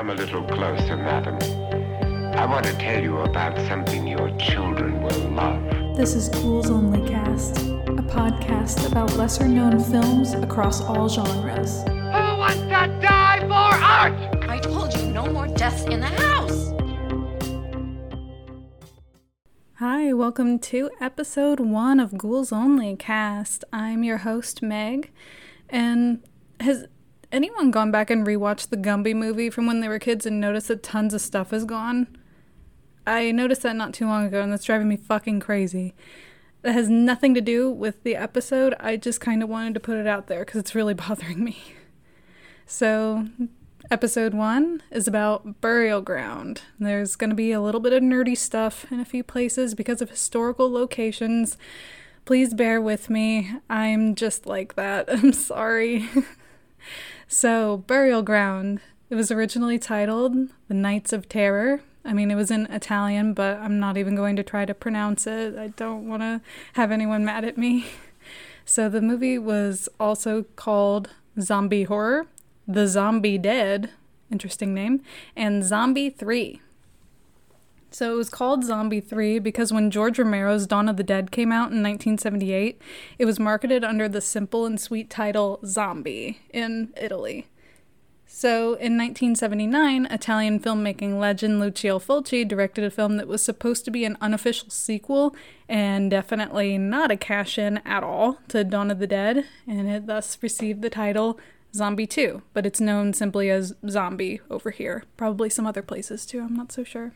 Come 0.00 0.08
a 0.08 0.14
little 0.14 0.42
closer, 0.44 0.96
madam. 0.96 1.36
I 2.34 2.46
want 2.46 2.64
to 2.64 2.72
tell 2.78 3.02
you 3.02 3.18
about 3.18 3.54
something 3.68 4.08
your 4.08 4.34
children 4.38 5.02
will 5.02 5.28
love. 5.28 5.62
This 5.94 6.14
is 6.14 6.30
Ghouls 6.30 6.70
Only 6.70 7.06
Cast, 7.06 7.58
a 7.58 8.02
podcast 8.08 8.90
about 8.90 9.14
lesser 9.18 9.46
known 9.46 9.78
films 9.78 10.32
across 10.32 10.80
all 10.80 11.06
genres. 11.06 11.82
Who 11.82 11.92
wants 11.92 12.60
to 12.60 12.98
die 13.02 13.40
for 13.40 13.52
art? 13.52 14.48
I 14.48 14.58
told 14.60 14.96
you 14.96 15.02
no 15.08 15.26
more 15.26 15.48
deaths 15.48 15.82
in 15.82 16.00
the 16.00 16.06
house. 16.06 16.72
Hi, 19.74 20.14
welcome 20.14 20.58
to 20.60 20.90
episode 20.98 21.60
one 21.60 22.00
of 22.00 22.16
Ghouls 22.16 22.52
Only 22.52 22.96
Cast. 22.96 23.64
I'm 23.70 24.02
your 24.02 24.16
host, 24.16 24.62
Meg. 24.62 25.10
And 25.68 26.26
has 26.58 26.86
anyone 27.32 27.70
gone 27.70 27.90
back 27.90 28.10
and 28.10 28.26
rewatched 28.26 28.68
the 28.68 28.76
Gumby 28.76 29.14
movie 29.14 29.50
from 29.50 29.66
when 29.66 29.80
they 29.80 29.88
were 29.88 29.98
kids 29.98 30.26
and 30.26 30.40
noticed 30.40 30.68
that 30.68 30.82
tons 30.82 31.14
of 31.14 31.20
stuff 31.20 31.52
is 31.52 31.64
gone? 31.64 32.06
I 33.06 33.30
noticed 33.30 33.62
that 33.62 33.76
not 33.76 33.94
too 33.94 34.06
long 34.06 34.26
ago, 34.26 34.42
and 34.42 34.52
that's 34.52 34.64
driving 34.64 34.88
me 34.88 34.96
fucking 34.96 35.40
crazy. 35.40 35.94
That 36.62 36.72
has 36.72 36.90
nothing 36.90 37.34
to 37.34 37.40
do 37.40 37.70
with 37.70 38.02
the 38.02 38.16
episode. 38.16 38.74
I 38.78 38.96
just 38.96 39.20
kind 39.20 39.42
of 39.42 39.48
wanted 39.48 39.74
to 39.74 39.80
put 39.80 39.96
it 39.96 40.06
out 40.06 40.26
there 40.26 40.44
because 40.44 40.60
it's 40.60 40.74
really 40.74 40.94
bothering 41.08 41.42
me. 41.42 41.58
So, 42.66 43.26
episode 43.90 44.34
one 44.34 44.82
is 44.90 45.08
about 45.08 45.60
burial 45.60 46.00
ground. 46.02 46.62
There's 46.78 47.16
going 47.16 47.30
to 47.30 47.36
be 47.36 47.52
a 47.52 47.60
little 47.60 47.80
bit 47.80 47.92
of 47.92 48.02
nerdy 48.02 48.36
stuff 48.36 48.86
in 48.92 49.00
a 49.00 49.04
few 49.04 49.24
places 49.24 49.74
because 49.74 50.00
of 50.00 50.10
historical 50.10 50.70
locations. 50.70 51.56
Please 52.24 52.54
bear 52.54 52.80
with 52.80 53.10
me. 53.10 53.50
I'm 53.68 54.14
just 54.14 54.46
like 54.46 54.76
that. 54.76 55.08
I'm 55.12 55.32
sorry. 55.32 56.08
so, 57.32 57.78
burial 57.86 58.22
ground. 58.22 58.80
It 59.08 59.14
was 59.14 59.30
originally 59.30 59.78
titled 59.78 60.34
The 60.68 60.74
Nights 60.74 61.12
of 61.12 61.28
Terror. 61.28 61.80
I 62.04 62.12
mean, 62.12 62.30
it 62.30 62.34
was 62.34 62.50
in 62.50 62.66
Italian, 62.66 63.34
but 63.34 63.58
I'm 63.58 63.78
not 63.78 63.96
even 63.96 64.14
going 64.14 64.36
to 64.36 64.42
try 64.42 64.64
to 64.64 64.74
pronounce 64.74 65.26
it. 65.26 65.56
I 65.56 65.68
don't 65.68 66.08
want 66.08 66.22
to 66.22 66.40
have 66.72 66.90
anyone 66.90 67.24
mad 67.24 67.44
at 67.44 67.56
me. 67.56 67.86
So, 68.66 68.88
the 68.88 69.00
movie 69.00 69.36
was 69.36 69.88
also 69.98 70.44
called 70.54 71.10
Zombie 71.40 71.84
Horror 71.84 72.28
the 72.70 72.86
Zombie 72.86 73.38
Dead, 73.38 73.90
interesting 74.30 74.72
name, 74.72 75.02
and 75.34 75.64
Zombie 75.64 76.10
3. 76.10 76.60
So 77.90 78.12
it 78.12 78.16
was 78.16 78.30
called 78.30 78.64
Zombie 78.64 79.00
3 79.00 79.40
because 79.40 79.72
when 79.72 79.90
George 79.90 80.18
Romero's 80.18 80.66
Dawn 80.66 80.88
of 80.88 80.96
the 80.96 81.02
Dead 81.02 81.30
came 81.30 81.50
out 81.50 81.72
in 81.72 81.82
1978, 81.82 82.80
it 83.18 83.24
was 83.24 83.40
marketed 83.40 83.82
under 83.82 84.08
the 84.08 84.20
simple 84.20 84.64
and 84.64 84.80
sweet 84.80 85.10
title 85.10 85.58
Zombie 85.64 86.40
in 86.50 86.92
Italy. 86.96 87.48
So 88.32 88.74
in 88.74 88.96
1979, 88.96 90.06
Italian 90.06 90.60
filmmaking 90.60 91.18
legend 91.18 91.58
Lucio 91.58 91.98
Fulci 91.98 92.46
directed 92.46 92.84
a 92.84 92.90
film 92.90 93.16
that 93.16 93.26
was 93.26 93.42
supposed 93.42 93.84
to 93.84 93.90
be 93.90 94.04
an 94.04 94.16
unofficial 94.20 94.70
sequel 94.70 95.34
and 95.68 96.12
definitely 96.12 96.78
not 96.78 97.10
a 97.10 97.16
cash 97.16 97.58
in 97.58 97.78
at 97.78 98.04
all 98.04 98.38
to 98.48 98.62
Dawn 98.62 98.92
of 98.92 99.00
the 99.00 99.08
Dead, 99.08 99.46
and 99.66 99.90
it 99.90 100.06
thus 100.06 100.38
received 100.40 100.80
the 100.80 100.88
title 100.88 101.40
Zombie 101.74 102.06
2, 102.06 102.42
but 102.54 102.64
it's 102.64 102.80
known 102.80 103.12
simply 103.12 103.50
as 103.50 103.74
Zombie 103.88 104.40
over 104.48 104.70
here. 104.70 105.02
Probably 105.16 105.50
some 105.50 105.66
other 105.66 105.82
places 105.82 106.24
too, 106.24 106.40
I'm 106.40 106.54
not 106.54 106.70
so 106.70 106.84
sure. 106.84 107.12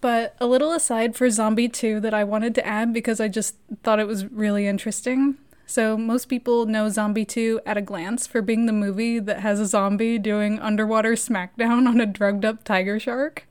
But 0.00 0.36
a 0.40 0.46
little 0.46 0.72
aside 0.72 1.16
for 1.16 1.28
Zombie 1.30 1.68
2 1.68 2.00
that 2.00 2.14
I 2.14 2.24
wanted 2.24 2.54
to 2.56 2.66
add 2.66 2.92
because 2.92 3.20
I 3.20 3.28
just 3.28 3.56
thought 3.82 3.98
it 3.98 4.06
was 4.06 4.26
really 4.26 4.66
interesting. 4.66 5.36
So, 5.66 5.98
most 5.98 6.30
people 6.30 6.64
know 6.64 6.88
Zombie 6.88 7.26
2 7.26 7.60
at 7.66 7.76
a 7.76 7.82
glance 7.82 8.26
for 8.26 8.40
being 8.40 8.64
the 8.64 8.72
movie 8.72 9.18
that 9.18 9.40
has 9.40 9.60
a 9.60 9.66
zombie 9.66 10.18
doing 10.18 10.58
underwater 10.60 11.12
smackdown 11.12 11.86
on 11.86 12.00
a 12.00 12.06
drugged 12.06 12.46
up 12.46 12.64
tiger 12.64 12.98
shark. 12.98 13.46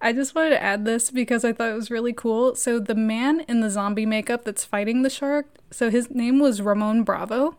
I 0.00 0.12
just 0.12 0.34
wanted 0.34 0.50
to 0.50 0.62
add 0.62 0.84
this 0.84 1.10
because 1.12 1.44
I 1.44 1.52
thought 1.52 1.70
it 1.70 1.76
was 1.76 1.90
really 1.90 2.12
cool. 2.12 2.56
So, 2.56 2.80
the 2.80 2.96
man 2.96 3.40
in 3.46 3.60
the 3.60 3.70
zombie 3.70 4.06
makeup 4.06 4.44
that's 4.44 4.64
fighting 4.64 5.02
the 5.02 5.10
shark, 5.10 5.46
so 5.70 5.88
his 5.88 6.10
name 6.10 6.40
was 6.40 6.60
Ramon 6.60 7.04
Bravo. 7.04 7.54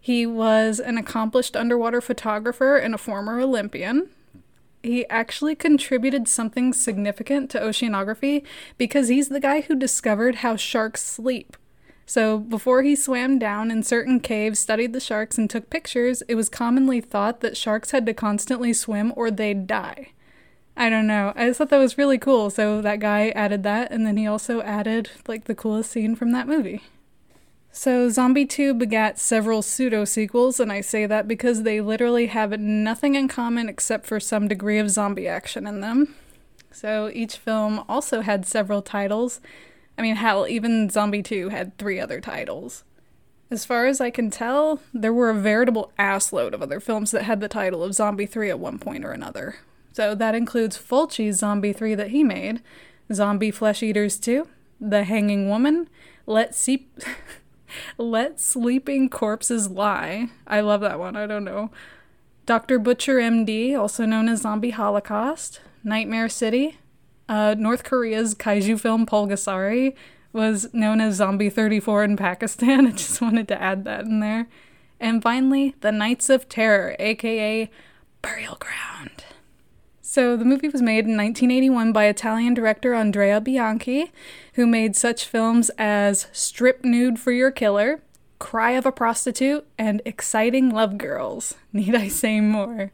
He 0.00 0.26
was 0.26 0.80
an 0.80 0.98
accomplished 0.98 1.56
underwater 1.56 2.00
photographer 2.00 2.76
and 2.76 2.92
a 2.92 2.98
former 2.98 3.38
Olympian. 3.38 4.08
He 4.82 5.08
actually 5.08 5.54
contributed 5.54 6.26
something 6.26 6.72
significant 6.72 7.50
to 7.50 7.60
oceanography 7.60 8.44
because 8.76 9.08
he's 9.08 9.28
the 9.28 9.40
guy 9.40 9.60
who 9.60 9.76
discovered 9.76 10.36
how 10.36 10.56
sharks 10.56 11.02
sleep. 11.02 11.56
So, 12.04 12.38
before 12.38 12.82
he 12.82 12.96
swam 12.96 13.38
down 13.38 13.70
in 13.70 13.84
certain 13.84 14.18
caves, 14.18 14.58
studied 14.58 14.92
the 14.92 15.00
sharks, 15.00 15.38
and 15.38 15.48
took 15.48 15.70
pictures, 15.70 16.22
it 16.28 16.34
was 16.34 16.48
commonly 16.48 17.00
thought 17.00 17.40
that 17.40 17.56
sharks 17.56 17.92
had 17.92 18.04
to 18.06 18.12
constantly 18.12 18.72
swim 18.72 19.12
or 19.16 19.30
they'd 19.30 19.68
die. 19.68 20.10
I 20.76 20.90
don't 20.90 21.06
know. 21.06 21.32
I 21.36 21.46
just 21.46 21.58
thought 21.58 21.70
that 21.70 21.78
was 21.78 21.96
really 21.96 22.18
cool. 22.18 22.50
So, 22.50 22.82
that 22.82 22.98
guy 22.98 23.30
added 23.30 23.62
that, 23.62 23.92
and 23.92 24.04
then 24.04 24.16
he 24.16 24.26
also 24.26 24.62
added, 24.62 25.10
like, 25.28 25.44
the 25.44 25.54
coolest 25.54 25.92
scene 25.92 26.16
from 26.16 26.32
that 26.32 26.48
movie. 26.48 26.82
So, 27.74 28.10
Zombie 28.10 28.44
2 28.44 28.74
begat 28.74 29.18
several 29.18 29.62
pseudo 29.62 30.04
sequels, 30.04 30.60
and 30.60 30.70
I 30.70 30.82
say 30.82 31.06
that 31.06 31.26
because 31.26 31.62
they 31.62 31.80
literally 31.80 32.26
have 32.26 32.60
nothing 32.60 33.14
in 33.14 33.28
common 33.28 33.66
except 33.66 34.04
for 34.04 34.20
some 34.20 34.46
degree 34.46 34.78
of 34.78 34.90
zombie 34.90 35.26
action 35.26 35.66
in 35.66 35.80
them. 35.80 36.14
So, 36.70 37.10
each 37.14 37.38
film 37.38 37.82
also 37.88 38.20
had 38.20 38.44
several 38.44 38.82
titles. 38.82 39.40
I 39.96 40.02
mean, 40.02 40.16
hell, 40.16 40.46
even 40.46 40.90
Zombie 40.90 41.22
2 41.22 41.48
had 41.48 41.76
three 41.78 41.98
other 41.98 42.20
titles. 42.20 42.84
As 43.50 43.64
far 43.64 43.86
as 43.86 44.02
I 44.02 44.10
can 44.10 44.30
tell, 44.30 44.80
there 44.92 45.12
were 45.12 45.30
a 45.30 45.34
veritable 45.34 45.92
assload 45.98 46.52
of 46.52 46.60
other 46.60 46.78
films 46.78 47.10
that 47.12 47.22
had 47.22 47.40
the 47.40 47.48
title 47.48 47.82
of 47.82 47.94
Zombie 47.94 48.26
3 48.26 48.50
at 48.50 48.58
one 48.58 48.78
point 48.78 49.02
or 49.02 49.12
another. 49.12 49.56
So, 49.92 50.14
that 50.14 50.34
includes 50.34 50.76
Fulci's 50.76 51.38
Zombie 51.38 51.72
3 51.72 51.94
that 51.94 52.10
he 52.10 52.22
made, 52.22 52.60
Zombie 53.10 53.50
Flesh 53.50 53.82
Eaters 53.82 54.18
2, 54.18 54.46
The 54.78 55.04
Hanging 55.04 55.48
Woman, 55.48 55.88
Let 56.26 56.54
See. 56.54 56.88
Let 57.98 58.40
Sleeping 58.40 59.08
Corpses 59.08 59.70
Lie. 59.70 60.28
I 60.46 60.60
love 60.60 60.80
that 60.82 60.98
one. 60.98 61.16
I 61.16 61.26
don't 61.26 61.44
know. 61.44 61.70
Dr. 62.44 62.78
Butcher 62.78 63.16
MD, 63.16 63.78
also 63.78 64.04
known 64.04 64.28
as 64.28 64.42
Zombie 64.42 64.70
Holocaust. 64.70 65.60
Nightmare 65.84 66.28
City. 66.28 66.78
Uh, 67.28 67.54
North 67.58 67.84
Korea's 67.84 68.34
kaiju 68.34 68.78
film 68.78 69.06
Pulgasari 69.06 69.94
was 70.32 70.72
known 70.72 71.00
as 71.00 71.16
Zombie 71.16 71.50
34 71.50 72.04
in 72.04 72.16
Pakistan. 72.16 72.86
I 72.88 72.90
just 72.90 73.20
wanted 73.20 73.48
to 73.48 73.60
add 73.60 73.84
that 73.84 74.04
in 74.04 74.20
there. 74.20 74.48
And 74.98 75.22
finally, 75.22 75.74
The 75.80 75.92
Nights 75.92 76.30
of 76.30 76.48
Terror, 76.48 76.96
aka 76.98 77.70
Burial 78.22 78.56
Ground. 78.56 79.24
So, 80.12 80.36
the 80.36 80.44
movie 80.44 80.68
was 80.68 80.82
made 80.82 81.06
in 81.06 81.16
1981 81.16 81.90
by 81.90 82.04
Italian 82.04 82.52
director 82.52 82.92
Andrea 82.92 83.40
Bianchi, 83.40 84.12
who 84.52 84.66
made 84.66 84.94
such 84.94 85.24
films 85.24 85.70
as 85.78 86.26
Strip 86.32 86.84
Nude 86.84 87.18
for 87.18 87.32
Your 87.32 87.50
Killer, 87.50 88.02
Cry 88.38 88.72
of 88.72 88.84
a 88.84 88.92
Prostitute, 88.92 89.66
and 89.78 90.02
Exciting 90.04 90.68
Love 90.68 90.98
Girls. 90.98 91.54
Need 91.72 91.94
I 91.94 92.08
say 92.08 92.42
more? 92.42 92.92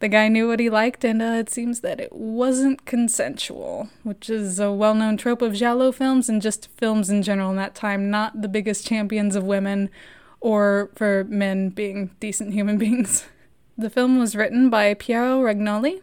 The 0.00 0.08
guy 0.08 0.28
knew 0.28 0.46
what 0.46 0.60
he 0.60 0.68
liked, 0.68 1.06
and 1.06 1.22
uh, 1.22 1.36
it 1.40 1.48
seems 1.48 1.80
that 1.80 2.00
it 2.00 2.12
wasn't 2.12 2.84
consensual, 2.84 3.88
which 4.02 4.28
is 4.28 4.60
a 4.60 4.70
well 4.70 4.94
known 4.94 5.16
trope 5.16 5.40
of 5.40 5.54
Giallo 5.54 5.90
films 5.90 6.28
and 6.28 6.42
just 6.42 6.68
films 6.76 7.08
in 7.08 7.22
general 7.22 7.48
in 7.48 7.56
that 7.56 7.74
time, 7.74 8.10
not 8.10 8.42
the 8.42 8.48
biggest 8.48 8.86
champions 8.86 9.36
of 9.36 9.44
women 9.44 9.88
or 10.42 10.90
for 10.96 11.24
men 11.30 11.70
being 11.70 12.10
decent 12.20 12.52
human 12.52 12.76
beings. 12.86 13.24
The 13.78 13.88
film 13.88 14.18
was 14.18 14.36
written 14.36 14.68
by 14.68 14.92
Piero 14.92 15.40
Regnoli, 15.40 16.02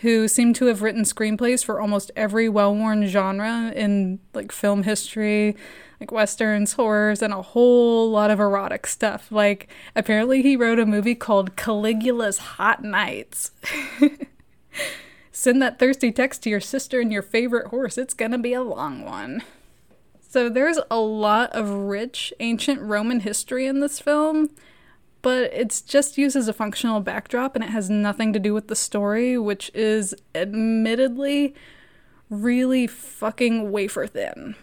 who 0.00 0.28
seemed 0.28 0.56
to 0.56 0.66
have 0.66 0.82
written 0.82 1.02
screenplays 1.02 1.64
for 1.64 1.80
almost 1.80 2.10
every 2.16 2.48
well-worn 2.48 3.06
genre 3.06 3.72
in 3.74 4.18
like 4.32 4.52
film 4.52 4.82
history, 4.82 5.56
like 6.00 6.10
westerns, 6.10 6.74
horrors, 6.74 7.22
and 7.22 7.32
a 7.32 7.42
whole 7.42 8.10
lot 8.10 8.30
of 8.30 8.40
erotic 8.40 8.86
stuff. 8.86 9.30
Like 9.30 9.68
apparently 9.94 10.42
he 10.42 10.56
wrote 10.56 10.78
a 10.78 10.86
movie 10.86 11.14
called 11.14 11.56
Caligula's 11.56 12.38
Hot 12.38 12.82
Nights. 12.82 13.52
Send 15.32 15.60
that 15.62 15.78
thirsty 15.78 16.12
text 16.12 16.42
to 16.42 16.50
your 16.50 16.60
sister 16.60 17.00
and 17.00 17.12
your 17.12 17.22
favorite 17.22 17.68
horse. 17.68 17.98
It's 17.98 18.14
going 18.14 18.30
to 18.32 18.38
be 18.38 18.52
a 18.52 18.62
long 18.62 19.04
one. 19.04 19.42
So 20.28 20.48
there's 20.48 20.80
a 20.90 20.98
lot 20.98 21.50
of 21.52 21.70
rich 21.70 22.32
ancient 22.40 22.80
Roman 22.80 23.20
history 23.20 23.66
in 23.66 23.80
this 23.80 24.00
film 24.00 24.50
but 25.24 25.50
it's 25.54 25.80
just 25.80 26.18
used 26.18 26.36
as 26.36 26.48
a 26.48 26.52
functional 26.52 27.00
backdrop 27.00 27.54
and 27.54 27.64
it 27.64 27.70
has 27.70 27.88
nothing 27.88 28.34
to 28.34 28.38
do 28.38 28.52
with 28.52 28.68
the 28.68 28.76
story, 28.76 29.38
which 29.38 29.70
is 29.72 30.14
admittedly 30.34 31.54
really 32.28 32.86
fucking 32.86 33.72
wafer 33.72 34.06
thin. 34.06 34.54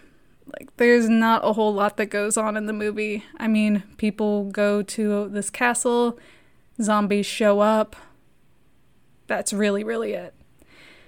Like, 0.45 0.69
there's 0.77 1.09
not 1.09 1.43
a 1.43 1.53
whole 1.53 1.73
lot 1.73 1.97
that 1.97 2.11
goes 2.11 2.37
on 2.37 2.55
in 2.57 2.67
the 2.67 2.73
movie. 2.73 3.25
I 3.37 3.47
mean, 3.47 3.81
people 3.97 4.51
go 4.51 4.83
to 4.83 5.29
this 5.29 5.49
castle, 5.49 6.19
zombies 6.79 7.25
show 7.25 7.59
up. 7.59 7.95
That's 9.25 9.53
really, 9.53 9.83
really 9.83 10.13
it. 10.13 10.35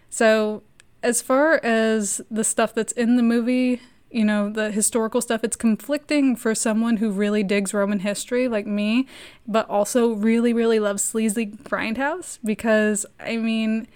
So, 0.09 0.63
as 1.03 1.21
far 1.21 1.63
as 1.63 2.21
the 2.31 2.43
stuff 2.43 2.73
that's 2.73 2.93
in 2.93 3.17
the 3.17 3.23
movie, 3.23 3.83
you 4.13 4.23
know, 4.23 4.49
the 4.49 4.71
historical 4.71 5.21
stuff. 5.21 5.43
It's 5.43 5.55
conflicting 5.55 6.35
for 6.35 6.53
someone 6.53 6.97
who 6.97 7.09
really 7.09 7.43
digs 7.43 7.73
Roman 7.73 7.99
history 7.99 8.47
like 8.47 8.67
me, 8.67 9.07
but 9.47 9.67
also 9.69 10.13
really, 10.13 10.53
really 10.53 10.79
loves 10.79 11.03
sleazy 11.03 11.47
grindhouse 11.47 12.37
because, 12.43 13.05
I 13.19 13.37
mean, 13.37 13.87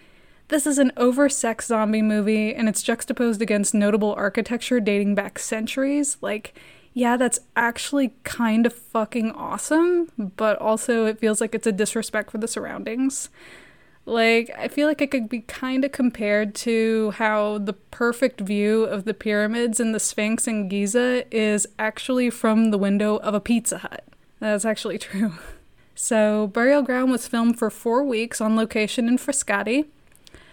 this 0.48 0.66
is 0.66 0.78
an 0.80 0.92
oversexed 0.98 1.66
zombie 1.66 2.02
movie 2.02 2.54
and 2.56 2.68
it's 2.68 2.82
juxtaposed 2.82 3.42
against 3.42 3.74
notable 3.74 4.14
architecture 4.16 4.80
dating 4.80 5.14
back 5.14 5.38
centuries. 5.38 6.18
Like, 6.22 6.56
yeah, 6.94 7.16
that's 7.16 7.40
actually 7.56 8.14
kind 8.24 8.66
of 8.66 8.74
fucking 8.74 9.32
awesome, 9.34 10.12
but 10.18 10.58
also 10.60 11.06
it 11.06 11.20
feels 11.20 11.40
like 11.40 11.54
it's 11.54 11.68
a 11.68 11.72
disrespect 11.72 12.32
for 12.32 12.40
the 12.40 12.48
surroundings. 12.48 13.30
Like, 14.08 14.50
I 14.58 14.70
feel 14.70 14.88
like 14.88 15.02
it 15.02 15.12
could 15.12 15.28
be 15.28 15.42
kind 15.42 15.84
of 15.84 15.92
compared 15.92 16.56
to 16.56 17.12
how 17.12 17.58
the 17.58 17.74
perfect 17.74 18.40
view 18.40 18.86
of 18.86 19.04
the 19.04 19.14
pyramids 19.14 19.82
and 19.82 19.94
the 19.94 20.00
Sphinx 20.00 20.48
in 20.48 20.70
Giza 20.70 21.26
is 21.30 21.68
actually 21.78 22.30
from 22.30 22.72
the 22.72 22.78
window 22.78 23.18
of 23.18 23.34
a 23.34 23.42
Pizza 23.42 23.80
Hut. 23.80 24.06
That's 24.40 24.64
actually 24.64 24.98
true. 25.10 25.34
So, 25.94 26.48
Burial 26.48 26.84
Ground 26.84 27.12
was 27.12 27.28
filmed 27.28 27.60
for 27.60 27.70
four 27.70 28.02
weeks 28.02 28.40
on 28.40 28.56
location 28.56 29.10
in 29.10 29.18
Frascati 29.18 29.88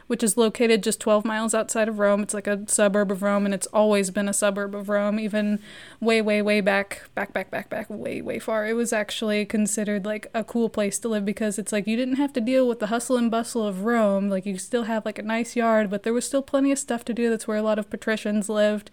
which 0.06 0.23
is 0.23 0.37
located 0.37 0.83
just 0.83 1.01
12 1.01 1.25
miles 1.25 1.55
outside 1.55 1.89
of 1.89 1.99
Rome. 1.99 2.23
It's 2.23 2.35
like 2.35 2.47
a 2.47 2.69
suburb 2.69 3.11
of 3.11 3.23
Rome, 3.23 3.45
and 3.45 3.55
it's 3.55 3.67
always 3.69 4.11
been 4.11 4.29
a 4.29 4.33
suburb 4.33 4.75
of 4.75 4.89
Rome, 4.89 5.19
even 5.19 5.61
way, 6.01 6.21
way, 6.21 6.43
way 6.43 6.61
back, 6.61 7.09
back, 7.15 7.33
back, 7.33 7.51
back, 7.51 7.71
back, 7.71 7.89
way, 7.89 8.21
way 8.21 8.39
far. 8.39 8.67
It 8.67 8.75
was 8.75 8.93
actually 8.93 9.45
considered 9.45 10.05
like 10.05 10.27
a 10.35 10.45
cool 10.45 10.69
place 10.69 10.99
to 11.01 11.09
live 11.09 11.25
because 11.25 11.59
it's 11.59 11.73
like 11.73 11.87
you 11.87 11.97
didn't 11.97 12.17
have 12.17 12.33
to 12.35 12.41
deal 12.41 12.69
with 12.69 12.81
the 12.81 12.89
hustle 12.89 13.17
and 13.17 13.31
bustle 13.31 13.67
of 13.67 13.85
Rome. 13.85 14.29
Like 14.29 14.47
you 14.47 14.59
still 14.59 14.85
have 14.85 15.05
like 15.05 15.19
a 15.19 15.23
nice 15.23 15.56
yard, 15.56 15.91
but 15.91 16.03
there 16.03 16.12
was 16.12 16.27
still 16.27 16.43
plenty 16.43 16.73
of 16.73 16.79
stuff 16.79 17.05
to 17.06 17.15
do. 17.15 17.31
That's 17.31 17.49
where 17.49 17.59
a 17.59 17.62
lot 17.62 17.79
of 17.79 17.91
patricians 17.91 18.49
lived. 18.49 18.91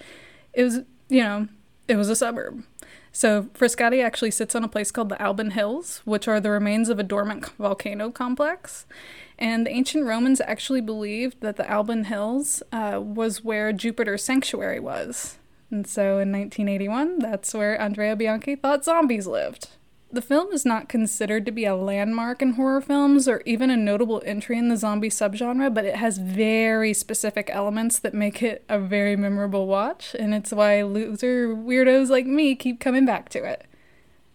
It 0.54 0.63
was, 0.63 0.80
you 1.10 1.22
know, 1.22 1.48
it 1.88 1.96
was 1.96 2.10
a 2.10 2.16
suburb. 2.16 2.63
So 3.12 3.44
Frascati 3.54 4.04
actually 4.04 4.31
sits 4.31 4.56
on 4.56 4.63
a 4.63 4.69
place 4.69 4.92
called 4.92 5.10
the 5.10 5.22
Alban 5.22 5.52
Hills, 5.52 6.02
which 6.06 6.28
are 6.28 6.40
the 6.40 6.50
remains 6.50 6.90
of 6.90 6.98
a 6.98 7.04
dormant 7.04 7.46
volcano 7.60 8.10
complex. 8.10 8.86
And 9.38 9.66
the 9.66 9.72
ancient 9.72 10.06
Romans 10.06 10.40
actually 10.42 10.81
believed 10.81 11.42
that 11.42 11.58
the 11.58 11.69
Alban 11.69 12.06
Hills 12.06 12.63
uh, 12.72 13.02
was 13.04 13.44
where 13.44 13.74
Jupiter's 13.74 14.24
sanctuary 14.24 14.80
was. 14.80 15.38
And 15.69 15.88
so 15.88 16.19
in 16.19 16.31
1981, 16.31 17.19
that's 17.19 17.54
where 17.54 17.80
Andrea 17.80 18.16
Bianchi 18.16 18.56
thought 18.56 18.86
zombies 18.86 19.28
lived. 19.28 19.69
The 20.13 20.22
film 20.22 20.52
is 20.52 20.66
not 20.66 20.90
considered 20.90 21.46
to 21.46 21.54
be 21.54 21.63
a 21.63 21.74
landmark 21.74 22.42
in 22.42 22.54
horror 22.54 22.81
films 22.81 23.30
or 23.30 23.42
even 23.46 23.69
a 23.69 23.78
notable 23.78 24.22
entry 24.25 24.58
in 24.58 24.68
the 24.68 24.75
zombie 24.75 25.10
subgenre, 25.10 25.74
but 25.74 25.86
it 25.86 25.96
has 25.96 26.18
very 26.18 26.94
specific 26.94 27.50
elements 27.50 27.98
that 28.00 28.13
make 28.13 28.44
it 28.44 28.66
a 28.68 28.78
very 28.78 29.16
memorable 29.16 29.68
watch, 29.68 30.13
and 30.19 30.34
it's 30.34 30.52
why 30.52 30.81
loser 30.84 31.56
weirdos 31.56 32.10
like 32.10 32.25
me 32.25 32.56
keep 32.56 32.81
coming 32.81 33.06
back 33.06 33.30
to 33.30 33.44
it. 33.46 33.66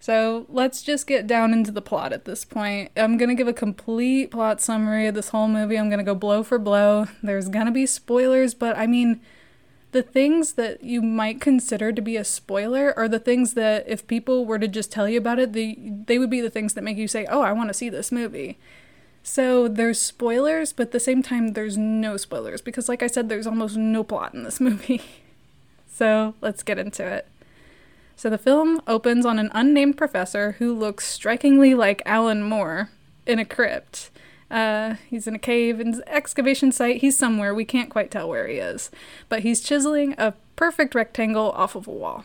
So 0.00 0.46
let's 0.48 0.82
just 0.82 1.06
get 1.06 1.26
down 1.26 1.52
into 1.52 1.70
the 1.70 1.82
plot 1.82 2.12
at 2.12 2.24
this 2.24 2.44
point. 2.44 2.90
I'm 2.96 3.18
going 3.18 3.28
to 3.28 3.34
give 3.34 3.48
a 3.48 3.52
complete 3.52 4.30
plot 4.30 4.62
summary 4.62 5.06
of 5.06 5.14
this 5.14 5.28
whole 5.28 5.48
movie. 5.48 5.78
I'm 5.78 5.90
going 5.90 5.98
to 5.98 6.04
go 6.04 6.14
blow 6.14 6.42
for 6.42 6.58
blow. 6.58 7.06
There's 7.22 7.48
going 7.48 7.66
to 7.66 7.72
be 7.72 7.86
spoilers, 7.86 8.54
but 8.54 8.78
I 8.78 8.86
mean, 8.86 9.20
the 9.92 10.02
things 10.02 10.54
that 10.54 10.82
you 10.82 11.00
might 11.00 11.40
consider 11.40 11.92
to 11.92 12.02
be 12.02 12.16
a 12.16 12.24
spoiler 12.24 12.92
are 12.98 13.08
the 13.08 13.18
things 13.18 13.54
that 13.54 13.84
if 13.88 14.06
people 14.06 14.44
were 14.44 14.58
to 14.58 14.68
just 14.68 14.92
tell 14.92 15.08
you 15.08 15.18
about 15.18 15.38
it, 15.38 15.52
they, 15.52 15.76
they 15.78 16.18
would 16.18 16.30
be 16.30 16.40
the 16.40 16.50
things 16.50 16.74
that 16.74 16.84
make 16.84 16.96
you 16.96 17.08
say, 17.08 17.26
oh, 17.26 17.40
I 17.40 17.52
want 17.52 17.68
to 17.68 17.74
see 17.74 17.88
this 17.88 18.12
movie. 18.12 18.58
So 19.22 19.68
there's 19.68 20.00
spoilers, 20.00 20.72
but 20.72 20.88
at 20.88 20.92
the 20.92 21.00
same 21.00 21.22
time, 21.22 21.54
there's 21.54 21.76
no 21.76 22.16
spoilers 22.16 22.60
because, 22.60 22.88
like 22.88 23.02
I 23.02 23.06
said, 23.06 23.28
there's 23.28 23.46
almost 23.46 23.76
no 23.76 24.04
plot 24.04 24.34
in 24.34 24.44
this 24.44 24.60
movie. 24.60 25.02
so 25.88 26.34
let's 26.40 26.62
get 26.62 26.78
into 26.78 27.04
it. 27.06 27.26
So 28.16 28.30
the 28.30 28.38
film 28.38 28.80
opens 28.86 29.26
on 29.26 29.38
an 29.38 29.50
unnamed 29.52 29.98
professor 29.98 30.52
who 30.52 30.72
looks 30.72 31.06
strikingly 31.06 31.74
like 31.74 32.02
Alan 32.06 32.42
Moore 32.42 32.90
in 33.26 33.38
a 33.38 33.44
crypt. 33.44 34.10
Uh, 34.50 34.94
he's 35.08 35.26
in 35.26 35.34
a 35.34 35.40
cave 35.40 35.80
in 35.80 36.02
excavation 36.06 36.70
site. 36.72 37.00
He's 37.00 37.18
somewhere. 37.18 37.54
We 37.54 37.64
can't 37.64 37.90
quite 37.90 38.10
tell 38.10 38.28
where 38.28 38.46
he 38.46 38.56
is. 38.56 38.90
But 39.28 39.40
he's 39.40 39.60
chiseling 39.60 40.14
a 40.18 40.34
perfect 40.54 40.94
rectangle 40.94 41.50
off 41.52 41.74
of 41.74 41.86
a 41.86 41.92
wall. 41.92 42.24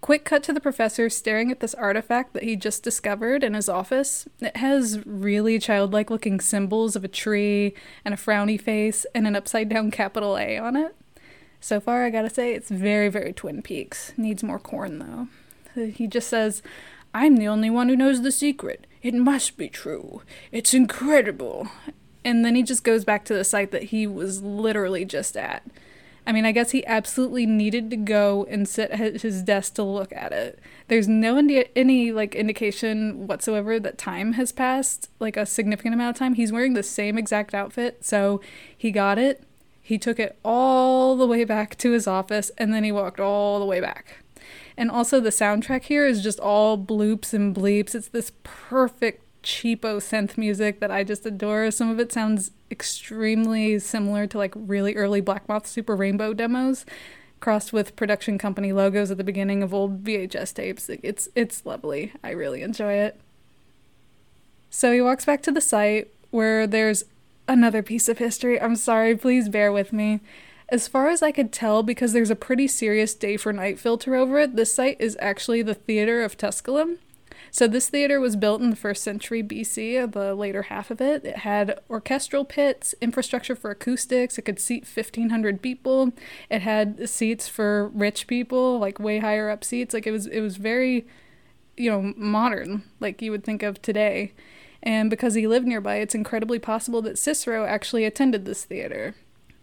Quick 0.00 0.24
cut 0.24 0.44
to 0.44 0.52
the 0.52 0.60
professor 0.60 1.10
staring 1.10 1.50
at 1.50 1.58
this 1.58 1.74
artifact 1.74 2.32
that 2.32 2.44
he 2.44 2.54
just 2.54 2.84
discovered 2.84 3.42
in 3.42 3.54
his 3.54 3.68
office. 3.68 4.28
It 4.40 4.56
has 4.58 5.04
really 5.04 5.58
childlike 5.58 6.08
looking 6.08 6.38
symbols 6.38 6.94
of 6.94 7.02
a 7.02 7.08
tree 7.08 7.74
and 8.04 8.14
a 8.14 8.16
frowny 8.16 8.60
face 8.60 9.04
and 9.12 9.26
an 9.26 9.34
upside 9.34 9.68
down 9.68 9.90
capital 9.90 10.38
A 10.38 10.56
on 10.56 10.76
it. 10.76 10.94
So 11.60 11.80
far, 11.80 12.04
I 12.04 12.10
gotta 12.10 12.30
say, 12.30 12.54
it's 12.54 12.70
very, 12.70 13.08
very 13.08 13.32
Twin 13.32 13.60
Peaks. 13.60 14.12
Needs 14.16 14.44
more 14.44 14.60
corn, 14.60 15.00
though. 15.00 15.84
He 15.88 16.06
just 16.06 16.28
says, 16.28 16.62
I'm 17.12 17.36
the 17.36 17.48
only 17.48 17.68
one 17.68 17.88
who 17.88 17.96
knows 17.96 18.22
the 18.22 18.30
secret. 18.30 18.86
It 19.02 19.14
must 19.14 19.56
be 19.56 19.68
true. 19.68 20.22
It's 20.52 20.74
incredible. 20.74 21.68
And 22.24 22.44
then 22.44 22.54
he 22.54 22.62
just 22.62 22.84
goes 22.84 23.04
back 23.04 23.24
to 23.26 23.34
the 23.34 23.44
site 23.44 23.70
that 23.70 23.84
he 23.84 24.06
was 24.06 24.42
literally 24.42 25.04
just 25.04 25.36
at. 25.36 25.62
I 26.26 26.32
mean, 26.32 26.44
I 26.44 26.52
guess 26.52 26.72
he 26.72 26.84
absolutely 26.86 27.46
needed 27.46 27.88
to 27.90 27.96
go 27.96 28.46
and 28.50 28.68
sit 28.68 28.90
at 28.90 29.22
his 29.22 29.42
desk 29.42 29.74
to 29.74 29.82
look 29.82 30.12
at 30.12 30.30
it. 30.32 30.58
There's 30.88 31.08
no 31.08 31.38
indi- 31.38 31.70
any 31.74 32.12
like 32.12 32.34
indication 32.34 33.26
whatsoever 33.26 33.80
that 33.80 33.96
time 33.96 34.34
has 34.34 34.52
passed, 34.52 35.08
like 35.20 35.38
a 35.38 35.46
significant 35.46 35.94
amount 35.94 36.16
of 36.16 36.18
time. 36.18 36.34
He's 36.34 36.52
wearing 36.52 36.74
the 36.74 36.82
same 36.82 37.16
exact 37.16 37.54
outfit, 37.54 38.04
so 38.04 38.42
he 38.76 38.90
got 38.90 39.18
it 39.18 39.42
he 39.88 39.96
took 39.96 40.20
it 40.20 40.38
all 40.44 41.16
the 41.16 41.26
way 41.26 41.44
back 41.44 41.74
to 41.78 41.92
his 41.92 42.06
office 42.06 42.50
and 42.58 42.74
then 42.74 42.84
he 42.84 42.92
walked 42.92 43.18
all 43.18 43.58
the 43.58 43.64
way 43.64 43.80
back. 43.80 44.18
And 44.78 44.92
also, 44.92 45.18
the 45.18 45.30
soundtrack 45.30 45.82
here 45.82 46.06
is 46.06 46.22
just 46.22 46.38
all 46.38 46.78
bloops 46.78 47.34
and 47.34 47.52
bleeps. 47.52 47.96
It's 47.96 48.06
this 48.06 48.30
perfect 48.44 49.24
cheapo 49.42 49.96
synth 49.96 50.38
music 50.38 50.78
that 50.78 50.92
I 50.92 51.02
just 51.02 51.26
adore. 51.26 51.72
Some 51.72 51.90
of 51.90 51.98
it 51.98 52.12
sounds 52.12 52.52
extremely 52.70 53.80
similar 53.80 54.28
to 54.28 54.38
like 54.38 54.54
really 54.54 54.94
early 54.94 55.20
Black 55.20 55.48
Moth 55.48 55.66
Super 55.66 55.96
Rainbow 55.96 56.32
demos, 56.32 56.86
crossed 57.40 57.72
with 57.72 57.96
production 57.96 58.38
company 58.38 58.72
logos 58.72 59.10
at 59.10 59.16
the 59.16 59.24
beginning 59.24 59.64
of 59.64 59.74
old 59.74 60.04
VHS 60.04 60.54
tapes. 60.54 60.88
It's 60.88 61.28
it's 61.34 61.66
lovely. 61.66 62.12
I 62.22 62.30
really 62.30 62.62
enjoy 62.62 62.92
it. 62.92 63.20
So 64.70 64.92
he 64.92 65.00
walks 65.00 65.24
back 65.24 65.42
to 65.42 65.50
the 65.50 65.60
site 65.60 66.12
where 66.30 66.68
there's 66.68 67.02
another 67.48 67.82
piece 67.82 68.08
of 68.08 68.18
history. 68.18 68.60
I'm 68.60 68.76
sorry, 68.76 69.16
please 69.16 69.48
bear 69.48 69.72
with 69.72 69.92
me. 69.92 70.20
As 70.70 70.86
far 70.86 71.08
as 71.08 71.22
I 71.22 71.32
could 71.32 71.50
tell, 71.50 71.82
because 71.82 72.12
there's 72.12 72.30
a 72.30 72.36
pretty 72.36 72.66
serious 72.66 73.14
day 73.14 73.38
for 73.38 73.52
night 73.54 73.78
filter 73.78 74.14
over 74.14 74.38
it, 74.38 74.54
this 74.54 74.72
site 74.72 75.00
is 75.00 75.16
actually 75.18 75.62
the 75.62 75.74
Theater 75.74 76.22
of 76.22 76.36
Tusculum. 76.36 76.98
So, 77.50 77.66
this 77.66 77.88
theater 77.88 78.20
was 78.20 78.36
built 78.36 78.60
in 78.60 78.68
the 78.68 78.76
first 78.76 79.02
century 79.02 79.42
BC, 79.42 80.12
the 80.12 80.34
later 80.34 80.62
half 80.64 80.90
of 80.90 81.00
it. 81.00 81.24
It 81.24 81.38
had 81.38 81.80
orchestral 81.88 82.44
pits, 82.44 82.94
infrastructure 83.00 83.56
for 83.56 83.70
acoustics, 83.70 84.36
it 84.36 84.42
could 84.42 84.60
seat 84.60 84.86
1,500 84.86 85.62
people. 85.62 86.12
It 86.50 86.60
had 86.60 87.08
seats 87.08 87.48
for 87.48 87.88
rich 87.88 88.26
people, 88.26 88.78
like 88.78 88.98
way 88.98 89.20
higher 89.20 89.48
up 89.48 89.64
seats. 89.64 89.94
Like, 89.94 90.06
it 90.06 90.10
was, 90.10 90.26
it 90.26 90.40
was 90.40 90.58
very, 90.58 91.06
you 91.78 91.90
know, 91.90 92.12
modern, 92.16 92.82
like 93.00 93.22
you 93.22 93.30
would 93.30 93.44
think 93.44 93.62
of 93.62 93.80
today. 93.80 94.34
And 94.82 95.08
because 95.08 95.32
he 95.32 95.46
lived 95.46 95.66
nearby, 95.66 95.96
it's 95.96 96.14
incredibly 96.14 96.58
possible 96.58 97.00
that 97.02 97.18
Cicero 97.18 97.64
actually 97.64 98.04
attended 98.04 98.44
this 98.44 98.64
theater. 98.64 99.14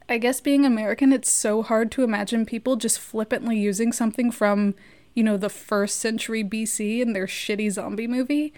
I 0.08 0.18
guess 0.18 0.40
being 0.40 0.66
American, 0.66 1.12
it's 1.12 1.32
so 1.32 1.64
hard 1.64 1.92
to 1.94 2.04
imagine 2.04 2.46
people 2.46 2.76
just 2.76 3.00
flippantly 3.00 3.58
using 3.58 3.92
something 3.92 4.32
from, 4.32 4.76
you 5.14 5.24
know, 5.24 5.38
the 5.38 5.50
first 5.50 6.00
century 6.00 6.44
BC 6.44 7.02
in 7.02 7.14
their 7.14 7.26
shitty 7.26 7.72
zombie 7.72 8.08
movie. 8.08 8.54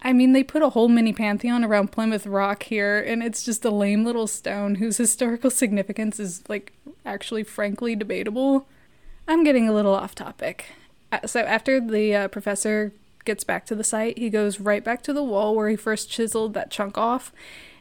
I 0.00 0.12
mean, 0.12 0.32
they 0.32 0.44
put 0.44 0.62
a 0.62 0.68
whole 0.70 0.88
mini 0.88 1.12
pantheon 1.12 1.64
around 1.64 1.90
Plymouth 1.90 2.26
Rock 2.26 2.64
here, 2.64 3.00
and 3.00 3.22
it's 3.22 3.42
just 3.42 3.64
a 3.64 3.70
lame 3.70 4.04
little 4.04 4.28
stone 4.28 4.76
whose 4.76 4.96
historical 4.96 5.50
significance 5.50 6.20
is, 6.20 6.44
like, 6.48 6.72
actually 7.04 7.42
frankly 7.42 7.96
debatable. 7.96 8.68
I'm 9.26 9.42
getting 9.42 9.68
a 9.68 9.74
little 9.74 9.94
off 9.94 10.14
topic. 10.14 10.66
Uh, 11.10 11.26
so, 11.26 11.40
after 11.40 11.80
the 11.80 12.14
uh, 12.14 12.28
professor 12.28 12.92
gets 13.24 13.42
back 13.42 13.66
to 13.66 13.74
the 13.74 13.82
site, 13.82 14.16
he 14.18 14.30
goes 14.30 14.60
right 14.60 14.84
back 14.84 15.02
to 15.02 15.12
the 15.12 15.24
wall 15.24 15.56
where 15.56 15.68
he 15.68 15.76
first 15.76 16.08
chiseled 16.08 16.54
that 16.54 16.70
chunk 16.70 16.96
off, 16.96 17.32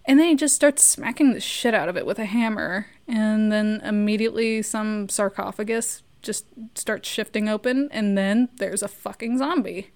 and 0.07 0.19
then 0.19 0.29
he 0.29 0.35
just 0.35 0.55
starts 0.55 0.83
smacking 0.83 1.33
the 1.33 1.39
shit 1.39 1.73
out 1.73 1.89
of 1.89 1.97
it 1.97 2.05
with 2.05 2.17
a 2.17 2.25
hammer. 2.25 2.87
And 3.07 3.51
then 3.51 3.81
immediately 3.83 4.61
some 4.61 5.09
sarcophagus 5.09 6.01
just 6.21 6.45
starts 6.75 7.07
shifting 7.07 7.47
open, 7.47 7.89
and 7.91 8.17
then 8.17 8.49
there's 8.55 8.81
a 8.81 8.87
fucking 8.87 9.37
zombie. 9.37 9.91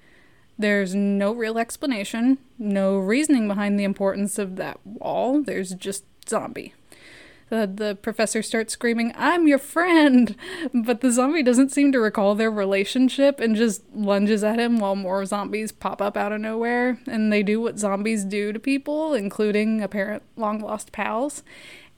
There's 0.60 0.94
no 0.94 1.34
real 1.34 1.58
explanation, 1.58 2.38
no 2.60 2.98
reasoning 2.98 3.48
behind 3.48 3.80
the 3.80 3.84
importance 3.84 4.38
of 4.38 4.58
that 4.58 4.80
wall. 4.86 5.42
There's 5.42 5.74
just 5.74 6.04
zombie. 6.30 6.74
The, 7.52 7.70
the 7.72 7.96
professor 8.02 8.42
starts 8.42 8.72
screaming, 8.72 9.12
I'm 9.18 9.46
your 9.46 9.58
friend! 9.58 10.38
But 10.74 11.02
the 11.02 11.12
zombie 11.12 11.44
doesn't 11.44 11.74
seem 11.74 11.92
to 11.92 12.00
recall 12.00 12.34
their 12.34 12.50
relationship 12.50 13.42
and 13.42 13.58
just 13.58 13.84
lunges 13.94 14.42
at 14.42 14.58
him 14.58 14.80
while 14.80 14.96
more 14.96 15.26
zombies 15.26 15.74
pop 15.74 16.02
up 16.02 16.16
out 16.16 16.32
of 16.32 16.40
nowhere. 16.40 17.00
And 17.08 17.32
they 17.32 17.44
do 17.44 17.60
what 17.60 17.78
zombies 17.78 18.24
do 18.24 18.54
to 18.54 18.60
people, 18.60 19.14
including 19.14 19.82
apparent 19.82 20.24
long 20.38 20.62
lost 20.62 20.94
pals. 20.94 21.44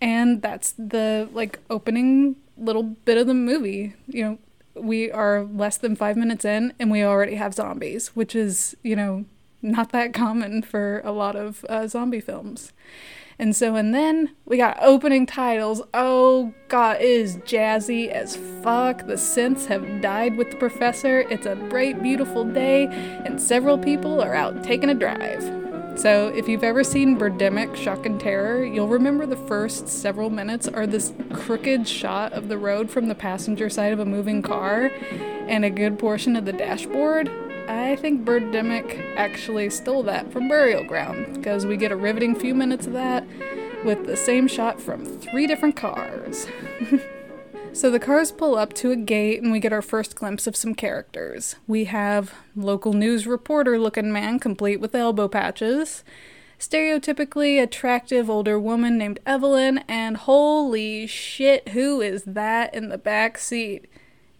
And 0.01 0.41
that's 0.41 0.71
the 0.71 1.29
like 1.33 1.59
opening 1.69 2.35
little 2.57 2.81
bit 2.81 3.19
of 3.19 3.27
the 3.27 3.35
movie. 3.35 3.93
You 4.07 4.23
know, 4.23 4.37
we 4.73 5.11
are 5.11 5.43
less 5.43 5.77
than 5.77 5.95
five 5.95 6.17
minutes 6.17 6.45
in 6.45 6.73
and 6.79 6.89
we 6.89 7.03
already 7.03 7.35
have 7.35 7.53
zombies, 7.53 8.07
which 8.15 8.33
is, 8.33 8.75
you 8.81 8.95
know, 8.95 9.25
not 9.63 9.91
that 9.91 10.13
common 10.13 10.61
for 10.61 11.01
a 11.03 11.11
lot 11.11 11.35
of 11.35 11.65
uh, 11.69 11.87
zombie 11.87 12.19
films. 12.19 12.73
And 13.39 13.55
so, 13.55 13.75
and 13.75 13.93
then 13.95 14.35
we 14.45 14.57
got 14.57 14.77
opening 14.79 15.25
titles. 15.25 15.81
Oh 15.93 16.53
god, 16.67 16.97
it 16.97 17.09
is 17.09 17.37
jazzy 17.37 18.09
as 18.09 18.35
fuck. 18.61 19.07
The 19.07 19.15
synths 19.15 19.65
have 19.65 20.01
died 20.01 20.37
with 20.37 20.51
the 20.51 20.57
professor. 20.57 21.21
It's 21.21 21.47
a 21.47 21.55
bright, 21.55 22.03
beautiful 22.03 22.43
day, 22.45 22.85
and 23.25 23.41
several 23.41 23.77
people 23.77 24.21
are 24.21 24.35
out 24.35 24.63
taking 24.63 24.89
a 24.89 24.93
drive. 24.93 25.41
So, 25.95 26.29
if 26.29 26.47
you've 26.47 26.63
ever 26.63 26.83
seen 26.83 27.19
Birdemic 27.19 27.75
Shock 27.75 28.07
and 28.07 28.19
Terror, 28.19 28.65
you'll 28.65 28.87
remember 28.87 29.27
the 29.27 29.35
first 29.35 29.87
several 29.87 30.31
minutes 30.31 30.67
are 30.67 30.87
this 30.87 31.13
crooked 31.33 31.87
shot 31.87 32.33
of 32.33 32.47
the 32.47 32.57
road 32.57 32.89
from 32.89 33.07
the 33.07 33.15
passenger 33.15 33.69
side 33.69 33.93
of 33.93 33.99
a 33.99 34.05
moving 34.05 34.41
car 34.41 34.89
and 35.47 35.63
a 35.63 35.69
good 35.69 35.99
portion 35.99 36.35
of 36.35 36.45
the 36.45 36.53
dashboard. 36.53 37.29
I 37.67 37.95
think 37.95 38.25
Birdemic 38.25 39.15
actually 39.15 39.69
stole 39.69 40.03
that 40.03 40.31
from 40.31 40.49
Burial 40.49 40.83
Ground 40.83 41.35
because 41.35 41.65
we 41.65 41.77
get 41.77 41.91
a 41.91 41.95
riveting 41.95 42.35
few 42.35 42.53
minutes 42.53 42.87
of 42.87 42.93
that 42.93 43.25
with 43.85 44.05
the 44.05 44.17
same 44.17 44.47
shot 44.47 44.81
from 44.81 45.05
three 45.05 45.47
different 45.47 45.75
cars. 45.75 46.47
so 47.73 47.89
the 47.89 47.99
cars 47.99 48.31
pull 48.31 48.55
up 48.55 48.73
to 48.73 48.91
a 48.91 48.95
gate 48.95 49.41
and 49.41 49.51
we 49.51 49.59
get 49.59 49.73
our 49.73 49.81
first 49.81 50.15
glimpse 50.15 50.45
of 50.45 50.55
some 50.55 50.75
characters. 50.75 51.55
We 51.65 51.85
have 51.85 52.33
local 52.55 52.93
news 52.93 53.25
reporter 53.27 53.79
looking 53.79 54.11
man 54.11 54.39
complete 54.39 54.81
with 54.81 54.93
elbow 54.93 55.29
patches, 55.29 56.03
stereotypically 56.59 57.61
attractive 57.61 58.29
older 58.29 58.59
woman 58.59 58.97
named 58.97 59.19
Evelyn, 59.25 59.79
and 59.87 60.17
holy 60.17 61.07
shit, 61.07 61.69
who 61.69 62.01
is 62.01 62.23
that 62.23 62.73
in 62.75 62.89
the 62.89 62.97
back 62.97 63.37
seat? 63.37 63.85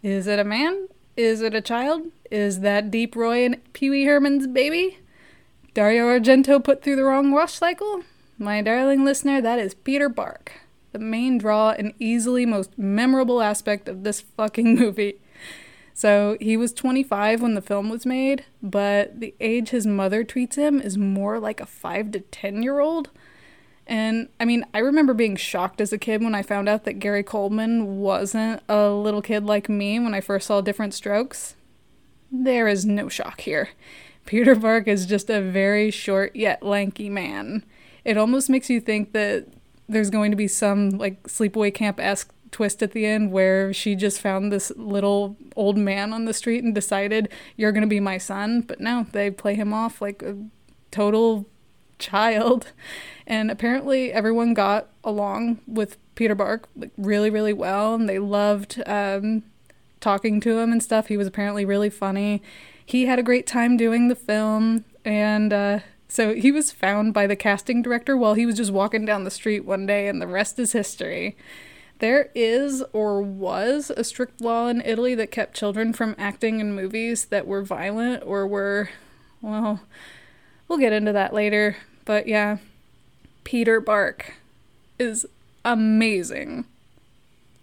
Is 0.02 0.26
it 0.26 0.38
a 0.38 0.44
man? 0.44 0.88
Is 1.16 1.42
it 1.42 1.54
a 1.54 1.60
child? 1.60 2.02
Is 2.30 2.60
that 2.60 2.90
Deep 2.90 3.14
Roy 3.14 3.44
and 3.44 3.72
Pee 3.72 3.88
Wee 3.88 4.04
Herman's 4.04 4.48
baby? 4.48 4.98
Dario 5.72 6.06
Argento 6.06 6.62
put 6.62 6.82
through 6.82 6.96
the 6.96 7.04
wrong 7.04 7.30
wash 7.30 7.52
cycle? 7.52 8.02
My 8.36 8.60
darling 8.62 9.04
listener, 9.04 9.40
that 9.40 9.60
is 9.60 9.74
Peter 9.74 10.08
Bark, 10.08 10.52
the 10.90 10.98
main 10.98 11.38
draw 11.38 11.70
and 11.70 11.94
easily 12.00 12.44
most 12.44 12.76
memorable 12.76 13.40
aspect 13.40 13.88
of 13.88 14.02
this 14.02 14.20
fucking 14.22 14.74
movie. 14.78 15.20
So 15.92 16.36
he 16.40 16.56
was 16.56 16.72
25 16.72 17.40
when 17.40 17.54
the 17.54 17.62
film 17.62 17.88
was 17.88 18.04
made, 18.04 18.44
but 18.60 19.20
the 19.20 19.34
age 19.38 19.68
his 19.68 19.86
mother 19.86 20.24
treats 20.24 20.56
him 20.56 20.80
is 20.80 20.98
more 20.98 21.38
like 21.38 21.60
a 21.60 21.66
5 21.66 22.10
to 22.10 22.20
10 22.20 22.64
year 22.64 22.80
old. 22.80 23.10
And 23.86 24.28
I 24.40 24.44
mean, 24.44 24.64
I 24.72 24.78
remember 24.78 25.12
being 25.12 25.36
shocked 25.36 25.80
as 25.80 25.92
a 25.92 25.98
kid 25.98 26.22
when 26.22 26.34
I 26.34 26.42
found 26.42 26.68
out 26.68 26.84
that 26.84 26.94
Gary 26.94 27.22
Coleman 27.22 27.98
wasn't 27.98 28.62
a 28.68 28.88
little 28.88 29.22
kid 29.22 29.44
like 29.44 29.68
me 29.68 29.98
when 29.98 30.14
I 30.14 30.20
first 30.20 30.46
saw 30.46 30.60
Diff'rent 30.60 30.94
Strokes. 30.94 31.54
There 32.30 32.66
is 32.66 32.84
no 32.84 33.08
shock 33.08 33.42
here. 33.42 33.70
Peter 34.26 34.54
Bark 34.54 34.88
is 34.88 35.04
just 35.04 35.28
a 35.28 35.42
very 35.42 35.90
short 35.90 36.34
yet 36.34 36.62
lanky 36.62 37.10
man. 37.10 37.62
It 38.04 38.16
almost 38.16 38.48
makes 38.48 38.70
you 38.70 38.80
think 38.80 39.12
that 39.12 39.46
there's 39.86 40.08
going 40.08 40.30
to 40.30 40.36
be 40.36 40.48
some 40.48 40.90
like 40.90 41.22
sleepaway 41.24 41.72
camp 41.74 42.00
esque 42.00 42.32
twist 42.50 42.82
at 42.82 42.92
the 42.92 43.04
end 43.04 43.32
where 43.32 43.72
she 43.72 43.94
just 43.94 44.20
found 44.20 44.50
this 44.50 44.72
little 44.76 45.36
old 45.56 45.76
man 45.76 46.12
on 46.12 46.24
the 46.24 46.32
street 46.32 46.64
and 46.64 46.74
decided 46.74 47.28
you're 47.56 47.72
going 47.72 47.82
to 47.82 47.88
be 47.88 48.00
my 48.00 48.16
son. 48.16 48.62
But 48.62 48.80
no, 48.80 49.06
they 49.12 49.30
play 49.30 49.54
him 49.54 49.74
off 49.74 50.00
like 50.00 50.22
a 50.22 50.36
total 50.90 51.46
child. 51.98 52.72
And 53.26 53.50
apparently, 53.50 54.12
everyone 54.12 54.54
got 54.54 54.88
along 55.02 55.60
with 55.66 55.96
Peter 56.14 56.34
Bark 56.34 56.68
like, 56.76 56.90
really, 56.96 57.30
really 57.30 57.52
well, 57.52 57.94
and 57.94 58.08
they 58.08 58.18
loved 58.18 58.82
um, 58.86 59.42
talking 60.00 60.40
to 60.40 60.58
him 60.58 60.72
and 60.72 60.82
stuff. 60.82 61.08
He 61.08 61.16
was 61.16 61.26
apparently 61.26 61.64
really 61.64 61.90
funny. 61.90 62.42
He 62.84 63.06
had 63.06 63.18
a 63.18 63.22
great 63.22 63.46
time 63.46 63.76
doing 63.76 64.08
the 64.08 64.14
film, 64.14 64.84
and 65.04 65.52
uh, 65.52 65.78
so 66.08 66.34
he 66.34 66.52
was 66.52 66.70
found 66.70 67.14
by 67.14 67.26
the 67.26 67.36
casting 67.36 67.82
director 67.82 68.16
while 68.16 68.34
he 68.34 68.46
was 68.46 68.56
just 68.56 68.72
walking 68.72 69.04
down 69.04 69.24
the 69.24 69.30
street 69.30 69.64
one 69.64 69.86
day, 69.86 70.06
and 70.06 70.20
the 70.20 70.26
rest 70.26 70.58
is 70.58 70.72
history. 70.72 71.36
There 72.00 72.30
is 72.34 72.84
or 72.92 73.22
was 73.22 73.90
a 73.96 74.04
strict 74.04 74.40
law 74.40 74.68
in 74.68 74.82
Italy 74.84 75.14
that 75.14 75.30
kept 75.30 75.56
children 75.56 75.92
from 75.92 76.14
acting 76.18 76.60
in 76.60 76.74
movies 76.74 77.26
that 77.26 77.46
were 77.46 77.62
violent 77.62 78.22
or 78.26 78.46
were, 78.46 78.90
well, 79.40 79.80
we'll 80.74 80.80
get 80.80 80.92
into 80.92 81.12
that 81.12 81.32
later. 81.32 81.76
But 82.04 82.26
yeah, 82.26 82.58
Peter 83.44 83.80
Bark 83.80 84.34
is 84.98 85.24
amazing. 85.64 86.64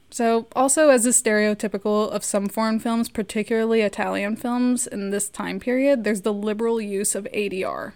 So, 0.09 0.47
also 0.55 0.89
as 0.89 1.05
is 1.05 1.21
stereotypical 1.21 2.09
of 2.09 2.23
some 2.23 2.47
foreign 2.47 2.79
films, 2.79 3.09
particularly 3.09 3.81
Italian 3.81 4.37
films 4.37 4.87
in 4.87 5.09
this 5.09 5.27
time 5.27 5.59
period, 5.59 6.05
there's 6.05 6.21
the 6.21 6.33
liberal 6.33 6.79
use 6.79 7.13
of 7.13 7.27
ADR. 7.33 7.91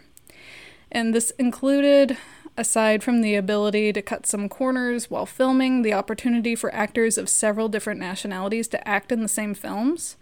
And 0.92 1.14
this 1.14 1.32
included, 1.32 2.18
aside 2.58 3.02
from 3.02 3.22
the 3.22 3.36
ability 3.36 3.94
to 3.94 4.02
cut 4.02 4.26
some 4.26 4.50
corners 4.50 5.10
while 5.10 5.26
filming, 5.26 5.82
the 5.82 5.94
opportunity 5.94 6.56
for 6.56 6.74
actors 6.76 7.18
of 7.18 7.30
several 7.30 7.70
different 7.70 8.02
nationalities 8.02 8.68
to 8.70 8.86
act 8.88 9.14
in 9.14 9.22
the 9.22 9.30
same 9.30 9.54
films. 9.54 10.18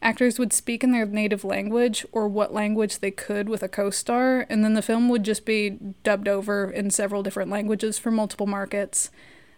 Actors 0.00 0.38
would 0.38 0.52
speak 0.52 0.84
in 0.84 0.92
their 0.92 1.06
native 1.06 1.44
language 1.44 2.06
or 2.12 2.28
what 2.28 2.54
language 2.54 3.00
they 3.00 3.10
could 3.10 3.48
with 3.48 3.62
a 3.62 3.68
co 3.68 3.90
star, 3.90 4.46
and 4.48 4.62
then 4.62 4.74
the 4.74 4.82
film 4.82 5.08
would 5.08 5.24
just 5.24 5.44
be 5.44 5.70
dubbed 6.04 6.28
over 6.28 6.70
in 6.70 6.90
several 6.90 7.22
different 7.22 7.50
languages 7.50 7.98
for 7.98 8.10
multiple 8.10 8.46
markets. 8.46 9.10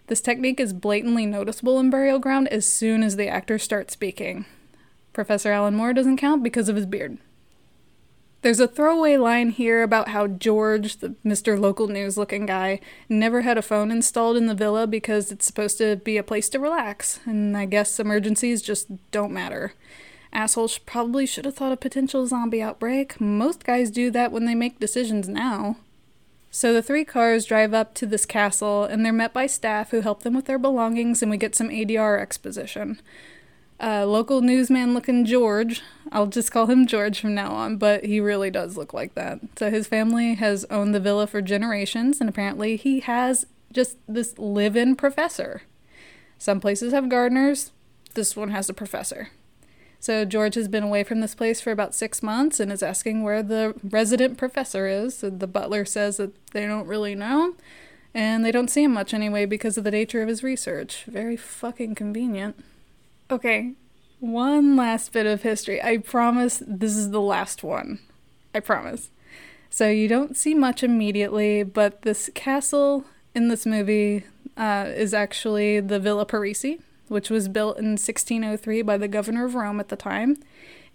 This 0.06 0.20
technique 0.20 0.58
is 0.58 0.72
blatantly 0.72 1.26
noticeable 1.26 1.78
in 1.78 1.90
Burial 1.90 2.18
Ground 2.18 2.48
as 2.48 2.66
soon 2.66 3.02
as 3.02 3.16
the 3.16 3.28
actors 3.28 3.62
start 3.62 3.90
speaking. 3.90 4.46
Professor 5.12 5.52
Alan 5.52 5.74
Moore 5.74 5.92
doesn't 5.92 6.16
count 6.16 6.42
because 6.42 6.68
of 6.68 6.76
his 6.76 6.86
beard. 6.86 7.18
There's 8.42 8.60
a 8.60 8.66
throwaway 8.66 9.18
line 9.18 9.50
here 9.50 9.82
about 9.82 10.08
how 10.08 10.26
George, 10.26 10.96
the 10.96 11.10
Mr. 11.24 11.60
Local 11.60 11.88
News 11.88 12.16
looking 12.16 12.46
guy, 12.46 12.80
never 13.06 13.42
had 13.42 13.58
a 13.58 13.62
phone 13.62 13.90
installed 13.90 14.38
in 14.38 14.46
the 14.46 14.54
villa 14.54 14.86
because 14.86 15.30
it's 15.30 15.44
supposed 15.44 15.76
to 15.78 15.96
be 15.96 16.16
a 16.16 16.22
place 16.22 16.48
to 16.48 16.58
relax, 16.58 17.20
and 17.26 17.54
I 17.54 17.66
guess 17.66 18.00
emergencies 18.00 18.62
just 18.62 18.88
don't 19.10 19.32
matter. 19.32 19.74
Assholes 20.32 20.78
probably 20.78 21.26
should 21.26 21.44
have 21.44 21.56
thought 21.56 21.72
of 21.72 21.80
potential 21.80 22.26
zombie 22.26 22.62
outbreak. 22.62 23.20
Most 23.20 23.64
guys 23.64 23.90
do 23.90 24.10
that 24.10 24.30
when 24.30 24.44
they 24.44 24.54
make 24.54 24.78
decisions 24.78 25.28
now. 25.28 25.76
So 26.50 26.72
the 26.72 26.82
three 26.82 27.04
cars 27.04 27.44
drive 27.44 27.74
up 27.74 27.94
to 27.94 28.06
this 28.06 28.26
castle 28.26 28.84
and 28.84 29.04
they're 29.04 29.12
met 29.12 29.32
by 29.32 29.46
staff 29.46 29.90
who 29.90 30.00
help 30.00 30.22
them 30.22 30.34
with 30.34 30.46
their 30.46 30.58
belongings, 30.58 31.22
and 31.22 31.30
we 31.30 31.36
get 31.36 31.54
some 31.54 31.68
ADR 31.68 32.20
exposition. 32.20 33.00
Uh, 33.82 34.04
local 34.04 34.42
newsman 34.42 34.92
looking 34.92 35.24
George, 35.24 35.80
I'll 36.12 36.26
just 36.26 36.52
call 36.52 36.66
him 36.66 36.86
George 36.86 37.18
from 37.18 37.34
now 37.34 37.52
on, 37.52 37.78
but 37.78 38.04
he 38.04 38.20
really 38.20 38.50
does 38.50 38.76
look 38.76 38.92
like 38.92 39.14
that. 39.14 39.40
So 39.56 39.70
his 39.70 39.86
family 39.86 40.34
has 40.34 40.66
owned 40.66 40.94
the 40.94 41.00
villa 41.00 41.26
for 41.26 41.40
generations, 41.40 42.20
and 42.20 42.28
apparently 42.28 42.76
he 42.76 43.00
has 43.00 43.46
just 43.72 43.96
this 44.06 44.38
live 44.38 44.76
in 44.76 44.96
professor. 44.96 45.62
Some 46.36 46.60
places 46.60 46.92
have 46.92 47.08
gardeners, 47.08 47.72
this 48.14 48.36
one 48.36 48.50
has 48.50 48.68
a 48.68 48.74
professor. 48.74 49.30
So 50.00 50.24
George 50.24 50.54
has 50.54 50.66
been 50.66 50.82
away 50.82 51.04
from 51.04 51.20
this 51.20 51.34
place 51.34 51.60
for 51.60 51.70
about 51.70 51.94
six 51.94 52.22
months 52.22 52.58
and 52.58 52.72
is 52.72 52.82
asking 52.82 53.22
where 53.22 53.42
the 53.42 53.74
resident 53.84 54.38
professor 54.38 54.86
is. 54.86 55.22
And 55.22 55.40
the 55.40 55.46
butler 55.46 55.84
says 55.84 56.16
that 56.16 56.32
they 56.52 56.66
don't 56.66 56.86
really 56.86 57.14
know, 57.14 57.54
and 58.14 58.42
they 58.42 58.50
don't 58.50 58.70
see 58.70 58.84
him 58.84 58.94
much 58.94 59.12
anyway 59.12 59.44
because 59.44 59.76
of 59.76 59.84
the 59.84 59.90
nature 59.90 60.22
of 60.22 60.28
his 60.28 60.42
research. 60.42 61.04
Very 61.04 61.36
fucking 61.36 61.94
convenient. 61.96 62.58
Okay, 63.30 63.74
one 64.20 64.74
last 64.74 65.12
bit 65.12 65.26
of 65.26 65.42
history. 65.42 65.82
I 65.82 65.98
promise 65.98 66.62
this 66.66 66.96
is 66.96 67.10
the 67.10 67.20
last 67.20 67.62
one. 67.62 68.00
I 68.54 68.60
promise. 68.60 69.10
So 69.68 69.88
you 69.88 70.08
don't 70.08 70.36
see 70.36 70.54
much 70.54 70.82
immediately, 70.82 71.62
but 71.62 72.02
this 72.02 72.30
castle 72.34 73.04
in 73.34 73.48
this 73.48 73.66
movie 73.66 74.24
uh, 74.56 74.86
is 74.88 75.12
actually 75.12 75.78
the 75.78 76.00
Villa 76.00 76.24
Parisi 76.24 76.80
which 77.10 77.28
was 77.28 77.48
built 77.48 77.76
in 77.76 77.96
1603 77.96 78.82
by 78.82 78.96
the 78.96 79.08
governor 79.08 79.44
of 79.44 79.56
Rome 79.56 79.80
at 79.80 79.88
the 79.88 79.96
time. 79.96 80.36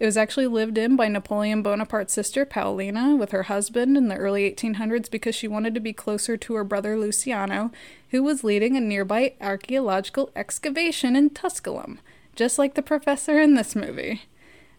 It 0.00 0.06
was 0.06 0.16
actually 0.16 0.46
lived 0.46 0.78
in 0.78 0.96
by 0.96 1.08
Napoleon 1.08 1.62
Bonaparte's 1.62 2.14
sister, 2.14 2.46
Paolina, 2.46 3.14
with 3.14 3.32
her 3.32 3.44
husband 3.44 3.98
in 3.98 4.08
the 4.08 4.16
early 4.16 4.50
1800s 4.50 5.10
because 5.10 5.34
she 5.34 5.46
wanted 5.46 5.74
to 5.74 5.80
be 5.80 5.92
closer 5.92 6.38
to 6.38 6.54
her 6.54 6.64
brother 6.64 6.98
Luciano, 6.98 7.70
who 8.12 8.22
was 8.22 8.42
leading 8.42 8.76
a 8.78 8.80
nearby 8.80 9.34
archaeological 9.42 10.30
excavation 10.34 11.16
in 11.16 11.28
Tusculum, 11.28 12.00
just 12.34 12.58
like 12.58 12.74
the 12.74 12.82
professor 12.82 13.38
in 13.38 13.54
this 13.54 13.76
movie. 13.76 14.22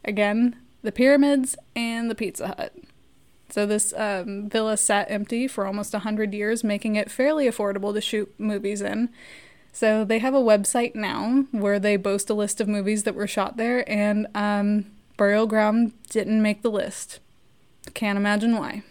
Again, 0.03 0.55
the 0.81 0.91
pyramids 0.91 1.55
and 1.75 2.09
the 2.09 2.15
Pizza 2.15 2.47
Hut. 2.47 2.73
So 3.49 3.67
this 3.67 3.93
um, 3.95 4.49
villa 4.49 4.75
sat 4.75 5.09
empty 5.11 5.47
for 5.47 5.67
almost 5.67 5.93
100 5.93 6.33
years, 6.33 6.63
making 6.63 6.95
it 6.95 7.11
fairly 7.11 7.45
affordable 7.45 7.93
to 7.93 8.01
shoot 8.01 8.33
movies 8.39 8.81
in. 8.81 9.09
So 9.77 10.03
they 10.03 10.17
have 10.17 10.33
a 10.33 10.39
website 10.39 10.95
now 10.95 11.45
where 11.51 11.77
they 11.77 11.97
boast 11.97 12.31
a 12.31 12.33
list 12.33 12.59
of 12.59 12.67
movies 12.67 13.03
that 13.03 13.13
were 13.13 13.27
shot 13.27 13.57
there, 13.57 13.87
and 13.87 14.25
um, 14.33 14.85
Burial 15.17 15.45
Ground 15.45 15.93
didn't 16.09 16.41
make 16.41 16.63
the 16.63 16.71
list. 16.71 17.19
Can't 17.93 18.17
imagine 18.17 18.57
why. 18.57 18.81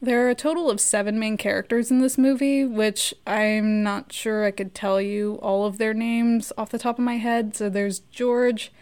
There 0.00 0.26
are 0.26 0.30
a 0.30 0.34
total 0.34 0.70
of 0.70 0.80
seven 0.80 1.18
main 1.18 1.36
characters 1.36 1.90
in 1.90 2.00
this 2.00 2.16
movie, 2.16 2.64
which 2.64 3.12
I'm 3.26 3.82
not 3.82 4.14
sure 4.14 4.46
I 4.46 4.50
could 4.50 4.74
tell 4.74 4.98
you 4.98 5.34
all 5.42 5.66
of 5.66 5.76
their 5.76 5.92
names 5.92 6.54
off 6.56 6.70
the 6.70 6.78
top 6.78 6.98
of 6.98 7.04
my 7.04 7.18
head. 7.18 7.54
So 7.54 7.68
there's 7.68 7.98
George, 7.98 8.72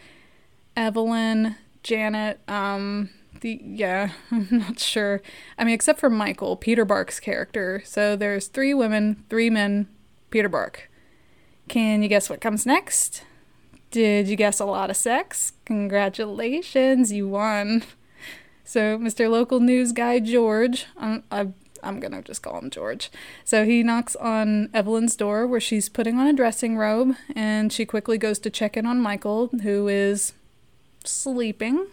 Evelyn, 0.76 1.56
Janet, 1.82 2.38
um, 2.46 3.10
the 3.40 3.60
yeah, 3.64 4.12
I'm 4.30 4.46
not 4.48 4.78
sure. 4.78 5.20
I 5.58 5.64
mean, 5.64 5.74
except 5.74 5.98
for 5.98 6.08
Michael, 6.08 6.54
Peter 6.54 6.84
Bark's 6.84 7.18
character. 7.18 7.82
So 7.84 8.14
there's 8.14 8.46
three 8.46 8.74
women, 8.74 9.24
three 9.28 9.50
men, 9.50 9.88
Peter 10.30 10.48
Bark. 10.48 10.88
Can 11.72 12.02
you 12.02 12.08
guess 12.10 12.28
what 12.28 12.42
comes 12.42 12.66
next? 12.66 13.22
Did 13.90 14.28
you 14.28 14.36
guess 14.36 14.60
a 14.60 14.66
lot 14.66 14.90
of 14.90 14.96
sex? 14.98 15.54
Congratulations, 15.64 17.10
you 17.10 17.26
won. 17.26 17.82
So, 18.62 18.98
Mr. 18.98 19.30
Local 19.30 19.58
News 19.58 19.92
Guy 19.92 20.18
George, 20.18 20.84
I'm, 20.98 21.22
I'm, 21.30 21.54
I'm 21.82 21.98
gonna 21.98 22.20
just 22.20 22.42
call 22.42 22.58
him 22.58 22.68
George. 22.68 23.10
So, 23.42 23.64
he 23.64 23.82
knocks 23.82 24.14
on 24.16 24.68
Evelyn's 24.74 25.16
door 25.16 25.46
where 25.46 25.60
she's 25.60 25.88
putting 25.88 26.18
on 26.18 26.26
a 26.26 26.34
dressing 26.34 26.76
robe, 26.76 27.14
and 27.34 27.72
she 27.72 27.86
quickly 27.86 28.18
goes 28.18 28.38
to 28.40 28.50
check 28.50 28.76
in 28.76 28.84
on 28.84 29.00
Michael, 29.00 29.48
who 29.62 29.88
is 29.88 30.34
sleeping, 31.04 31.86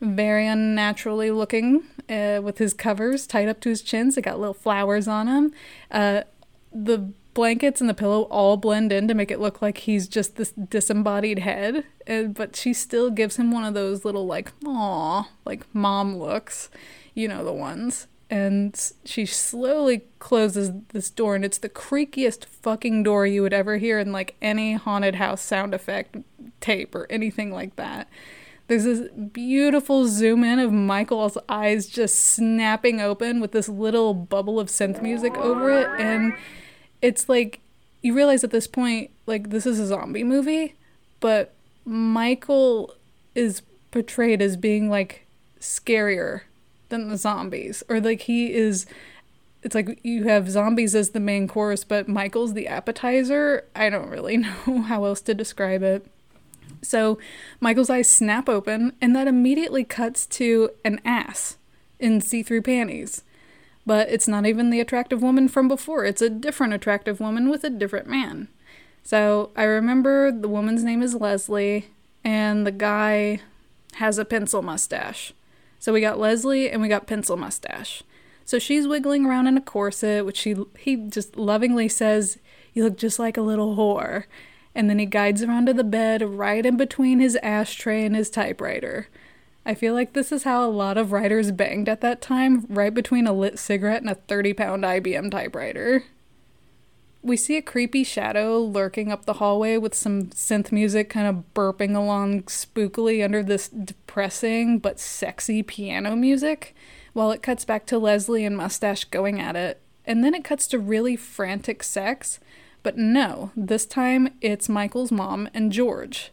very 0.00 0.46
unnaturally 0.46 1.30
looking, 1.30 1.82
uh, 2.08 2.40
with 2.42 2.56
his 2.56 2.72
covers 2.72 3.26
tied 3.26 3.50
up 3.50 3.60
to 3.60 3.68
his 3.68 3.82
chins. 3.82 4.14
They 4.14 4.22
got 4.22 4.38
little 4.40 4.54
flowers 4.54 5.06
on 5.06 5.26
him. 5.28 5.52
Uh, 5.90 6.22
the 6.72 7.12
blankets 7.34 7.80
and 7.80 7.88
the 7.88 7.94
pillow 7.94 8.22
all 8.22 8.56
blend 8.56 8.92
in 8.92 9.08
to 9.08 9.14
make 9.14 9.30
it 9.30 9.40
look 9.40 9.62
like 9.62 9.78
he's 9.78 10.08
just 10.08 10.36
this 10.36 10.52
disembodied 10.52 11.40
head. 11.40 11.84
And, 12.06 12.34
but 12.34 12.56
she 12.56 12.72
still 12.72 13.10
gives 13.10 13.36
him 13.36 13.50
one 13.50 13.64
of 13.64 13.74
those 13.74 14.04
little, 14.04 14.26
like, 14.26 14.52
aw, 14.66 15.28
like 15.44 15.62
mom 15.74 16.16
looks. 16.16 16.70
You 17.14 17.28
know 17.28 17.44
the 17.44 17.52
ones. 17.52 18.06
And 18.30 18.80
she 19.04 19.26
slowly 19.26 20.04
closes 20.18 20.72
this 20.88 21.10
door, 21.10 21.34
and 21.34 21.44
it's 21.44 21.58
the 21.58 21.68
creakiest 21.68 22.46
fucking 22.46 23.02
door 23.02 23.26
you 23.26 23.42
would 23.42 23.52
ever 23.52 23.76
hear 23.76 23.98
in 23.98 24.10
like 24.10 24.36
any 24.40 24.72
haunted 24.72 25.16
house 25.16 25.42
sound 25.42 25.74
effect 25.74 26.16
tape 26.60 26.94
or 26.94 27.06
anything 27.10 27.52
like 27.52 27.76
that. 27.76 28.08
There's 28.68 28.84
this 28.84 29.10
beautiful 29.10 30.06
zoom 30.06 30.44
in 30.44 30.58
of 30.58 30.72
Michael's 30.72 31.36
eyes 31.46 31.86
just 31.88 32.14
snapping 32.14 33.02
open 33.02 33.38
with 33.38 33.52
this 33.52 33.68
little 33.68 34.14
bubble 34.14 34.58
of 34.58 34.68
synth 34.68 35.02
music 35.02 35.36
over 35.36 35.70
it, 35.70 35.88
and 36.00 36.32
it's 37.02 37.28
like 37.28 37.60
you 38.00 38.14
realize 38.14 38.42
at 38.42 38.50
this 38.50 38.66
point 38.66 39.10
like 39.26 39.50
this 39.50 39.66
is 39.66 39.78
a 39.78 39.86
zombie 39.86 40.24
movie 40.24 40.74
but 41.20 41.52
michael 41.84 42.94
is 43.34 43.62
portrayed 43.90 44.42
as 44.42 44.56
being 44.56 44.88
like 44.88 45.26
scarier 45.60 46.42
than 46.88 47.08
the 47.08 47.16
zombies. 47.16 47.82
Or 47.88 48.00
like 48.00 48.22
he 48.22 48.52
is 48.52 48.86
it's 49.62 49.76
like 49.76 50.00
you 50.02 50.24
have 50.24 50.50
zombies 50.50 50.94
as 50.96 51.10
the 51.10 51.20
main 51.20 51.46
course 51.46 51.84
but 51.84 52.08
michael's 52.08 52.54
the 52.54 52.66
appetizer. 52.68 53.64
I 53.76 53.88
don't 53.90 54.08
really 54.08 54.36
know 54.66 54.82
how 54.82 55.04
else 55.04 55.20
to 55.22 55.34
describe 55.34 55.82
it. 55.82 56.06
So 56.82 57.18
michael's 57.60 57.90
eyes 57.90 58.08
snap 58.08 58.48
open 58.48 58.94
and 59.00 59.14
that 59.14 59.28
immediately 59.28 59.84
cuts 59.84 60.26
to 60.26 60.70
an 60.84 61.00
ass 61.04 61.56
in 62.00 62.20
see-through 62.20 62.62
panties 62.62 63.22
but 63.86 64.08
it's 64.08 64.28
not 64.28 64.46
even 64.46 64.70
the 64.70 64.80
attractive 64.80 65.22
woman 65.22 65.48
from 65.48 65.68
before. 65.68 66.04
It's 66.04 66.22
a 66.22 66.30
different 66.30 66.72
attractive 66.72 67.20
woman 67.20 67.48
with 67.48 67.64
a 67.64 67.70
different 67.70 68.06
man. 68.06 68.48
So 69.02 69.50
I 69.56 69.64
remember 69.64 70.30
the 70.30 70.48
woman's 70.48 70.84
name 70.84 71.02
is 71.02 71.14
Leslie, 71.14 71.88
and 72.24 72.66
the 72.66 72.72
guy 72.72 73.40
has 73.94 74.18
a 74.18 74.24
pencil 74.24 74.62
mustache. 74.62 75.32
So 75.78 75.92
we 75.92 76.00
got 76.00 76.18
Leslie 76.18 76.70
and 76.70 76.80
we 76.80 76.88
got 76.88 77.08
pencil 77.08 77.36
mustache. 77.36 78.02
So 78.44 78.58
she's 78.58 78.86
wiggling 78.86 79.26
around 79.26 79.48
in 79.48 79.56
a 79.56 79.60
corset, 79.60 80.24
which 80.24 80.40
he 80.40 80.56
he 80.78 80.96
just 80.96 81.36
lovingly 81.36 81.88
says, 81.88 82.38
"You 82.72 82.84
look 82.84 82.96
just 82.96 83.18
like 83.18 83.36
a 83.36 83.42
little 83.42 83.76
whore." 83.76 84.24
And 84.74 84.88
then 84.88 84.98
he 84.98 85.06
guides 85.06 85.42
her 85.42 85.50
onto 85.50 85.72
the 85.72 85.84
bed 85.84 86.22
right 86.22 86.64
in 86.64 86.76
between 86.76 87.20
his 87.20 87.36
ashtray 87.42 88.04
and 88.04 88.16
his 88.16 88.30
typewriter. 88.30 89.08
I 89.64 89.74
feel 89.74 89.94
like 89.94 90.12
this 90.12 90.32
is 90.32 90.42
how 90.42 90.64
a 90.64 90.70
lot 90.70 90.98
of 90.98 91.12
writers 91.12 91.52
banged 91.52 91.88
at 91.88 92.00
that 92.00 92.20
time, 92.20 92.66
right 92.68 92.92
between 92.92 93.26
a 93.26 93.32
lit 93.32 93.58
cigarette 93.58 94.02
and 94.02 94.10
a 94.10 94.16
30 94.16 94.54
pound 94.54 94.84
IBM 94.84 95.30
typewriter. 95.30 96.04
We 97.22 97.36
see 97.36 97.56
a 97.56 97.62
creepy 97.62 98.02
shadow 98.02 98.58
lurking 98.58 99.12
up 99.12 99.24
the 99.24 99.34
hallway 99.34 99.76
with 99.76 99.94
some 99.94 100.24
synth 100.30 100.72
music 100.72 101.08
kind 101.08 101.28
of 101.28 101.44
burping 101.54 101.94
along 101.94 102.42
spookily 102.44 103.24
under 103.24 103.44
this 103.44 103.68
depressing 103.68 104.80
but 104.80 104.98
sexy 104.98 105.62
piano 105.62 106.16
music, 106.16 106.74
while 107.12 107.30
it 107.30 107.42
cuts 107.42 107.64
back 107.64 107.86
to 107.86 107.98
Leslie 107.98 108.44
and 108.44 108.56
Mustache 108.56 109.04
going 109.04 109.40
at 109.40 109.54
it. 109.54 109.80
And 110.04 110.24
then 110.24 110.34
it 110.34 110.42
cuts 110.42 110.66
to 110.68 110.80
really 110.80 111.14
frantic 111.14 111.84
sex, 111.84 112.40
but 112.82 112.98
no, 112.98 113.52
this 113.54 113.86
time 113.86 114.34
it's 114.40 114.68
Michael's 114.68 115.12
mom 115.12 115.48
and 115.54 115.70
George. 115.70 116.32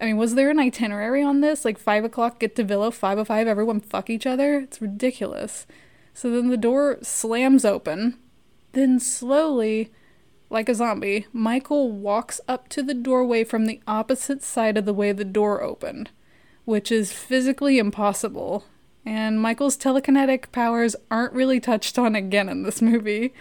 I 0.00 0.06
mean, 0.06 0.16
was 0.16 0.34
there 0.34 0.50
an 0.50 0.58
itinerary 0.58 1.22
on 1.22 1.40
this? 1.40 1.64
Like 1.64 1.78
five 1.78 2.04
o'clock, 2.04 2.38
get 2.38 2.56
to 2.56 2.64
Villa, 2.64 2.90
five 2.90 3.18
o 3.18 3.20
oh 3.20 3.24
five, 3.24 3.46
everyone 3.46 3.80
fuck 3.80 4.08
each 4.08 4.26
other? 4.26 4.58
It's 4.60 4.80
ridiculous. 4.80 5.66
So 6.14 6.30
then 6.30 6.48
the 6.48 6.56
door 6.56 6.98
slams 7.02 7.64
open. 7.64 8.18
Then 8.72 8.98
slowly, 8.98 9.90
like 10.48 10.68
a 10.68 10.74
zombie, 10.74 11.26
Michael 11.32 11.92
walks 11.92 12.40
up 12.48 12.68
to 12.70 12.82
the 12.82 12.94
doorway 12.94 13.44
from 13.44 13.66
the 13.66 13.80
opposite 13.86 14.42
side 14.42 14.78
of 14.78 14.84
the 14.84 14.94
way 14.94 15.12
the 15.12 15.24
door 15.24 15.62
opened, 15.62 16.10
which 16.64 16.90
is 16.90 17.12
physically 17.12 17.78
impossible. 17.78 18.64
And 19.04 19.40
Michael's 19.40 19.76
telekinetic 19.76 20.50
powers 20.52 20.96
aren't 21.10 21.32
really 21.32 21.60
touched 21.60 21.98
on 21.98 22.14
again 22.14 22.48
in 22.48 22.62
this 22.62 22.80
movie. 22.80 23.34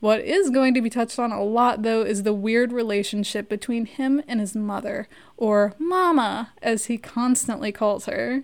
What 0.00 0.20
is 0.20 0.48
going 0.48 0.72
to 0.74 0.80
be 0.80 0.88
touched 0.88 1.18
on 1.18 1.30
a 1.30 1.44
lot, 1.44 1.82
though, 1.82 2.02
is 2.02 2.22
the 2.22 2.32
weird 2.32 2.72
relationship 2.72 3.50
between 3.50 3.84
him 3.84 4.22
and 4.26 4.40
his 4.40 4.56
mother, 4.56 5.08
or 5.36 5.74
Mama, 5.78 6.54
as 6.62 6.86
he 6.86 6.96
constantly 6.96 7.70
calls 7.70 8.06
her. 8.06 8.42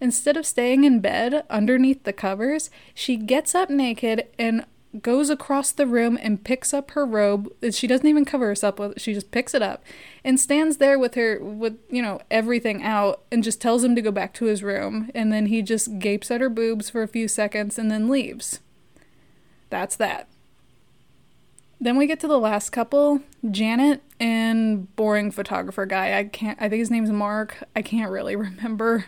Instead 0.00 0.36
of 0.36 0.46
staying 0.46 0.84
in 0.84 1.00
bed 1.00 1.44
underneath 1.50 2.04
the 2.04 2.12
covers, 2.12 2.70
she 2.94 3.16
gets 3.16 3.54
up 3.54 3.68
naked 3.68 4.26
and 4.38 4.64
goes 5.02 5.28
across 5.28 5.70
the 5.70 5.86
room 5.86 6.18
and 6.22 6.44
picks 6.44 6.72
up 6.72 6.92
her 6.92 7.04
robe. 7.04 7.52
She 7.70 7.86
doesn't 7.86 8.06
even 8.06 8.24
cover 8.24 8.46
herself 8.46 8.78
with. 8.78 8.98
She 8.98 9.12
just 9.12 9.30
picks 9.30 9.52
it 9.52 9.60
up 9.60 9.84
and 10.24 10.40
stands 10.40 10.78
there 10.78 10.98
with 10.98 11.14
her 11.14 11.38
with, 11.40 11.78
you 11.90 12.00
know, 12.00 12.20
everything 12.30 12.82
out 12.82 13.22
and 13.30 13.44
just 13.44 13.60
tells 13.60 13.84
him 13.84 13.94
to 13.94 14.02
go 14.02 14.10
back 14.10 14.32
to 14.34 14.46
his 14.46 14.62
room 14.62 15.10
and 15.14 15.30
then 15.30 15.46
he 15.46 15.60
just 15.60 15.98
gapes 15.98 16.30
at 16.30 16.40
her 16.40 16.48
boobs 16.48 16.88
for 16.88 17.02
a 17.02 17.08
few 17.08 17.28
seconds 17.28 17.78
and 17.78 17.90
then 17.90 18.08
leaves. 18.08 18.60
That's 19.68 19.96
that. 19.96 20.28
Then 21.80 21.96
we 21.96 22.06
get 22.06 22.18
to 22.20 22.28
the 22.28 22.38
last 22.38 22.70
couple, 22.70 23.20
Janet 23.48 24.02
and 24.18 24.94
boring 24.96 25.30
photographer 25.30 25.86
guy. 25.86 26.18
I 26.18 26.24
can't 26.24 26.60
I 26.60 26.68
think 26.68 26.80
his 26.80 26.90
name's 26.90 27.10
Mark. 27.10 27.62
I 27.76 27.82
can't 27.82 28.10
really 28.10 28.36
remember. 28.36 29.06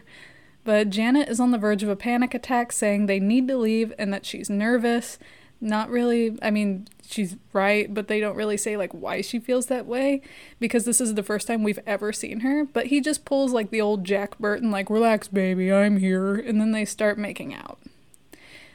But 0.63 0.91
Janet 0.91 1.29
is 1.29 1.41
on 1.41 1.51
the 1.51 1.59
verge 1.59 1.83
of 1.83 1.89
a 1.89 1.97
panic 1.97 2.35
attack 2.35 2.71
saying 2.73 3.07
they 3.07 3.19
need 3.19 3.49
to 3.49 3.57
leave 3.57 3.93
and 3.99 4.13
that 4.13 4.27
she's 4.27 4.51
nervous. 4.51 5.19
Not 5.63 5.91
really, 5.91 6.39
I 6.43 6.51
mean, 6.51 6.87
she's 7.07 7.37
right, 7.53 7.93
but 7.93 8.09
they 8.09 8.21
don't 8.21 8.37
really 8.37 8.57
say 8.57 8.77
like 8.77 8.93
why 8.93 9.21
she 9.21 9.39
feels 9.39 9.67
that 9.67 9.87
way 9.87 10.23
because 10.59 10.85
this 10.85 11.01
is 11.01 11.15
the 11.15 11.23
first 11.23 11.47
time 11.47 11.63
we've 11.63 11.81
ever 11.87 12.13
seen 12.13 12.41
her. 12.41 12.65
But 12.65 12.87
he 12.87 13.01
just 13.01 13.25
pulls 13.25 13.53
like 13.53 13.71
the 13.71 13.81
old 13.81 14.05
Jack 14.05 14.39
Burton 14.39 14.71
like 14.71 14.89
relax 14.91 15.29
baby, 15.29 15.73
I'm 15.73 15.99
here 15.99 16.35
and 16.35 16.61
then 16.61 16.73
they 16.73 16.85
start 16.85 17.19
making 17.19 17.55
out. 17.55 17.79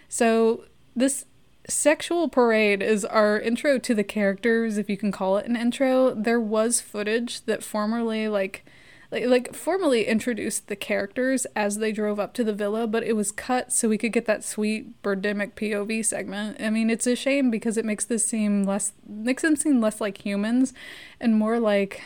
So 0.10 0.66
this 0.96 1.26
Sexual 1.68 2.30
Parade 2.30 2.84
is 2.84 3.04
our 3.06 3.40
intro 3.40 3.80
to 3.80 3.96
the 3.96 4.04
characters, 4.04 4.78
if 4.78 4.90
you 4.90 4.98
can 4.98 5.12
call 5.12 5.38
it 5.38 5.48
an 5.48 5.56
intro. 5.56 6.14
There 6.14 6.40
was 6.40 6.80
footage 6.80 7.42
that 7.46 7.64
formerly 7.64 8.28
like 8.28 8.66
like, 9.12 9.26
like 9.26 9.54
formally 9.54 10.06
introduced 10.06 10.68
the 10.68 10.76
characters 10.76 11.46
as 11.56 11.78
they 11.78 11.92
drove 11.92 12.20
up 12.20 12.34
to 12.34 12.44
the 12.44 12.54
villa, 12.54 12.88
but 12.88 13.04
it 13.04 13.14
was 13.14 13.32
cut 13.32 13.72
so 13.72 13.88
we 13.88 13.98
could 13.98 14.12
get 14.12 14.26
that 14.26 14.44
sweet 14.44 15.02
Birdemic 15.04 15.54
POV 15.54 16.04
segment. 16.06 16.60
I 16.60 16.70
mean, 16.70 16.90
it's 16.90 17.08
a 17.08 17.16
shame 17.16 17.50
because 17.50 17.78
it 17.78 17.86
makes 17.86 18.06
this 18.06 18.26
seem 18.26 18.64
less 18.64 18.94
makes 19.08 19.42
them 19.42 19.56
seem 19.56 19.80
less 19.82 20.02
like 20.02 20.26
humans 20.26 20.74
and 21.20 21.38
more 21.38 21.60
like 21.60 22.02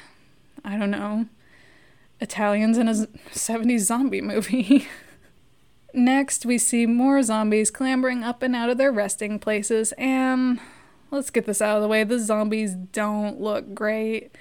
I 0.63 0.77
don't 0.77 0.91
know, 0.91 1.25
Italians 2.21 2.77
in 2.77 2.87
a 2.87 2.93
70s 2.93 3.79
zombie 3.79 4.21
movie. 4.21 4.87
Next, 5.93 6.45
we 6.45 6.58
see 6.58 6.86
more 6.86 7.21
zombies 7.23 7.71
clambering 7.71 8.23
up 8.23 8.43
and 8.43 8.56
out 8.56 8.69
of 8.69 8.78
their 8.78 8.91
resting 8.91 9.39
places, 9.39 9.91
and 9.93 10.60
let's 11.12 11.30
get 11.30 11.45
this 11.45 11.62
out 11.62 11.78
of 11.78 11.82
the 11.82 11.88
way 11.88 12.04
the 12.04 12.19
zombies 12.19 12.75
don't 12.75 13.41
look 13.41 13.73
great. 13.73 14.36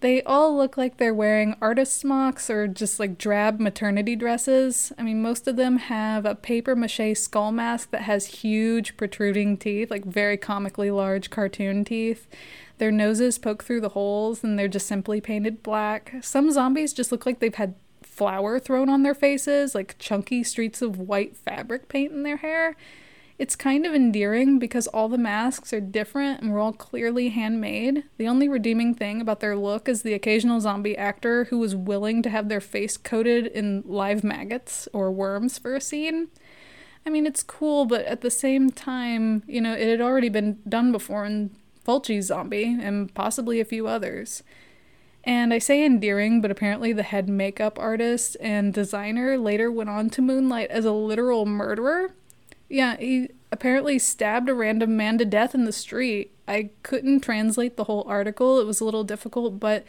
They 0.00 0.22
all 0.24 0.54
look 0.54 0.76
like 0.76 0.98
they're 0.98 1.14
wearing 1.14 1.56
artist 1.62 1.98
smocks 1.98 2.50
or 2.50 2.68
just 2.68 3.00
like 3.00 3.16
drab 3.16 3.58
maternity 3.58 4.14
dresses. 4.14 4.92
I 4.98 5.02
mean, 5.02 5.22
most 5.22 5.48
of 5.48 5.56
them 5.56 5.78
have 5.78 6.26
a 6.26 6.34
paper 6.34 6.76
mache 6.76 7.16
skull 7.16 7.52
mask 7.52 7.90
that 7.90 8.02
has 8.02 8.26
huge 8.26 8.98
protruding 8.98 9.56
teeth, 9.56 9.90
like 9.90 10.04
very 10.04 10.36
comically 10.36 10.90
large 10.90 11.30
cartoon 11.30 11.86
teeth. 11.86 12.28
Their 12.76 12.92
noses 12.92 13.38
poke 13.38 13.64
through 13.64 13.80
the 13.80 13.90
holes 13.90 14.44
and 14.44 14.58
they're 14.58 14.68
just 14.68 14.86
simply 14.86 15.22
painted 15.22 15.62
black. 15.62 16.16
Some 16.20 16.50
zombies 16.50 16.92
just 16.92 17.10
look 17.10 17.24
like 17.24 17.38
they've 17.38 17.54
had 17.54 17.74
flour 18.14 18.58
thrown 18.58 18.88
on 18.88 19.02
their 19.02 19.14
faces, 19.14 19.74
like 19.74 19.98
chunky 19.98 20.44
streaks 20.44 20.80
of 20.80 20.98
white 20.98 21.36
fabric 21.36 21.88
paint 21.88 22.12
in 22.12 22.22
their 22.22 22.36
hair. 22.38 22.76
It's 23.36 23.56
kind 23.56 23.84
of 23.84 23.94
endearing 23.94 24.60
because 24.60 24.86
all 24.86 25.08
the 25.08 25.18
masks 25.18 25.72
are 25.72 25.80
different 25.80 26.40
and 26.40 26.52
we're 26.52 26.60
all 26.60 26.72
clearly 26.72 27.30
handmade. 27.30 28.04
The 28.16 28.28
only 28.28 28.48
redeeming 28.48 28.94
thing 28.94 29.20
about 29.20 29.40
their 29.40 29.56
look 29.56 29.88
is 29.88 30.02
the 30.02 30.14
occasional 30.14 30.60
zombie 30.60 30.96
actor 30.96 31.44
who 31.46 31.58
was 31.58 31.74
willing 31.74 32.22
to 32.22 32.30
have 32.30 32.48
their 32.48 32.60
face 32.60 32.96
coated 32.96 33.48
in 33.48 33.82
live 33.84 34.22
maggots 34.22 34.86
or 34.92 35.10
worms 35.10 35.58
for 35.58 35.74
a 35.74 35.80
scene. 35.80 36.28
I 37.04 37.10
mean, 37.10 37.26
it's 37.26 37.42
cool, 37.42 37.84
but 37.84 38.04
at 38.06 38.20
the 38.20 38.30
same 38.30 38.70
time, 38.70 39.42
you 39.48 39.60
know, 39.60 39.74
it 39.74 39.88
had 39.88 40.00
already 40.00 40.28
been 40.28 40.60
done 40.68 40.92
before 40.92 41.24
in 41.24 41.50
Fulci's 41.84 42.26
Zombie 42.26 42.78
and 42.80 43.12
possibly 43.14 43.60
a 43.60 43.64
few 43.64 43.88
others. 43.88 44.44
And 45.24 45.54
I 45.54 45.58
say 45.58 45.84
endearing, 45.84 46.40
but 46.40 46.50
apparently 46.50 46.92
the 46.92 47.02
head 47.02 47.28
makeup 47.28 47.78
artist 47.78 48.36
and 48.40 48.74
designer 48.74 49.38
later 49.38 49.72
went 49.72 49.90
on 49.90 50.10
to 50.10 50.22
moonlight 50.22 50.70
as 50.70 50.84
a 50.84 50.92
literal 50.92 51.46
murderer 51.46 52.12
yeah, 52.68 52.96
he 52.96 53.30
apparently 53.52 53.98
stabbed 53.98 54.48
a 54.48 54.54
random 54.54 54.96
man 54.96 55.18
to 55.18 55.24
death 55.24 55.54
in 55.54 55.64
the 55.64 55.72
street. 55.72 56.32
I 56.48 56.70
couldn't 56.82 57.20
translate 57.20 57.76
the 57.76 57.84
whole 57.84 58.04
article, 58.08 58.58
it 58.60 58.66
was 58.66 58.80
a 58.80 58.84
little 58.84 59.04
difficult, 59.04 59.60
but 59.60 59.84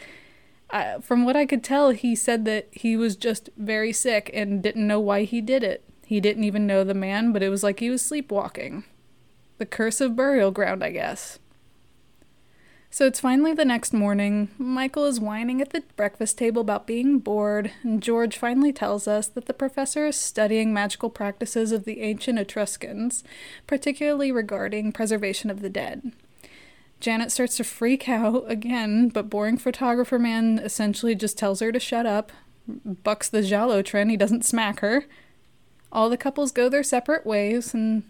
uh, 0.70 1.00
from 1.00 1.26
what 1.26 1.36
I 1.36 1.46
could 1.46 1.64
tell, 1.64 1.92
he 1.92 2.16
said 2.16 2.46
that 2.46 2.68
he 2.72 2.98
was 2.98 3.16
just 3.16 3.50
very 3.58 3.92
sick 3.92 4.30
and 4.34 4.62
didn't 4.62 4.88
know 4.88 5.00
why 5.00 5.24
he 5.24 5.42
did 5.42 5.64
it. 5.64 5.84
He 6.06 6.20
didn't 6.20 6.44
even 6.44 6.68
know 6.68 6.84
the 6.84 6.94
man, 6.94 7.34
but 7.34 7.44
it 7.44 7.50
was 7.50 7.64
like 7.64 7.80
he 7.80 7.90
was 7.90 8.04
sleepwalking. 8.04 8.84
The 9.58 9.66
curse 9.66 10.02
of 10.02 10.16
burial 10.16 10.52
ground, 10.52 10.84
I 10.84 10.92
guess. 10.92 11.40
So 12.96 13.06
it's 13.06 13.20
finally 13.20 13.52
the 13.52 13.66
next 13.66 13.92
morning. 13.92 14.48
Michael 14.58 15.04
is 15.04 15.20
whining 15.20 15.60
at 15.60 15.72
the 15.72 15.84
breakfast 15.98 16.38
table 16.38 16.62
about 16.62 16.88
being 16.88 17.20
bored, 17.20 17.72
and 17.84 18.02
George 18.02 18.38
finally 18.38 18.72
tells 18.72 19.06
us 19.06 19.28
that 19.28 19.48
the 19.48 19.54
professor 19.54 20.08
is 20.08 20.16
studying 20.16 20.74
magical 20.74 21.10
practices 21.10 21.74
of 21.74 21.84
the 21.84 22.00
ancient 22.00 22.40
Etruscans, 22.40 23.26
particularly 23.68 24.32
regarding 24.32 24.94
preservation 24.94 25.50
of 25.50 25.60
the 25.60 25.70
dead. 25.70 26.14
Janet 27.02 27.34
starts 27.34 27.58
to 27.58 27.66
freak 27.66 28.08
out 28.08 28.46
again, 28.50 29.10
but 29.10 29.30
boring 29.30 29.58
photographer 29.58 30.18
man 30.18 30.58
essentially 30.60 31.16
just 31.16 31.38
tells 31.38 31.60
her 31.60 31.74
to 31.74 31.80
shut 31.82 32.06
up, 32.06 32.32
bucks 32.66 33.28
the 33.28 33.42
Giallo 33.42 33.82
trend, 33.82 34.10
he 34.10 34.16
doesn't 34.16 34.46
smack 34.46 34.80
her. 34.80 35.04
All 35.92 36.10
the 36.10 36.16
couples 36.16 36.54
go 36.54 36.70
their 36.70 36.82
separate 36.82 37.26
ways, 37.26 37.74
and 37.74 38.04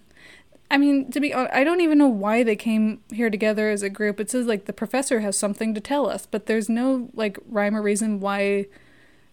I 0.75 0.77
mean, 0.77 1.09
to 1.11 1.21
be 1.21 1.33
honest, 1.33 1.55
I 1.55 1.63
don't 1.63 1.79
even 1.79 1.97
know 1.97 2.09
why 2.09 2.43
they 2.43 2.57
came 2.57 2.99
here 3.09 3.29
together 3.29 3.69
as 3.69 3.81
a 3.81 3.89
group. 3.89 4.19
It 4.19 4.29
says 4.29 4.45
like 4.45 4.65
the 4.65 4.73
professor 4.73 5.21
has 5.21 5.37
something 5.37 5.73
to 5.73 5.79
tell 5.79 6.09
us, 6.09 6.25
but 6.25 6.47
there's 6.47 6.67
no 6.67 7.09
like 7.13 7.39
rhyme 7.47 7.77
or 7.77 7.81
reason 7.81 8.19
why 8.19 8.65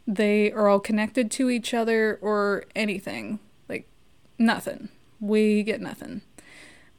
they 0.07 0.53
are 0.53 0.69
all 0.69 0.79
connected 0.79 1.33
to 1.33 1.51
each 1.51 1.75
other 1.75 2.21
or 2.23 2.63
anything. 2.77 3.41
Like 3.69 3.89
nothing. 4.39 4.89
We 5.19 5.65
get 5.65 5.81
nothing. 5.81 6.23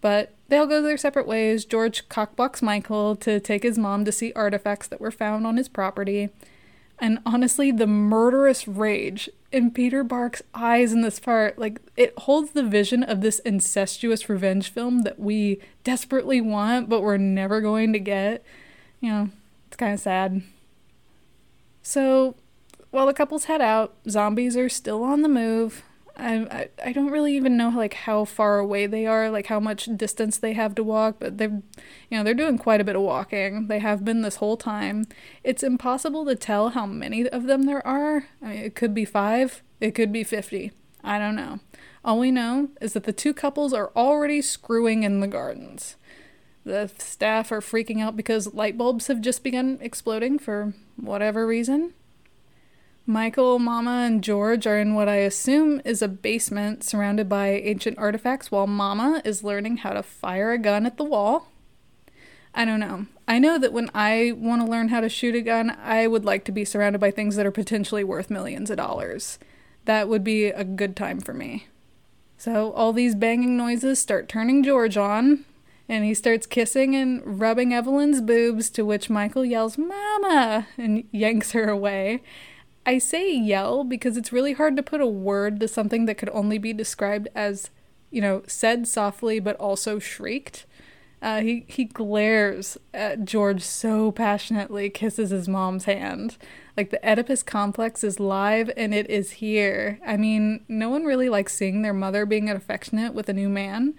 But 0.02 0.34
they 0.50 0.58
all 0.58 0.68
go 0.68 0.82
their 0.82 0.98
separate 0.98 1.26
ways. 1.26 1.64
George 1.64 2.10
cockblocks 2.10 2.62
Michael 2.62 3.16
to 3.16 3.40
take 3.40 3.64
his 3.64 3.78
mom 3.78 4.04
to 4.04 4.12
see 4.12 4.34
artifacts 4.34 4.90
that 4.90 5.00
were 5.00 5.10
found 5.10 5.48
on 5.48 5.56
his 5.56 5.70
property. 5.70 6.28
And 7.00 7.20
honestly, 7.26 7.72
the 7.72 7.88
murderous 7.88 8.68
rage 8.68 9.30
in 9.54 9.70
Peter 9.70 10.04
Bark's 10.04 10.42
eyes 10.54 10.92
in 10.92 11.02
this 11.02 11.20
part, 11.20 11.60
like 11.60 11.80
it 11.96 12.18
holds 12.18 12.52
the 12.52 12.64
vision 12.64 13.04
of 13.04 13.22
this 13.22 13.38
incestuous 13.40 14.28
revenge 14.28 14.72
film 14.72 15.04
that 15.04 15.20
we 15.20 15.62
desperately 15.84 16.42
want, 16.42 16.90
but 16.90 17.02
we're 17.02 17.18
never 17.18 17.62
going 17.62 17.94
to 17.94 18.00
get. 18.00 18.44
You 19.00 19.10
know, 19.10 19.30
it's 19.68 19.78
kind 19.78 19.94
of 19.94 20.00
sad. 20.00 20.42
So, 21.84 22.36
while 22.90 23.06
the 23.06 23.14
couples 23.14 23.46
head 23.46 23.62
out, 23.62 23.96
zombies 24.10 24.58
are 24.58 24.70
still 24.70 25.04
on 25.04 25.22
the 25.22 25.30
move. 25.30 25.84
I, 26.16 26.70
I, 26.84 26.92
don't 26.94 27.10
really 27.10 27.36
even 27.36 27.58
know 27.58 27.70
like 27.70 27.96
how 27.96 28.24
far 28.26 28.60
away 28.60 28.86
they 28.86 29.08
are, 29.08 29.32
like 29.32 29.48
how 29.48 29.60
much 29.60 29.90
distance 29.98 30.38
they 30.38 30.54
have 30.54 30.76
to 30.76 30.84
walk, 30.84 31.16
but 31.20 31.40
they're 31.40 31.62
you 32.10 32.18
know, 32.18 32.24
they're 32.24 32.36
doing 32.36 32.60
quite 32.60 32.80
a 32.80 32.84
bit 32.84 32.96
of 32.96 33.02
walking. 33.02 33.68
They 33.68 33.80
have 33.80 34.06
been 34.06 34.22
this 34.22 34.36
whole 34.36 34.56
time. 34.56 35.06
It's 35.44 35.64
impossible 35.64 36.26
to 36.26 36.36
tell 36.36 36.70
how 36.70 36.86
many 36.86 37.28
of 37.28 37.46
them 37.46 37.64
there 37.64 37.86
are. 37.86 38.28
I 38.42 38.46
mean, 38.46 38.58
it 38.58 38.76
could 38.76 38.94
be 38.94 39.06
5, 39.06 39.64
it 39.82 39.96
could 39.96 40.12
be 40.12 40.24
50. 40.24 40.72
I 41.04 41.18
don't 41.18 41.36
know. 41.36 41.60
All 42.06 42.20
we 42.20 42.32
know 42.32 42.70
is 42.80 42.94
that 42.94 43.04
the 43.06 43.14
two 43.14 43.34
couples 43.34 43.74
are 43.74 43.92
already 43.96 44.42
screwing 44.42 45.04
in 45.04 45.20
the 45.20 45.28
gardens. 45.28 45.96
The 46.64 46.90
staff 46.98 47.52
are 47.52 47.60
freaking 47.60 48.02
out 48.02 48.16
because 48.16 48.54
light 48.54 48.78
bulbs 48.78 49.08
have 49.08 49.20
just 49.20 49.44
begun 49.44 49.80
exploding 49.82 50.40
for 50.40 50.74
whatever 50.96 51.46
reason. 51.46 51.94
Michael, 53.06 53.60
Mama, 53.60 54.06
and 54.06 54.24
George 54.24 54.66
are 54.66 54.80
in 54.80 54.94
what 54.94 55.10
I 55.10 55.18
assume 55.18 55.82
is 55.84 56.02
a 56.02 56.08
basement 56.08 56.86
surrounded 56.86 57.28
by 57.28 57.50
ancient 57.50 57.98
artifacts 57.98 58.50
while 58.50 58.66
Mama 58.66 59.22
is 59.26 59.44
learning 59.44 59.78
how 59.78 59.92
to 59.92 60.02
fire 60.02 60.54
a 60.54 60.58
gun 60.58 60.86
at 60.86 60.96
the 60.96 61.04
wall. 61.04 61.50
I 62.56 62.64
don't 62.64 62.80
know. 62.80 63.08
I 63.28 63.40
know 63.40 63.58
that 63.58 63.74
when 63.74 63.90
I 63.94 64.32
want 64.38 64.62
to 64.62 64.72
learn 64.72 64.88
how 64.88 65.02
to 65.02 65.10
shoot 65.10 65.36
a 65.36 65.42
gun, 65.42 65.72
I 65.84 66.08
would 66.08 66.24
like 66.24 66.46
to 66.46 66.54
be 66.54 66.64
surrounded 66.64 67.00
by 67.00 67.12
things 67.12 67.36
that 67.36 67.46
are 67.46 67.52
potentially 67.52 68.06
worth 68.06 68.30
millions 68.30 68.70
of 68.70 68.78
dollars. 68.78 69.38
That 69.84 70.08
would 70.08 70.24
be 70.24 70.46
a 70.46 70.64
good 70.64 70.96
time 70.96 71.20
for 71.20 71.34
me. 71.34 71.68
So 72.38 72.72
all 72.72 72.94
these 72.94 73.16
banging 73.16 73.58
noises 73.58 74.00
start 74.00 74.30
turning 74.30 74.64
George 74.64 74.96
on, 74.96 75.44
and 75.90 76.06
he 76.06 76.14
starts 76.14 76.46
kissing 76.46 76.96
and 76.96 77.42
rubbing 77.42 77.74
Evelyn's 77.74 78.22
boobs, 78.22 78.70
to 78.72 78.86
which 78.86 79.10
Michael 79.10 79.44
yells, 79.44 79.78
Mama! 79.78 80.68
and 80.78 81.04
yanks 81.12 81.52
her 81.52 81.68
away. 81.68 82.22
I 82.86 82.98
say 82.98 83.34
yell 83.34 83.84
because 83.84 84.18
it's 84.18 84.34
really 84.34 84.54
hard 84.54 84.76
to 84.76 84.84
put 84.84 85.02
a 85.02 85.08
word 85.08 85.60
to 85.60 85.68
something 85.68 86.06
that 86.06 86.18
could 86.18 86.30
only 86.30 86.58
be 86.58 86.74
described 86.74 87.28
as, 87.34 87.70
you 88.12 88.22
know, 88.22 88.44
said 88.48 88.88
softly 88.88 89.40
but 89.40 89.56
also 89.58 90.00
shrieked. 90.00 90.66
Uh, 91.22 91.40
he 91.40 91.64
he 91.70 91.86
glares 91.86 92.78
at 92.94 93.24
George 93.24 93.62
so 93.64 94.12
passionately, 94.12 94.90
kisses 94.90 95.30
his 95.30 95.48
mom's 95.48 95.86
hand. 95.86 96.36
Like 96.76 96.90
the 96.90 97.00
Oedipus 97.10 97.44
complex 97.44 98.04
is 98.04 98.20
live 98.20 98.70
and 98.76 98.94
it 98.94 99.10
is 99.10 99.32
here. 99.32 100.00
I 100.06 100.18
mean, 100.18 100.66
no 100.68 100.90
one 100.90 101.06
really 101.06 101.30
likes 101.30 101.54
seeing 101.54 101.82
their 101.82 101.94
mother 101.94 102.26
being 102.26 102.50
affectionate 102.50 103.14
with 103.14 103.30
a 103.30 103.34
new 103.34 103.48
man, 103.48 103.94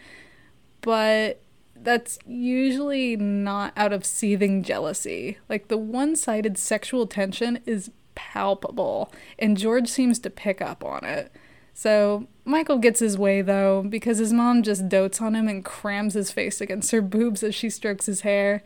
but 0.82 1.40
that's 1.74 2.18
usually 2.26 3.16
not 3.16 3.72
out 3.74 3.94
of 3.94 4.04
seething 4.04 4.62
jealousy. 4.62 5.38
Like 5.48 5.68
the 5.68 5.78
one-sided 5.78 6.58
sexual 6.58 7.06
tension 7.06 7.60
is 7.64 7.90
palpable, 8.14 9.12
and 9.38 9.56
George 9.56 9.88
seems 9.88 10.18
to 10.20 10.30
pick 10.30 10.60
up 10.60 10.84
on 10.84 11.04
it. 11.04 11.32
So 11.72 12.28
Michael 12.44 12.78
gets 12.78 13.00
his 13.00 13.18
way 13.18 13.42
though, 13.42 13.82
because 13.82 14.18
his 14.18 14.32
mom 14.32 14.62
just 14.62 14.88
dotes 14.88 15.20
on 15.20 15.34
him 15.34 15.48
and 15.48 15.64
crams 15.64 16.14
his 16.14 16.30
face 16.30 16.60
against 16.60 16.92
her 16.92 17.02
boobs 17.02 17.42
as 17.42 17.54
she 17.54 17.68
strokes 17.68 18.06
his 18.06 18.20
hair. 18.20 18.62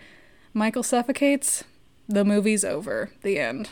Michael 0.53 0.83
suffocates. 0.83 1.65
The 2.09 2.25
movie's 2.25 2.65
over. 2.65 3.11
The 3.23 3.39
end. 3.39 3.71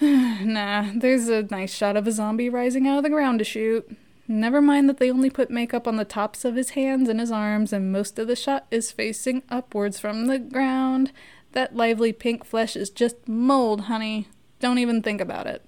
nah, 0.00 0.90
there's 0.94 1.28
a 1.28 1.42
nice 1.44 1.74
shot 1.74 1.96
of 1.96 2.06
a 2.06 2.12
zombie 2.12 2.48
rising 2.48 2.86
out 2.88 2.98
of 2.98 3.02
the 3.02 3.10
ground 3.10 3.38
to 3.38 3.44
shoot. 3.44 3.96
Never 4.26 4.62
mind 4.62 4.88
that 4.88 4.98
they 4.98 5.10
only 5.10 5.28
put 5.28 5.50
makeup 5.50 5.88
on 5.88 5.96
the 5.96 6.04
tops 6.04 6.44
of 6.44 6.54
his 6.54 6.70
hands 6.70 7.08
and 7.08 7.18
his 7.18 7.32
arms, 7.32 7.72
and 7.72 7.90
most 7.90 8.18
of 8.18 8.28
the 8.28 8.36
shot 8.36 8.66
is 8.70 8.92
facing 8.92 9.42
upwards 9.50 9.98
from 9.98 10.26
the 10.26 10.38
ground. 10.38 11.12
That 11.52 11.74
lively 11.74 12.12
pink 12.12 12.44
flesh 12.44 12.76
is 12.76 12.90
just 12.90 13.28
mold, 13.28 13.82
honey. 13.82 14.28
Don't 14.60 14.78
even 14.78 15.02
think 15.02 15.20
about 15.20 15.46
it. 15.46 15.64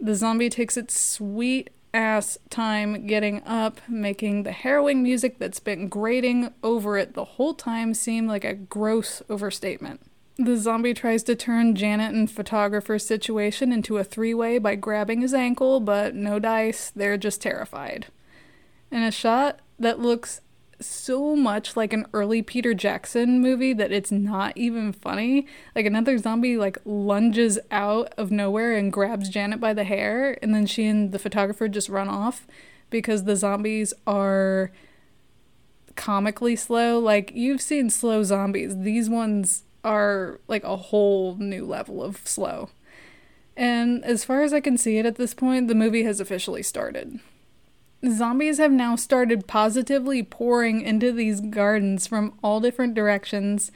The 0.00 0.14
zombie 0.14 0.50
takes 0.50 0.76
its 0.76 0.98
sweet 0.98 1.70
ass 1.92 2.36
time 2.50 3.06
getting 3.06 3.42
up, 3.44 3.80
making 3.88 4.42
the 4.42 4.52
harrowing 4.52 5.02
music 5.02 5.38
that's 5.38 5.60
been 5.60 5.88
grating 5.88 6.52
over 6.62 6.98
it 6.98 7.14
the 7.14 7.24
whole 7.24 7.54
time 7.54 7.94
seem 7.94 8.26
like 8.26 8.44
a 8.44 8.54
gross 8.54 9.22
overstatement. 9.28 10.00
The 10.38 10.58
zombie 10.58 10.92
tries 10.92 11.22
to 11.24 11.34
turn 11.34 11.74
Janet 11.74 12.14
and 12.14 12.30
photographer's 12.30 13.06
situation 13.06 13.72
into 13.72 13.96
a 13.96 14.04
three 14.04 14.34
way 14.34 14.58
by 14.58 14.74
grabbing 14.74 15.22
his 15.22 15.32
ankle, 15.32 15.80
but 15.80 16.14
no 16.14 16.38
dice, 16.38 16.92
they're 16.94 17.16
just 17.16 17.40
terrified. 17.40 18.06
In 18.90 19.02
a 19.02 19.10
shot 19.10 19.60
that 19.78 19.98
looks 19.98 20.42
so 20.80 21.34
much 21.34 21.76
like 21.76 21.92
an 21.92 22.06
early 22.12 22.42
Peter 22.42 22.74
Jackson 22.74 23.40
movie 23.40 23.72
that 23.72 23.92
it's 23.92 24.12
not 24.12 24.56
even 24.56 24.92
funny. 24.92 25.46
Like 25.74 25.86
another 25.86 26.18
zombie 26.18 26.56
like 26.56 26.78
lunges 26.84 27.58
out 27.70 28.12
of 28.16 28.30
nowhere 28.30 28.74
and 28.74 28.92
grabs 28.92 29.28
Janet 29.28 29.60
by 29.60 29.72
the 29.72 29.84
hair 29.84 30.38
and 30.42 30.54
then 30.54 30.66
she 30.66 30.86
and 30.86 31.12
the 31.12 31.18
photographer 31.18 31.68
just 31.68 31.88
run 31.88 32.08
off 32.08 32.46
because 32.90 33.24
the 33.24 33.36
zombies 33.36 33.94
are 34.06 34.70
comically 35.96 36.56
slow. 36.56 36.98
Like 36.98 37.32
you've 37.34 37.62
seen 37.62 37.90
slow 37.90 38.22
zombies. 38.22 38.78
These 38.78 39.08
ones 39.08 39.64
are 39.84 40.40
like 40.48 40.64
a 40.64 40.76
whole 40.76 41.36
new 41.36 41.64
level 41.64 42.02
of 42.02 42.26
slow. 42.26 42.70
And 43.56 44.04
as 44.04 44.24
far 44.24 44.42
as 44.42 44.52
I 44.52 44.60
can 44.60 44.76
see 44.76 44.98
it 44.98 45.06
at 45.06 45.16
this 45.16 45.32
point, 45.32 45.68
the 45.68 45.74
movie 45.74 46.02
has 46.02 46.20
officially 46.20 46.62
started. 46.62 47.20
Zombies 48.10 48.58
have 48.58 48.72
now 48.72 48.96
started 48.96 49.46
positively 49.46 50.22
pouring 50.22 50.80
into 50.80 51.12
these 51.12 51.40
gardens 51.40 52.06
from 52.06 52.34
all 52.42 52.60
different 52.60 52.94
directions 52.94 53.70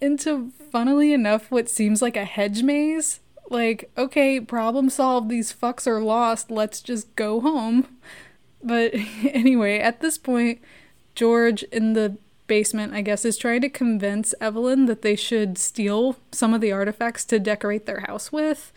into, 0.00 0.50
funnily 0.70 1.12
enough, 1.12 1.50
what 1.50 1.68
seems 1.68 2.02
like 2.02 2.16
a 2.16 2.24
hedge 2.24 2.62
maze. 2.62 3.20
Like, 3.50 3.90
okay, 3.96 4.40
problem 4.40 4.90
solved, 4.90 5.28
these 5.28 5.52
fucks 5.52 5.86
are 5.86 6.00
lost, 6.00 6.50
let's 6.50 6.80
just 6.80 7.14
go 7.16 7.40
home. 7.40 7.86
But 8.62 8.94
anyway, 9.24 9.78
at 9.78 10.00
this 10.00 10.18
point, 10.18 10.60
George 11.14 11.62
in 11.64 11.92
the 11.92 12.16
basement, 12.46 12.92
I 12.92 13.00
guess, 13.00 13.24
is 13.24 13.36
trying 13.36 13.60
to 13.62 13.68
convince 13.68 14.34
Evelyn 14.40 14.86
that 14.86 15.02
they 15.02 15.16
should 15.16 15.58
steal 15.58 16.16
some 16.32 16.54
of 16.54 16.60
the 16.60 16.72
artifacts 16.72 17.24
to 17.26 17.38
decorate 17.38 17.86
their 17.86 18.00
house 18.00 18.32
with 18.32 18.72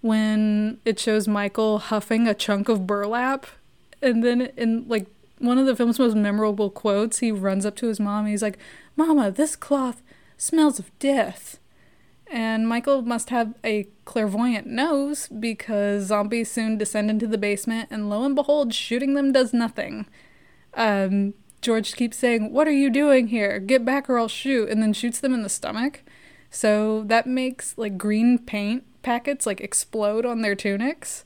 when 0.00 0.78
it 0.84 0.98
shows 0.98 1.26
Michael 1.26 1.78
huffing 1.78 2.28
a 2.28 2.34
chunk 2.34 2.68
of 2.68 2.86
burlap. 2.86 3.46
And 4.00 4.22
then 4.22 4.52
in 4.56 4.86
like 4.88 5.06
one 5.38 5.58
of 5.58 5.66
the 5.66 5.76
film's 5.76 5.98
most 5.98 6.16
memorable 6.16 6.70
quotes, 6.70 7.18
he 7.18 7.32
runs 7.32 7.64
up 7.64 7.76
to 7.76 7.88
his 7.88 8.00
mom 8.00 8.24
and 8.24 8.28
he's 8.28 8.42
like, 8.42 8.58
Mama, 8.96 9.30
this 9.30 9.56
cloth 9.56 10.02
smells 10.36 10.78
of 10.78 10.96
death. 10.98 11.58
And 12.30 12.68
Michael 12.68 13.02
must 13.02 13.30
have 13.30 13.54
a 13.64 13.88
clairvoyant 14.04 14.66
nose 14.66 15.28
because 15.28 16.06
zombies 16.06 16.50
soon 16.50 16.76
descend 16.76 17.08
into 17.08 17.26
the 17.26 17.38
basement, 17.38 17.88
and 17.90 18.10
lo 18.10 18.22
and 18.22 18.34
behold, 18.34 18.74
shooting 18.74 19.14
them 19.14 19.32
does 19.32 19.54
nothing. 19.54 20.06
Um, 20.74 21.32
George 21.62 21.94
keeps 21.94 22.18
saying, 22.18 22.52
What 22.52 22.68
are 22.68 22.72
you 22.72 22.90
doing 22.90 23.28
here? 23.28 23.58
Get 23.58 23.84
back 23.84 24.10
or 24.10 24.18
I'll 24.18 24.28
shoot, 24.28 24.68
and 24.68 24.82
then 24.82 24.92
shoots 24.92 25.20
them 25.20 25.32
in 25.32 25.42
the 25.42 25.48
stomach. 25.48 26.02
So 26.50 27.02
that 27.04 27.26
makes 27.26 27.76
like 27.78 27.96
green 27.96 28.38
paint 28.38 28.84
packets 29.02 29.46
like 29.46 29.60
explode 29.60 30.26
on 30.26 30.42
their 30.42 30.54
tunics. 30.54 31.24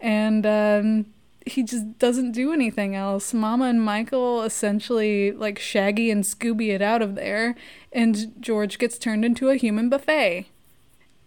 And 0.00 0.46
um, 0.46 1.06
he 1.50 1.62
just 1.62 1.98
doesn't 1.98 2.32
do 2.32 2.52
anything 2.52 2.94
else. 2.94 3.34
Mama 3.34 3.66
and 3.66 3.84
Michael 3.84 4.42
essentially 4.42 5.32
like 5.32 5.58
Shaggy 5.58 6.10
and 6.10 6.24
Scooby 6.24 6.68
it 6.68 6.82
out 6.82 7.02
of 7.02 7.14
there, 7.14 7.54
and 7.92 8.34
George 8.40 8.78
gets 8.78 8.98
turned 8.98 9.24
into 9.24 9.48
a 9.48 9.56
human 9.56 9.88
buffet. 9.88 10.46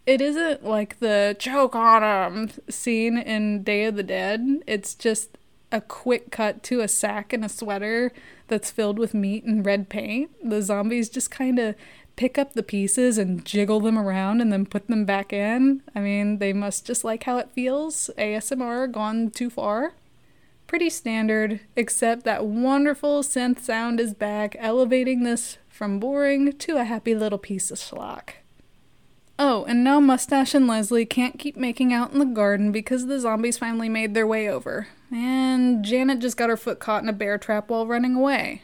It 0.06 0.20
isn't 0.20 0.66
like 0.66 1.00
the 1.00 1.36
choke 1.40 1.76
on 1.76 2.04
him 2.04 2.52
scene 2.70 3.18
in 3.18 3.64
Day 3.64 3.86
of 3.86 3.96
the 3.96 4.04
Dead. 4.04 4.62
It's 4.68 4.96
just 4.96 5.38
a 5.72 5.80
quick 5.80 6.30
cut 6.30 6.62
to 6.64 6.82
a 6.82 6.88
sack 6.88 7.34
and 7.34 7.44
a 7.44 7.50
sweater 7.50 8.12
that's 8.48 8.70
filled 8.70 9.00
with 9.00 9.14
meat 9.14 9.44
and 9.44 9.66
red 9.66 9.90
paint. 9.90 10.30
The 10.44 10.62
zombies 10.62 11.10
just 11.10 11.32
kind 11.32 11.58
of 11.58 11.76
pick 12.16 12.38
up 12.38 12.54
the 12.54 12.64
pieces 12.64 13.18
and 13.18 13.46
jiggle 13.46 13.80
them 13.80 13.98
around 13.98 14.42
and 14.42 14.52
then 14.52 14.66
put 14.66 14.88
them 14.88 15.06
back 15.06 15.34
in. 15.34 15.82
I 15.96 16.02
mean, 16.02 16.38
they 16.38 16.54
must 16.54 16.86
just 16.86 17.04
like 17.04 17.24
how 17.24 17.38
it 17.38 17.50
feels. 17.56 18.10
ASMR 18.18 18.92
gone 18.92 19.32
too 19.32 19.50
far 19.50 19.94
pretty 20.74 20.90
standard, 20.90 21.60
except 21.76 22.24
that 22.24 22.48
wonderful 22.48 23.22
synth 23.22 23.60
sound 23.60 24.00
is 24.00 24.12
back, 24.16 24.56
elevating 24.58 25.22
this 25.22 25.60
from 25.70 26.00
boring 26.00 26.52
to 26.52 26.78
a 26.78 26.84
happy 26.84 27.14
little 27.14 27.38
piece 27.38 27.70
of 27.70 27.78
schlock. 27.78 28.30
Oh, 29.38 29.66
and 29.66 29.84
now 29.84 30.00
Mustache 30.00 30.56
and 30.56 30.66
Leslie 30.66 31.06
can't 31.06 31.38
keep 31.38 31.56
making 31.56 31.94
out 31.94 32.12
in 32.12 32.18
the 32.18 32.26
garden 32.26 32.72
because 32.72 33.06
the 33.06 33.20
zombies 33.20 33.60
finally 33.60 33.88
made 33.88 34.16
their 34.16 34.26
way 34.26 34.50
over. 34.50 34.88
And 35.12 35.86
Janet 35.86 36.18
just 36.18 36.38
got 36.38 36.50
her 36.50 36.58
foot 36.58 36.80
caught 36.80 37.04
in 37.04 37.10
a 37.10 37.14
bear 37.14 37.38
trap 37.38 37.70
while 37.70 37.86
running 37.86 38.16
away. 38.16 38.64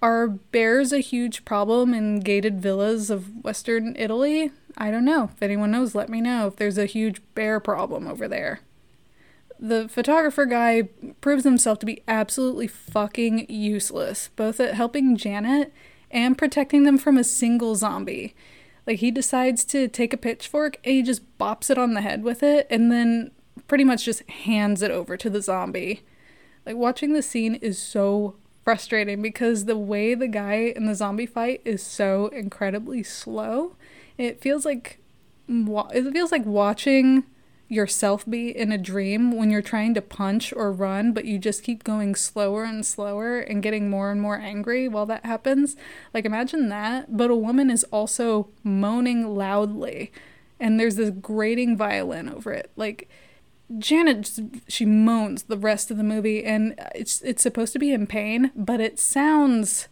Are 0.00 0.26
bears 0.26 0.94
a 0.94 1.00
huge 1.00 1.44
problem 1.44 1.92
in 1.92 2.20
gated 2.20 2.62
villas 2.62 3.10
of 3.10 3.44
Western 3.44 3.94
Italy? 3.98 4.50
I 4.78 4.90
don't 4.90 5.04
know. 5.04 5.28
If 5.34 5.42
anyone 5.42 5.72
knows, 5.72 5.94
let 5.94 6.08
me 6.08 6.22
know 6.22 6.46
if 6.46 6.56
there's 6.56 6.78
a 6.78 6.86
huge 6.86 7.20
bear 7.34 7.60
problem 7.60 8.06
over 8.06 8.26
there 8.26 8.60
the 9.62 9.88
photographer 9.88 10.44
guy 10.44 10.88
proves 11.20 11.44
himself 11.44 11.78
to 11.78 11.86
be 11.86 12.02
absolutely 12.08 12.66
fucking 12.66 13.46
useless, 13.48 14.28
both 14.34 14.58
at 14.58 14.74
helping 14.74 15.16
Janet 15.16 15.72
and 16.10 16.36
protecting 16.36 16.82
them 16.82 16.98
from 16.98 17.16
a 17.16 17.22
single 17.22 17.76
zombie. 17.76 18.34
Like, 18.88 18.98
he 18.98 19.12
decides 19.12 19.64
to 19.66 19.86
take 19.86 20.12
a 20.12 20.16
pitchfork 20.16 20.78
and 20.82 20.94
he 20.94 21.02
just 21.02 21.38
bops 21.38 21.70
it 21.70 21.78
on 21.78 21.94
the 21.94 22.00
head 22.00 22.24
with 22.24 22.42
it 22.42 22.66
and 22.70 22.90
then 22.90 23.30
pretty 23.68 23.84
much 23.84 24.04
just 24.04 24.28
hands 24.28 24.82
it 24.82 24.90
over 24.90 25.16
to 25.16 25.30
the 25.30 25.40
zombie. 25.40 26.02
Like, 26.66 26.74
watching 26.74 27.12
the 27.12 27.22
scene 27.22 27.54
is 27.54 27.78
so 27.78 28.34
frustrating 28.64 29.22
because 29.22 29.66
the 29.66 29.78
way 29.78 30.16
the 30.16 30.26
guy 30.26 30.72
in 30.74 30.86
the 30.86 30.96
zombie 30.96 31.26
fight 31.26 31.60
is 31.64 31.84
so 31.84 32.26
incredibly 32.28 33.04
slow. 33.04 33.76
It 34.18 34.40
feels 34.40 34.64
like 34.64 34.98
it 35.48 36.12
feels 36.12 36.32
like 36.32 36.46
watching 36.46 37.24
yourself 37.72 38.28
be 38.28 38.56
in 38.56 38.70
a 38.70 38.78
dream 38.78 39.36
when 39.36 39.50
you're 39.50 39.62
trying 39.62 39.94
to 39.94 40.02
punch 40.02 40.52
or 40.52 40.70
run, 40.70 41.12
but 41.12 41.24
you 41.24 41.38
just 41.38 41.62
keep 41.62 41.82
going 41.84 42.14
slower 42.14 42.64
and 42.64 42.84
slower 42.84 43.38
and 43.38 43.62
getting 43.62 43.88
more 43.88 44.10
and 44.10 44.20
more 44.20 44.38
angry 44.38 44.88
while 44.88 45.06
that 45.06 45.24
happens. 45.24 45.74
Like, 46.12 46.24
imagine 46.24 46.68
that, 46.68 47.16
but 47.16 47.30
a 47.30 47.36
woman 47.36 47.70
is 47.70 47.84
also 47.84 48.50
moaning 48.62 49.34
loudly, 49.34 50.12
and 50.60 50.78
there's 50.78 50.96
this 50.96 51.10
grating 51.10 51.76
violin 51.76 52.28
over 52.28 52.52
it. 52.52 52.70
Like, 52.76 53.08
Janet 53.78 54.30
she 54.68 54.84
moans 54.84 55.44
the 55.44 55.56
rest 55.56 55.90
of 55.90 55.96
the 55.96 56.02
movie 56.02 56.44
and 56.44 56.74
it's 56.94 57.22
it's 57.22 57.42
supposed 57.42 57.72
to 57.72 57.78
be 57.78 57.90
in 57.90 58.06
pain, 58.06 58.50
but 58.54 58.80
it 58.80 58.98
sounds 58.98 59.88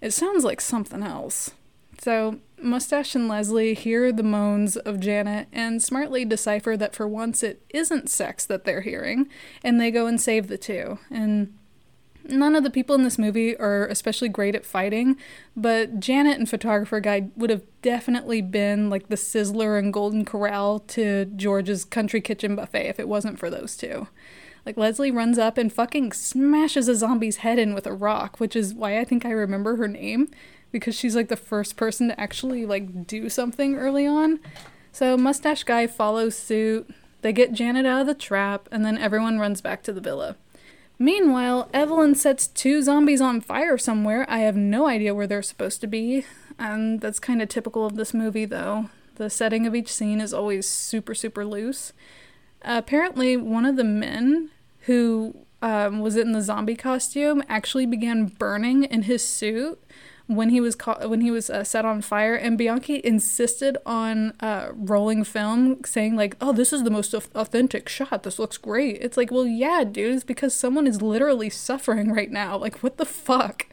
it 0.00 0.12
sounds 0.12 0.44
like 0.44 0.60
something 0.60 1.02
else. 1.02 1.50
So 1.98 2.40
Mustache 2.60 3.14
and 3.14 3.28
Leslie 3.28 3.74
hear 3.74 4.10
the 4.10 4.22
moans 4.22 4.76
of 4.76 5.00
Janet 5.00 5.48
and 5.52 5.82
smartly 5.82 6.24
decipher 6.24 6.76
that 6.76 6.94
for 6.94 7.06
once 7.06 7.42
it 7.42 7.62
isn't 7.70 8.10
sex 8.10 8.44
that 8.46 8.64
they're 8.64 8.80
hearing, 8.80 9.28
and 9.62 9.80
they 9.80 9.90
go 9.90 10.06
and 10.06 10.20
save 10.20 10.48
the 10.48 10.58
two. 10.58 10.98
And 11.10 11.56
none 12.26 12.56
of 12.56 12.64
the 12.64 12.70
people 12.70 12.94
in 12.94 13.04
this 13.04 13.18
movie 13.18 13.56
are 13.58 13.86
especially 13.86 14.28
great 14.28 14.54
at 14.54 14.64
fighting, 14.64 15.16
but 15.54 16.00
Janet 16.00 16.38
and 16.38 16.48
Photographer 16.48 17.00
Guy 17.00 17.28
would 17.36 17.50
have 17.50 17.62
definitely 17.82 18.40
been 18.40 18.88
like 18.88 19.08
the 19.08 19.16
Sizzler 19.16 19.78
and 19.78 19.92
Golden 19.92 20.24
Corral 20.24 20.78
to 20.80 21.26
George's 21.26 21.84
Country 21.84 22.20
Kitchen 22.20 22.56
Buffet 22.56 22.88
if 22.88 22.98
it 22.98 23.08
wasn't 23.08 23.38
for 23.38 23.50
those 23.50 23.76
two. 23.76 24.08
Like 24.64 24.78
Leslie 24.78 25.10
runs 25.10 25.38
up 25.38 25.58
and 25.58 25.70
fucking 25.70 26.12
smashes 26.12 26.88
a 26.88 26.94
zombie's 26.94 27.38
head 27.38 27.58
in 27.58 27.74
with 27.74 27.86
a 27.86 27.92
rock, 27.92 28.40
which 28.40 28.56
is 28.56 28.72
why 28.72 28.98
I 28.98 29.04
think 29.04 29.26
I 29.26 29.30
remember 29.30 29.76
her 29.76 29.88
name 29.88 30.30
because 30.74 30.96
she's 30.96 31.14
like 31.14 31.28
the 31.28 31.36
first 31.36 31.76
person 31.76 32.08
to 32.08 32.20
actually 32.20 32.66
like 32.66 33.06
do 33.06 33.28
something 33.28 33.76
early 33.76 34.08
on. 34.08 34.40
So 34.90 35.16
Mustache 35.16 35.62
Guy 35.62 35.86
follows 35.86 36.36
suit. 36.36 36.92
They 37.22 37.32
get 37.32 37.52
Janet 37.52 37.86
out 37.86 38.00
of 38.00 38.06
the 38.08 38.14
trap, 38.14 38.68
and 38.72 38.84
then 38.84 38.98
everyone 38.98 39.38
runs 39.38 39.60
back 39.60 39.84
to 39.84 39.92
the 39.92 40.00
villa. 40.00 40.34
Meanwhile, 40.98 41.70
Evelyn 41.72 42.16
sets 42.16 42.48
two 42.48 42.82
zombies 42.82 43.20
on 43.20 43.40
fire 43.40 43.78
somewhere. 43.78 44.26
I 44.28 44.40
have 44.40 44.56
no 44.56 44.88
idea 44.88 45.14
where 45.14 45.28
they're 45.28 45.42
supposed 45.42 45.80
to 45.82 45.86
be, 45.86 46.24
and 46.58 47.00
that's 47.00 47.20
kind 47.20 47.40
of 47.40 47.48
typical 47.48 47.86
of 47.86 47.94
this 47.94 48.12
movie, 48.12 48.44
though. 48.44 48.90
The 49.14 49.30
setting 49.30 49.68
of 49.68 49.76
each 49.76 49.92
scene 49.92 50.20
is 50.20 50.34
always 50.34 50.68
super, 50.68 51.14
super 51.14 51.46
loose. 51.46 51.92
Apparently, 52.62 53.36
one 53.36 53.64
of 53.64 53.76
the 53.76 53.84
men 53.84 54.50
who 54.86 55.36
um, 55.62 56.00
was 56.00 56.16
in 56.16 56.32
the 56.32 56.42
zombie 56.42 56.74
costume 56.74 57.44
actually 57.48 57.86
began 57.86 58.26
burning 58.26 58.82
in 58.82 59.02
his 59.02 59.24
suit 59.24 59.80
when 60.26 60.48
he 60.48 60.60
was 60.60 60.74
caught, 60.74 61.10
when 61.10 61.20
he 61.20 61.30
was 61.30 61.50
uh, 61.50 61.64
set 61.64 61.84
on 61.84 62.00
fire, 62.00 62.34
and 62.34 62.56
Bianchi 62.56 63.00
insisted 63.04 63.76
on 63.84 64.32
uh, 64.40 64.68
rolling 64.72 65.22
film, 65.22 65.84
saying 65.84 66.16
like, 66.16 66.36
"Oh, 66.40 66.52
this 66.52 66.72
is 66.72 66.82
the 66.82 66.90
most 66.90 67.12
authentic 67.12 67.88
shot. 67.88 68.22
This 68.22 68.38
looks 68.38 68.56
great." 68.56 68.98
It's 69.02 69.18
like, 69.18 69.30
well, 69.30 69.46
yeah, 69.46 69.84
dude, 69.84 70.14
it's 70.14 70.24
because 70.24 70.54
someone 70.54 70.86
is 70.86 71.02
literally 71.02 71.50
suffering 71.50 72.10
right 72.10 72.30
now. 72.30 72.56
Like, 72.56 72.82
what 72.82 72.96
the 72.96 73.04
fuck? 73.04 73.66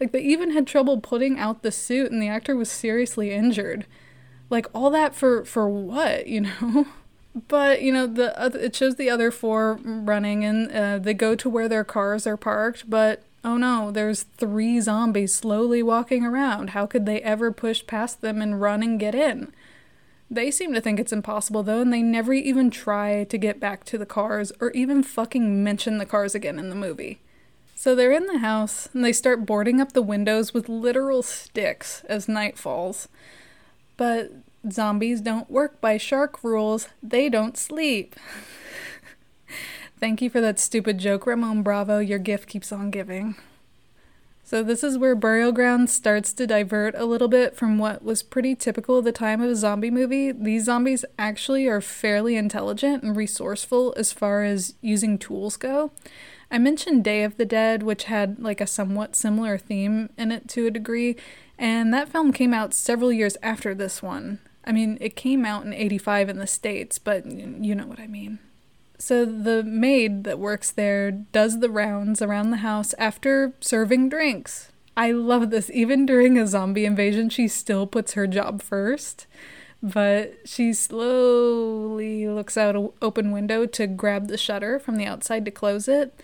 Like, 0.00 0.10
they 0.10 0.22
even 0.22 0.50
had 0.52 0.66
trouble 0.66 1.00
putting 1.00 1.38
out 1.38 1.62
the 1.62 1.70
suit, 1.70 2.10
and 2.10 2.20
the 2.20 2.28
actor 2.28 2.56
was 2.56 2.70
seriously 2.70 3.30
injured. 3.30 3.86
Like, 4.50 4.66
all 4.74 4.90
that 4.90 5.14
for 5.14 5.44
for 5.44 5.68
what? 5.68 6.26
You 6.32 6.40
know. 6.42 6.86
But 7.48 7.80
you 7.80 7.92
know 7.92 8.06
the 8.06 8.38
uh, 8.38 8.50
it 8.52 8.76
shows 8.76 8.96
the 8.96 9.08
other 9.08 9.30
four 9.30 9.78
running 9.82 10.44
and 10.44 10.70
uh, 10.70 10.98
they 10.98 11.14
go 11.14 11.34
to 11.34 11.48
where 11.48 11.66
their 11.66 11.82
cars 11.82 12.26
are 12.26 12.36
parked, 12.36 12.90
but 12.90 13.22
Oh 13.44 13.56
no, 13.56 13.90
there's 13.90 14.22
three 14.22 14.80
zombies 14.80 15.34
slowly 15.34 15.82
walking 15.82 16.24
around. 16.24 16.70
How 16.70 16.86
could 16.86 17.06
they 17.06 17.20
ever 17.22 17.50
push 17.50 17.84
past 17.86 18.20
them 18.20 18.40
and 18.40 18.60
run 18.60 18.82
and 18.82 19.00
get 19.00 19.14
in? 19.14 19.52
They 20.30 20.50
seem 20.50 20.72
to 20.74 20.80
think 20.80 21.00
it's 21.00 21.12
impossible 21.12 21.62
though, 21.62 21.80
and 21.80 21.92
they 21.92 22.02
never 22.02 22.32
even 22.32 22.70
try 22.70 23.24
to 23.24 23.38
get 23.38 23.60
back 23.60 23.84
to 23.84 23.98
the 23.98 24.06
cars 24.06 24.52
or 24.60 24.70
even 24.70 25.02
fucking 25.02 25.62
mention 25.62 25.98
the 25.98 26.06
cars 26.06 26.34
again 26.34 26.58
in 26.58 26.70
the 26.70 26.76
movie. 26.76 27.20
So 27.74 27.96
they're 27.96 28.12
in 28.12 28.28
the 28.28 28.38
house 28.38 28.88
and 28.94 29.04
they 29.04 29.12
start 29.12 29.44
boarding 29.44 29.80
up 29.80 29.92
the 29.92 30.02
windows 30.02 30.54
with 30.54 30.68
literal 30.68 31.22
sticks 31.22 32.04
as 32.04 32.28
night 32.28 32.56
falls. 32.56 33.08
But 33.96 34.30
zombies 34.70 35.20
don't 35.20 35.50
work 35.50 35.80
by 35.80 35.96
shark 35.96 36.44
rules, 36.44 36.88
they 37.02 37.28
don't 37.28 37.58
sleep. 37.58 38.14
Thank 40.02 40.20
you 40.20 40.30
for 40.30 40.40
that 40.40 40.58
stupid 40.58 40.98
joke, 40.98 41.28
Ramon 41.28 41.62
Bravo. 41.62 42.00
Your 42.00 42.18
gift 42.18 42.48
keeps 42.48 42.72
on 42.72 42.90
giving. 42.90 43.36
So, 44.42 44.64
this 44.64 44.82
is 44.82 44.98
where 44.98 45.14
Burial 45.14 45.52
Ground 45.52 45.90
starts 45.90 46.32
to 46.32 46.44
divert 46.44 46.96
a 46.96 47.04
little 47.04 47.28
bit 47.28 47.54
from 47.54 47.78
what 47.78 48.02
was 48.02 48.20
pretty 48.20 48.56
typical 48.56 48.98
of 48.98 49.04
the 49.04 49.12
time 49.12 49.40
of 49.40 49.48
a 49.48 49.54
zombie 49.54 49.92
movie. 49.92 50.32
These 50.32 50.64
zombies 50.64 51.04
actually 51.20 51.68
are 51.68 51.80
fairly 51.80 52.34
intelligent 52.34 53.04
and 53.04 53.14
resourceful 53.14 53.94
as 53.96 54.10
far 54.10 54.42
as 54.42 54.74
using 54.80 55.18
tools 55.18 55.56
go. 55.56 55.92
I 56.50 56.58
mentioned 56.58 57.04
Day 57.04 57.22
of 57.22 57.36
the 57.36 57.46
Dead, 57.46 57.84
which 57.84 58.04
had 58.04 58.40
like 58.40 58.60
a 58.60 58.66
somewhat 58.66 59.14
similar 59.14 59.56
theme 59.56 60.10
in 60.18 60.32
it 60.32 60.48
to 60.48 60.66
a 60.66 60.72
degree, 60.72 61.14
and 61.56 61.94
that 61.94 62.08
film 62.08 62.32
came 62.32 62.52
out 62.52 62.74
several 62.74 63.12
years 63.12 63.36
after 63.40 63.72
this 63.72 64.02
one. 64.02 64.40
I 64.64 64.72
mean, 64.72 64.98
it 65.00 65.14
came 65.14 65.44
out 65.44 65.64
in 65.64 65.72
85 65.72 66.28
in 66.28 66.38
the 66.40 66.48
States, 66.48 66.98
but 66.98 67.24
you 67.24 67.76
know 67.76 67.86
what 67.86 68.00
I 68.00 68.08
mean. 68.08 68.40
So 69.02 69.24
the 69.24 69.64
maid 69.64 70.22
that 70.22 70.38
works 70.38 70.70
there 70.70 71.10
does 71.10 71.58
the 71.58 71.68
rounds 71.68 72.22
around 72.22 72.52
the 72.52 72.58
house 72.58 72.94
after 72.98 73.52
serving 73.58 74.10
drinks. 74.10 74.70
I 74.96 75.10
love 75.10 75.50
this. 75.50 75.72
Even 75.74 76.06
during 76.06 76.38
a 76.38 76.46
zombie 76.46 76.84
invasion, 76.84 77.28
she 77.28 77.48
still 77.48 77.84
puts 77.84 78.12
her 78.12 78.28
job 78.28 78.62
first. 78.62 79.26
But 79.82 80.38
she 80.44 80.72
slowly 80.72 82.28
looks 82.28 82.56
out 82.56 82.76
an 82.76 82.90
open 83.02 83.32
window 83.32 83.66
to 83.66 83.88
grab 83.88 84.28
the 84.28 84.38
shutter 84.38 84.78
from 84.78 84.98
the 84.98 85.06
outside 85.06 85.44
to 85.46 85.50
close 85.50 85.88
it. 85.88 86.14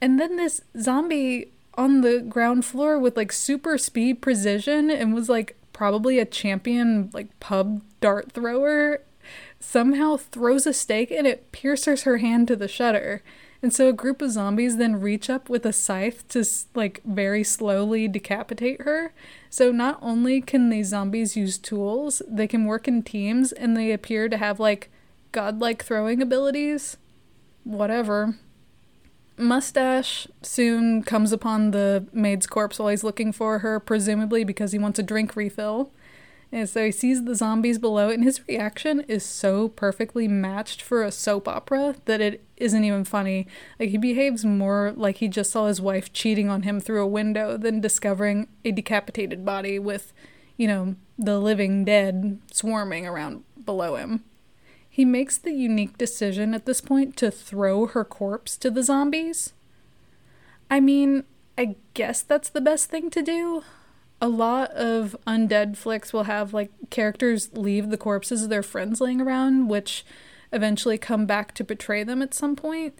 And 0.00 0.18
then 0.18 0.34
this 0.34 0.60
zombie 0.76 1.52
on 1.74 2.00
the 2.00 2.18
ground 2.18 2.64
floor 2.64 2.98
with 2.98 3.16
like 3.16 3.30
super 3.30 3.78
speed 3.78 4.20
precision 4.20 4.90
and 4.90 5.14
was 5.14 5.28
like 5.28 5.56
probably 5.72 6.18
a 6.18 6.24
champion 6.24 7.10
like 7.12 7.38
pub 7.38 7.80
dart 8.00 8.32
thrower 8.32 9.02
somehow 9.60 10.16
throws 10.16 10.66
a 10.66 10.72
stake 10.72 11.10
and 11.10 11.26
it 11.26 11.52
pierces 11.52 12.02
her 12.02 12.18
hand 12.18 12.48
to 12.48 12.56
the 12.56 12.68
shutter. 12.68 13.22
And 13.60 13.74
so 13.74 13.88
a 13.88 13.92
group 13.92 14.22
of 14.22 14.30
zombies 14.30 14.76
then 14.76 15.00
reach 15.00 15.28
up 15.28 15.48
with 15.48 15.66
a 15.66 15.72
scythe 15.72 16.26
to 16.28 16.44
like 16.74 17.02
very 17.04 17.42
slowly 17.42 18.06
decapitate 18.06 18.82
her. 18.82 19.12
So 19.50 19.72
not 19.72 19.98
only 20.00 20.40
can 20.40 20.70
these 20.70 20.88
zombies 20.88 21.36
use 21.36 21.58
tools, 21.58 22.22
they 22.28 22.46
can 22.46 22.66
work 22.66 22.86
in 22.86 23.02
teams 23.02 23.50
and 23.50 23.76
they 23.76 23.90
appear 23.90 24.28
to 24.28 24.36
have 24.36 24.60
like 24.60 24.90
godlike 25.32 25.84
throwing 25.84 26.22
abilities. 26.22 26.96
Whatever. 27.64 28.36
Mustache 29.36 30.26
soon 30.42 31.02
comes 31.02 31.32
upon 31.32 31.70
the 31.70 32.06
maid's 32.12 32.46
corpse 32.46 32.78
while 32.78 32.88
he's 32.88 33.04
looking 33.04 33.32
for 33.32 33.60
her, 33.60 33.78
presumably 33.78 34.42
because 34.42 34.72
he 34.72 34.78
wants 34.78 34.98
a 34.98 35.02
drink 35.02 35.36
refill. 35.36 35.92
And 36.50 36.68
so 36.68 36.86
he 36.86 36.92
sees 36.92 37.24
the 37.24 37.34
zombies 37.34 37.78
below, 37.78 38.08
and 38.08 38.24
his 38.24 38.46
reaction 38.48 39.00
is 39.00 39.22
so 39.22 39.68
perfectly 39.68 40.26
matched 40.26 40.80
for 40.80 41.02
a 41.02 41.12
soap 41.12 41.46
opera 41.46 41.96
that 42.06 42.22
it 42.22 42.42
isn't 42.56 42.84
even 42.84 43.04
funny. 43.04 43.46
Like, 43.78 43.90
he 43.90 43.98
behaves 43.98 44.46
more 44.46 44.94
like 44.96 45.18
he 45.18 45.28
just 45.28 45.50
saw 45.50 45.66
his 45.66 45.80
wife 45.80 46.12
cheating 46.12 46.48
on 46.48 46.62
him 46.62 46.80
through 46.80 47.02
a 47.02 47.06
window 47.06 47.58
than 47.58 47.82
discovering 47.82 48.48
a 48.64 48.72
decapitated 48.72 49.44
body 49.44 49.78
with, 49.78 50.12
you 50.56 50.66
know, 50.66 50.96
the 51.18 51.38
living 51.38 51.84
dead 51.84 52.38
swarming 52.50 53.06
around 53.06 53.44
below 53.62 53.96
him. 53.96 54.24
He 54.88 55.04
makes 55.04 55.36
the 55.36 55.52
unique 55.52 55.98
decision 55.98 56.54
at 56.54 56.64
this 56.64 56.80
point 56.80 57.14
to 57.18 57.30
throw 57.30 57.86
her 57.86 58.04
corpse 58.04 58.56
to 58.56 58.70
the 58.70 58.82
zombies. 58.82 59.52
I 60.70 60.80
mean, 60.80 61.24
I 61.58 61.76
guess 61.92 62.22
that's 62.22 62.48
the 62.48 62.60
best 62.60 62.88
thing 62.88 63.10
to 63.10 63.22
do 63.22 63.62
a 64.20 64.28
lot 64.28 64.70
of 64.72 65.16
undead 65.26 65.76
flicks 65.76 66.12
will 66.12 66.24
have 66.24 66.52
like 66.52 66.70
characters 66.90 67.50
leave 67.52 67.90
the 67.90 67.96
corpses 67.96 68.42
of 68.42 68.50
their 68.50 68.62
friends 68.62 69.00
laying 69.00 69.20
around, 69.20 69.68
which 69.68 70.04
eventually 70.52 70.98
come 70.98 71.26
back 71.26 71.54
to 71.54 71.64
betray 71.64 72.02
them 72.02 72.22
at 72.22 72.34
some 72.34 72.56
point. 72.56 72.98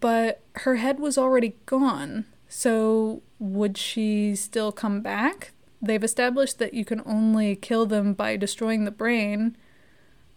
But 0.00 0.42
her 0.56 0.76
head 0.76 0.98
was 0.98 1.16
already 1.16 1.54
gone, 1.66 2.24
so 2.48 3.22
would 3.38 3.78
she 3.78 4.34
still 4.34 4.72
come 4.72 5.00
back? 5.00 5.52
They've 5.80 6.02
established 6.02 6.58
that 6.58 6.74
you 6.74 6.84
can 6.84 7.02
only 7.06 7.54
kill 7.54 7.86
them 7.86 8.12
by 8.12 8.36
destroying 8.36 8.84
the 8.84 8.90
brain, 8.90 9.56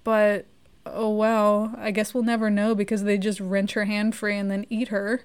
but 0.04 0.46
oh 0.86 1.10
well, 1.10 1.74
I 1.78 1.90
guess 1.90 2.14
we'll 2.14 2.24
never 2.24 2.52
know 2.52 2.76
because 2.76 3.04
they 3.04 3.18
just 3.18 3.40
wrench 3.40 3.74
her 3.74 3.86
hand 3.86 4.16
free 4.16 4.38
and 4.38 4.52
then 4.52 4.66
eat 4.70 4.90
her. 4.90 5.24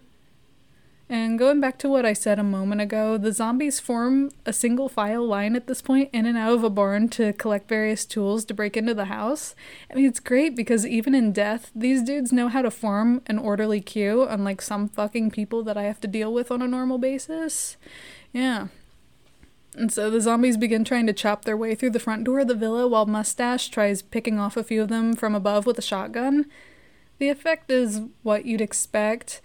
And 1.09 1.39
going 1.39 1.61
back 1.61 1.79
to 1.79 1.89
what 1.89 2.05
I 2.05 2.13
said 2.13 2.41
a 2.41 2.45
moment 2.45 2.81
ago, 2.81 3.17
the 3.17 3.31
zombies 3.31 3.79
form 3.79 4.33
a 4.45 4.53
single 4.53 4.89
file 4.89 5.25
line 5.25 5.55
at 5.55 5.69
this 5.69 5.81
point 5.81 6.11
in 6.13 6.27
and 6.27 6.37
out 6.37 6.55
of 6.55 6.65
a 6.65 6.71
barn 6.71 7.09
to 7.11 7.33
collect 7.35 7.69
various 7.69 8.05
tools 8.05 8.45
to 8.47 8.55
break 8.55 8.77
into 8.77 8.93
the 8.93 9.05
house. 9.05 9.55
I 9.89 9.95
mean, 9.95 10.07
it's 10.07 10.19
great 10.19 10.57
because 10.57 10.85
even 10.85 11.15
in 11.15 11.33
death, 11.33 11.71
these 11.77 12.03
dudes 12.03 12.33
know 12.33 12.49
how 12.49 12.61
to 12.63 12.73
form 12.73 13.23
an 13.27 13.39
orderly 13.39 13.81
queue, 13.81 14.25
unlike 14.25 14.61
some 14.61 14.89
fucking 14.89 15.31
people 15.31 15.63
that 15.63 15.77
I 15.77 15.85
have 15.85 16.01
to 16.01 16.09
deal 16.09 16.35
with 16.35 16.51
on 16.51 16.61
a 16.61 16.67
normal 16.67 16.99
basis. 16.99 17.77
Yeah. 18.33 18.67
And 19.77 19.93
so 19.93 20.11
the 20.11 20.21
zombies 20.21 20.57
begin 20.57 20.83
trying 20.83 21.07
to 21.07 21.13
chop 21.13 21.45
their 21.45 21.57
way 21.57 21.77
through 21.77 21.91
the 21.91 22.01
front 22.01 22.25
door 22.25 22.41
of 22.41 22.49
the 22.49 22.55
villa 22.57 22.89
while 22.89 23.07
Mustache 23.07 23.69
tries 23.69 24.03
picking 24.03 24.41
off 24.41 24.57
a 24.57 24.65
few 24.65 24.83
of 24.83 24.89
them 24.89 25.15
from 25.15 25.37
above 25.37 25.67
with 25.67 25.79
a 25.79 25.83
shotgun. 25.83 26.47
The 27.19 27.29
effect 27.29 27.71
is 27.71 28.01
what 28.23 28.45
you'd 28.45 28.61
expect 28.61 29.41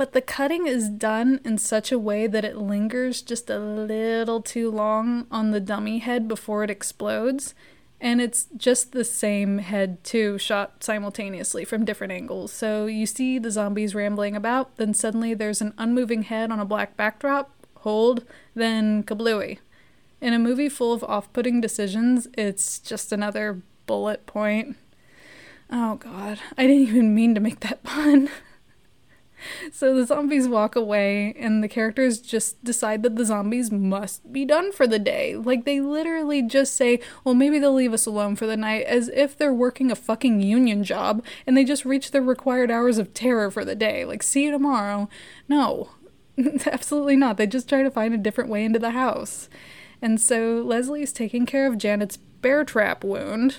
but 0.00 0.14
the 0.14 0.22
cutting 0.22 0.66
is 0.66 0.88
done 0.88 1.40
in 1.44 1.58
such 1.58 1.92
a 1.92 1.98
way 1.98 2.26
that 2.26 2.42
it 2.42 2.56
lingers 2.56 3.20
just 3.20 3.50
a 3.50 3.58
little 3.58 4.40
too 4.40 4.70
long 4.70 5.26
on 5.30 5.50
the 5.50 5.60
dummy 5.60 5.98
head 5.98 6.26
before 6.26 6.64
it 6.64 6.70
explodes. 6.70 7.54
And 8.00 8.18
it's 8.18 8.46
just 8.56 8.92
the 8.92 9.04
same 9.04 9.58
head, 9.58 10.02
too, 10.02 10.38
shot 10.38 10.82
simultaneously 10.82 11.66
from 11.66 11.84
different 11.84 12.14
angles. 12.14 12.50
So 12.50 12.86
you 12.86 13.04
see 13.04 13.38
the 13.38 13.50
zombies 13.50 13.94
rambling 13.94 14.34
about, 14.34 14.74
then 14.76 14.94
suddenly 14.94 15.34
there's 15.34 15.60
an 15.60 15.74
unmoving 15.76 16.22
head 16.22 16.50
on 16.50 16.60
a 16.60 16.64
black 16.64 16.96
backdrop, 16.96 17.50
hold, 17.80 18.24
then 18.54 19.02
kablooey. 19.02 19.58
In 20.22 20.32
a 20.32 20.38
movie 20.38 20.70
full 20.70 20.94
of 20.94 21.04
off 21.04 21.30
putting 21.34 21.60
decisions, 21.60 22.26
it's 22.38 22.78
just 22.78 23.12
another 23.12 23.60
bullet 23.84 24.24
point. 24.24 24.78
Oh 25.70 25.96
god, 25.96 26.40
I 26.56 26.66
didn't 26.66 26.88
even 26.88 27.14
mean 27.14 27.34
to 27.34 27.40
make 27.40 27.60
that 27.60 27.82
pun. 27.82 28.30
so 29.72 29.94
the 29.94 30.06
zombies 30.06 30.48
walk 30.48 30.76
away, 30.76 31.34
and 31.38 31.62
the 31.62 31.68
characters 31.68 32.20
just 32.20 32.62
decide 32.64 33.02
that 33.02 33.16
the 33.16 33.24
zombies 33.24 33.70
must 33.70 34.32
be 34.32 34.44
done 34.44 34.72
for 34.72 34.86
the 34.86 34.98
day. 34.98 35.36
Like, 35.36 35.64
they 35.64 35.80
literally 35.80 36.42
just 36.42 36.74
say, 36.74 37.00
well, 37.24 37.34
maybe 37.34 37.58
they'll 37.58 37.74
leave 37.74 37.92
us 37.92 38.06
alone 38.06 38.36
for 38.36 38.46
the 38.46 38.56
night, 38.56 38.84
as 38.86 39.08
if 39.08 39.36
they're 39.36 39.52
working 39.52 39.90
a 39.90 39.96
fucking 39.96 40.40
union 40.40 40.84
job 40.84 41.24
and 41.46 41.56
they 41.56 41.64
just 41.64 41.84
reach 41.84 42.10
their 42.10 42.22
required 42.22 42.70
hours 42.70 42.98
of 42.98 43.14
terror 43.14 43.50
for 43.50 43.64
the 43.64 43.74
day. 43.74 44.04
Like, 44.04 44.22
see 44.22 44.44
you 44.44 44.50
tomorrow. 44.50 45.08
No, 45.48 45.90
absolutely 46.66 47.16
not. 47.16 47.36
They 47.36 47.46
just 47.46 47.68
try 47.68 47.82
to 47.82 47.90
find 47.90 48.14
a 48.14 48.18
different 48.18 48.50
way 48.50 48.64
into 48.64 48.78
the 48.78 48.90
house. 48.90 49.48
And 50.02 50.20
so 50.20 50.62
Leslie's 50.64 51.12
taking 51.12 51.46
care 51.46 51.66
of 51.66 51.78
Janet's 51.78 52.16
bear 52.16 52.64
trap 52.64 53.04
wound 53.04 53.58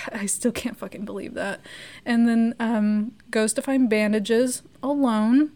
I 0.12 0.26
still 0.26 0.52
can't 0.52 0.76
fucking 0.76 1.04
believe 1.04 1.34
that. 1.34 1.60
And 2.04 2.28
then 2.28 2.54
um, 2.58 3.12
goes 3.30 3.52
to 3.54 3.62
find 3.62 3.88
bandages 3.88 4.62
alone, 4.82 5.52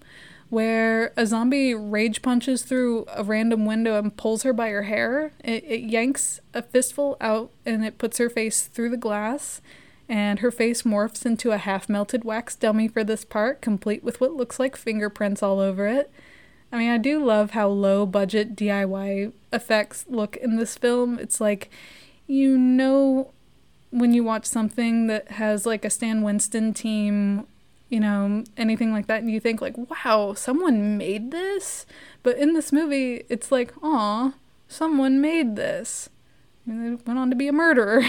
where 0.49 1.13
a 1.17 1.27
zombie 1.27 1.75
rage 1.75 2.23
punches 2.23 2.63
through 2.63 3.05
a 3.13 3.25
random 3.25 3.65
window 3.65 3.99
and 3.99 4.17
pulls 4.17 4.43
her 4.45 4.53
by 4.53 4.71
her 4.71 4.85
hair. 4.85 5.33
It, 5.43 5.65
it 5.65 5.81
yanks 5.81 6.41
a 6.55 6.63
fistful 6.63 7.17
out 7.21 7.51
and 7.65 7.85
it 7.85 7.99
puts 7.99 8.19
her 8.19 8.31
face 8.31 8.67
through 8.67 8.91
the 8.91 8.97
glass. 8.97 9.61
And 10.09 10.39
her 10.39 10.53
face 10.53 10.83
morphs 10.83 11.27
into 11.27 11.51
a 11.51 11.59
half 11.59 11.89
melted 11.89 12.23
wax 12.23 12.55
dummy 12.55 12.87
for 12.87 13.03
this 13.03 13.25
part, 13.25 13.61
complete 13.61 14.05
with 14.05 14.21
what 14.21 14.35
looks 14.35 14.61
like 14.61 14.77
fingerprints 14.77 15.43
all 15.43 15.59
over 15.59 15.89
it. 15.89 16.13
I 16.71 16.79
mean, 16.79 16.91
I 16.91 16.99
do 16.99 17.25
love 17.25 17.51
how 17.51 17.69
low 17.69 18.07
budget 18.07 18.55
DIY 18.55 19.33
effects 19.53 20.05
look 20.09 20.37
in 20.37 20.57
this 20.57 20.77
film. 20.77 21.19
It's 21.19 21.41
like 21.41 21.71
you 22.27 22.59
know 22.59 23.33
when 23.97 24.13
you 24.13 24.23
watch 24.23 24.45
something 24.45 25.07
that 25.07 25.33
has 25.33 25.65
like 25.65 25.85
a 25.85 25.91
Stan 25.91 26.21
Winston 26.23 26.75
team, 26.75 27.47
you 27.89 27.99
know, 27.99 28.45
anything 28.57 28.93
like 28.93 29.07
that, 29.07 29.23
and 29.23 29.31
you 29.31 29.41
think 29.41 29.63
like, 29.63 29.75
wow, 29.79 30.35
someone 30.35 30.99
made 30.99 31.31
this. 31.31 31.87
But 32.23 32.37
in 32.37 32.53
this 32.53 32.73
movie, 32.73 33.25
it's 33.31 33.51
like, 33.51 33.73
aw, 33.83 34.35
someone 34.69 35.21
made 35.21 35.57
this. 35.57 36.11
Mean, 36.67 36.97
they 36.97 37.03
went 37.07 37.19
on 37.19 37.31
to 37.31 37.37
be 37.37 37.49
a 37.49 37.53
murderer. 37.53 38.03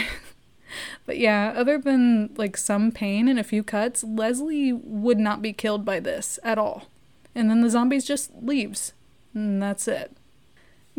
but 1.05 1.17
yeah, 1.17 1.53
other 1.55 1.77
than 1.77 2.33
like 2.35 2.57
some 2.57 2.91
pain 2.91 3.29
and 3.29 3.39
a 3.39 3.43
few 3.43 3.63
cuts, 3.63 4.03
Leslie 4.03 4.73
would 4.73 5.19
not 5.19 5.41
be 5.41 5.53
killed 5.53 5.85
by 5.85 6.01
this 6.01 6.37
at 6.43 6.57
all. 6.57 6.87
And 7.33 7.49
then 7.49 7.61
the 7.61 7.69
zombies 7.69 8.03
just 8.03 8.31
leaves. 8.41 8.91
And 9.33 9.61
that's 9.61 9.87
it. 9.87 10.16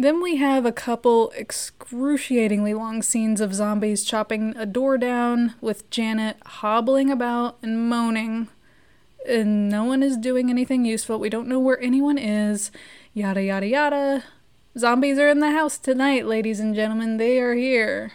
Then 0.00 0.22
we 0.22 0.36
have 0.36 0.64
a 0.64 0.70
couple 0.70 1.32
excruciatingly 1.36 2.72
long 2.72 3.02
scenes 3.02 3.40
of 3.40 3.52
zombies 3.52 4.04
chopping 4.04 4.56
a 4.56 4.64
door 4.64 4.96
down, 4.96 5.54
with 5.60 5.90
Janet 5.90 6.36
hobbling 6.46 7.10
about 7.10 7.58
and 7.62 7.88
moaning. 7.88 8.46
And 9.28 9.68
no 9.68 9.82
one 9.82 10.04
is 10.04 10.16
doing 10.16 10.50
anything 10.50 10.84
useful. 10.84 11.18
We 11.18 11.28
don't 11.28 11.48
know 11.48 11.58
where 11.58 11.82
anyone 11.82 12.16
is. 12.16 12.70
Yada, 13.12 13.42
yada, 13.42 13.66
yada. 13.66 14.24
Zombies 14.78 15.18
are 15.18 15.28
in 15.28 15.40
the 15.40 15.50
house 15.50 15.76
tonight, 15.76 16.26
ladies 16.26 16.60
and 16.60 16.76
gentlemen. 16.76 17.16
They 17.16 17.40
are 17.40 17.54
here. 17.54 18.12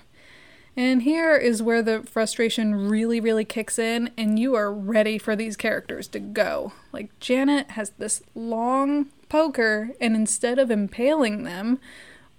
And 0.77 1.01
here 1.01 1.35
is 1.35 1.61
where 1.61 1.81
the 1.81 2.03
frustration 2.03 2.89
really, 2.89 3.19
really 3.19 3.43
kicks 3.43 3.77
in, 3.77 4.09
and 4.17 4.39
you 4.39 4.55
are 4.55 4.73
ready 4.73 5.17
for 5.17 5.35
these 5.35 5.57
characters 5.57 6.07
to 6.07 6.19
go. 6.19 6.71
Like, 6.93 7.19
Janet 7.19 7.71
has 7.71 7.89
this 7.97 8.23
long 8.33 9.07
poker, 9.33 9.89
and 9.99 10.15
instead 10.15 10.59
of 10.59 10.69
impaling 10.69 11.41
them 11.41 11.79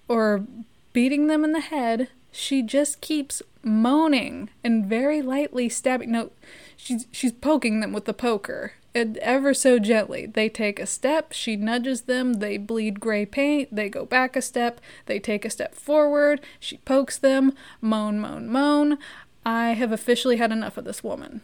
or 0.07 0.45
beating 0.93 1.27
them 1.27 1.43
in 1.43 1.51
the 1.51 1.59
head, 1.59 2.07
she 2.31 2.61
just 2.61 3.01
keeps 3.01 3.41
moaning 3.61 4.49
and 4.63 4.85
very 4.85 5.21
lightly 5.21 5.67
stabbing. 5.67 6.13
No, 6.13 6.31
she's 6.77 7.05
she's 7.11 7.33
poking 7.33 7.81
them 7.81 7.91
with 7.91 8.05
the 8.05 8.13
poker, 8.13 8.75
and 8.93 9.17
ever 9.17 9.53
so 9.53 9.77
gently. 9.77 10.25
They 10.25 10.47
take 10.47 10.79
a 10.79 10.85
step, 10.85 11.33
she 11.33 11.57
nudges 11.57 12.03
them, 12.03 12.35
they 12.35 12.57
bleed 12.57 13.01
gray 13.01 13.25
paint, 13.25 13.75
they 13.75 13.89
go 13.89 14.05
back 14.05 14.37
a 14.37 14.41
step, 14.41 14.79
they 15.05 15.19
take 15.19 15.43
a 15.43 15.49
step 15.49 15.75
forward, 15.75 16.39
she 16.61 16.77
pokes 16.77 17.17
them, 17.17 17.51
moan, 17.81 18.21
moan, 18.21 18.47
moan. 18.47 18.97
I 19.45 19.71
have 19.71 19.91
officially 19.91 20.37
had 20.37 20.53
enough 20.53 20.77
of 20.77 20.85
this 20.85 21.03
woman. 21.03 21.41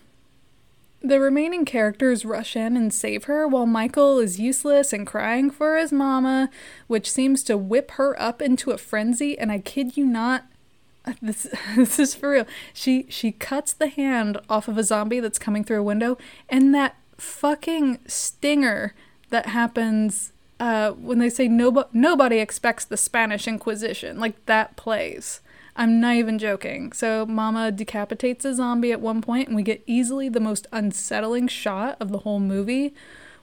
The 1.03 1.19
remaining 1.19 1.65
characters 1.65 2.25
rush 2.25 2.55
in 2.55 2.77
and 2.77 2.93
save 2.93 3.23
her 3.23 3.47
while 3.47 3.65
Michael 3.65 4.19
is 4.19 4.39
useless 4.39 4.93
and 4.93 5.07
crying 5.07 5.49
for 5.49 5.77
his 5.77 5.91
mama, 5.91 6.49
which 6.85 7.09
seems 7.09 7.43
to 7.43 7.57
whip 7.57 7.91
her 7.91 8.19
up 8.21 8.39
into 8.39 8.69
a 8.69 8.77
frenzy. 8.77 9.37
And 9.37 9.51
I 9.51 9.59
kid 9.59 9.97
you 9.97 10.05
not, 10.05 10.45
this 11.21 11.47
this 11.75 11.97
is 11.97 12.13
for 12.13 12.31
real. 12.31 12.45
She 12.73 13.07
she 13.09 13.31
cuts 13.31 13.73
the 13.73 13.87
hand 13.87 14.39
off 14.47 14.67
of 14.67 14.77
a 14.77 14.83
zombie 14.83 15.19
that's 15.19 15.39
coming 15.39 15.63
through 15.63 15.79
a 15.79 15.83
window, 15.83 16.19
and 16.47 16.73
that 16.75 16.95
fucking 17.17 17.99
stinger 18.05 18.93
that 19.29 19.47
happens 19.47 20.33
uh, 20.59 20.91
when 20.91 21.17
they 21.17 21.29
say 21.29 21.47
nobody 21.47 21.89
nobody 21.93 22.37
expects 22.37 22.85
the 22.85 22.97
Spanish 22.97 23.47
Inquisition, 23.47 24.19
like 24.19 24.45
that 24.45 24.75
plays. 24.75 25.41
I'm 25.75 25.99
not 25.99 26.15
even 26.15 26.37
joking. 26.37 26.91
So 26.91 27.25
Mama 27.25 27.71
decapitates 27.71 28.45
a 28.45 28.53
zombie 28.53 28.91
at 28.91 29.01
one 29.01 29.21
point, 29.21 29.47
and 29.47 29.55
we 29.55 29.63
get 29.63 29.83
easily 29.85 30.29
the 30.29 30.39
most 30.39 30.67
unsettling 30.71 31.47
shot 31.47 31.97
of 31.99 32.11
the 32.11 32.19
whole 32.19 32.39
movie, 32.39 32.93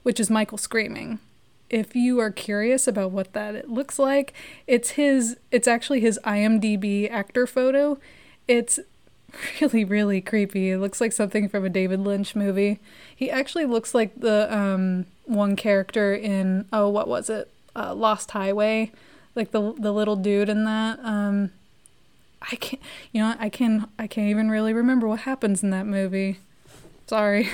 which 0.02 0.20
is 0.20 0.30
Michael 0.30 0.58
screaming. 0.58 1.18
If 1.70 1.94
you 1.94 2.18
are 2.20 2.30
curious 2.30 2.86
about 2.86 3.10
what 3.10 3.32
that 3.34 3.70
looks 3.70 3.98
like, 3.98 4.32
it's 4.66 4.90
his. 4.90 5.36
It's 5.50 5.68
actually 5.68 6.00
his 6.00 6.18
IMDb 6.24 7.10
actor 7.10 7.46
photo. 7.46 7.98
It's 8.46 8.80
really 9.60 9.84
really 9.84 10.20
creepy. 10.20 10.70
It 10.70 10.78
looks 10.78 11.00
like 11.00 11.12
something 11.12 11.48
from 11.48 11.64
a 11.64 11.68
David 11.68 12.00
Lynch 12.00 12.34
movie. 12.34 12.80
He 13.14 13.30
actually 13.30 13.66
looks 13.66 13.94
like 13.94 14.18
the 14.20 14.54
um 14.54 15.06
one 15.24 15.56
character 15.56 16.14
in 16.14 16.66
oh 16.72 16.88
what 16.88 17.08
was 17.08 17.28
it 17.28 17.50
uh, 17.76 17.94
Lost 17.94 18.30
Highway, 18.30 18.90
like 19.34 19.50
the 19.52 19.72
the 19.74 19.92
little 19.92 20.16
dude 20.16 20.48
in 20.48 20.64
that. 20.64 20.98
Um, 21.02 21.50
I 22.50 22.56
can't 22.56 22.82
you 23.12 23.20
know 23.22 23.34
I 23.38 23.48
can 23.48 23.88
I 23.98 24.06
can't 24.06 24.28
even 24.28 24.50
really 24.50 24.72
remember 24.72 25.06
what 25.06 25.20
happens 25.20 25.62
in 25.62 25.70
that 25.70 25.86
movie. 25.86 26.38
Sorry. 27.06 27.48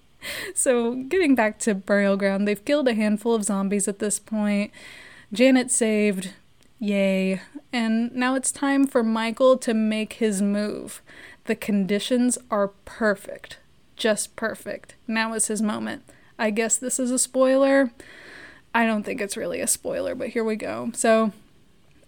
so 0.54 0.94
getting 0.94 1.34
back 1.34 1.58
to 1.60 1.74
burial 1.74 2.16
ground, 2.16 2.48
they've 2.48 2.64
killed 2.64 2.88
a 2.88 2.94
handful 2.94 3.34
of 3.34 3.44
zombies 3.44 3.88
at 3.88 3.98
this 3.98 4.18
point. 4.18 4.70
Janet 5.32 5.70
saved, 5.70 6.30
yay, 6.78 7.40
and 7.72 8.14
now 8.14 8.34
it's 8.34 8.52
time 8.52 8.86
for 8.86 9.02
Michael 9.02 9.58
to 9.58 9.74
make 9.74 10.14
his 10.14 10.40
move. 10.40 11.02
The 11.46 11.54
conditions 11.54 12.38
are 12.50 12.68
perfect, 12.84 13.58
just 13.96 14.36
perfect. 14.36 14.94
Now 15.06 15.34
is 15.34 15.48
his 15.48 15.60
moment. 15.60 16.02
I 16.38 16.50
guess 16.50 16.76
this 16.76 16.98
is 16.98 17.10
a 17.10 17.18
spoiler. 17.18 17.90
I 18.74 18.86
don't 18.86 19.04
think 19.04 19.20
it's 19.20 19.36
really 19.36 19.60
a 19.60 19.66
spoiler, 19.66 20.14
but 20.14 20.30
here 20.30 20.44
we 20.44 20.56
go. 20.56 20.90
So, 20.94 21.32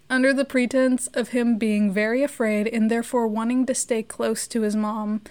under 0.09 0.33
the 0.33 0.45
pretense 0.45 1.07
of 1.07 1.29
him 1.29 1.57
being 1.57 1.91
very 1.91 2.23
afraid 2.23 2.67
and 2.67 2.89
therefore 2.89 3.27
wanting 3.27 3.65
to 3.65 3.75
stay 3.75 4.03
close 4.03 4.47
to 4.47 4.61
his 4.61 4.75
mom, 4.75 5.21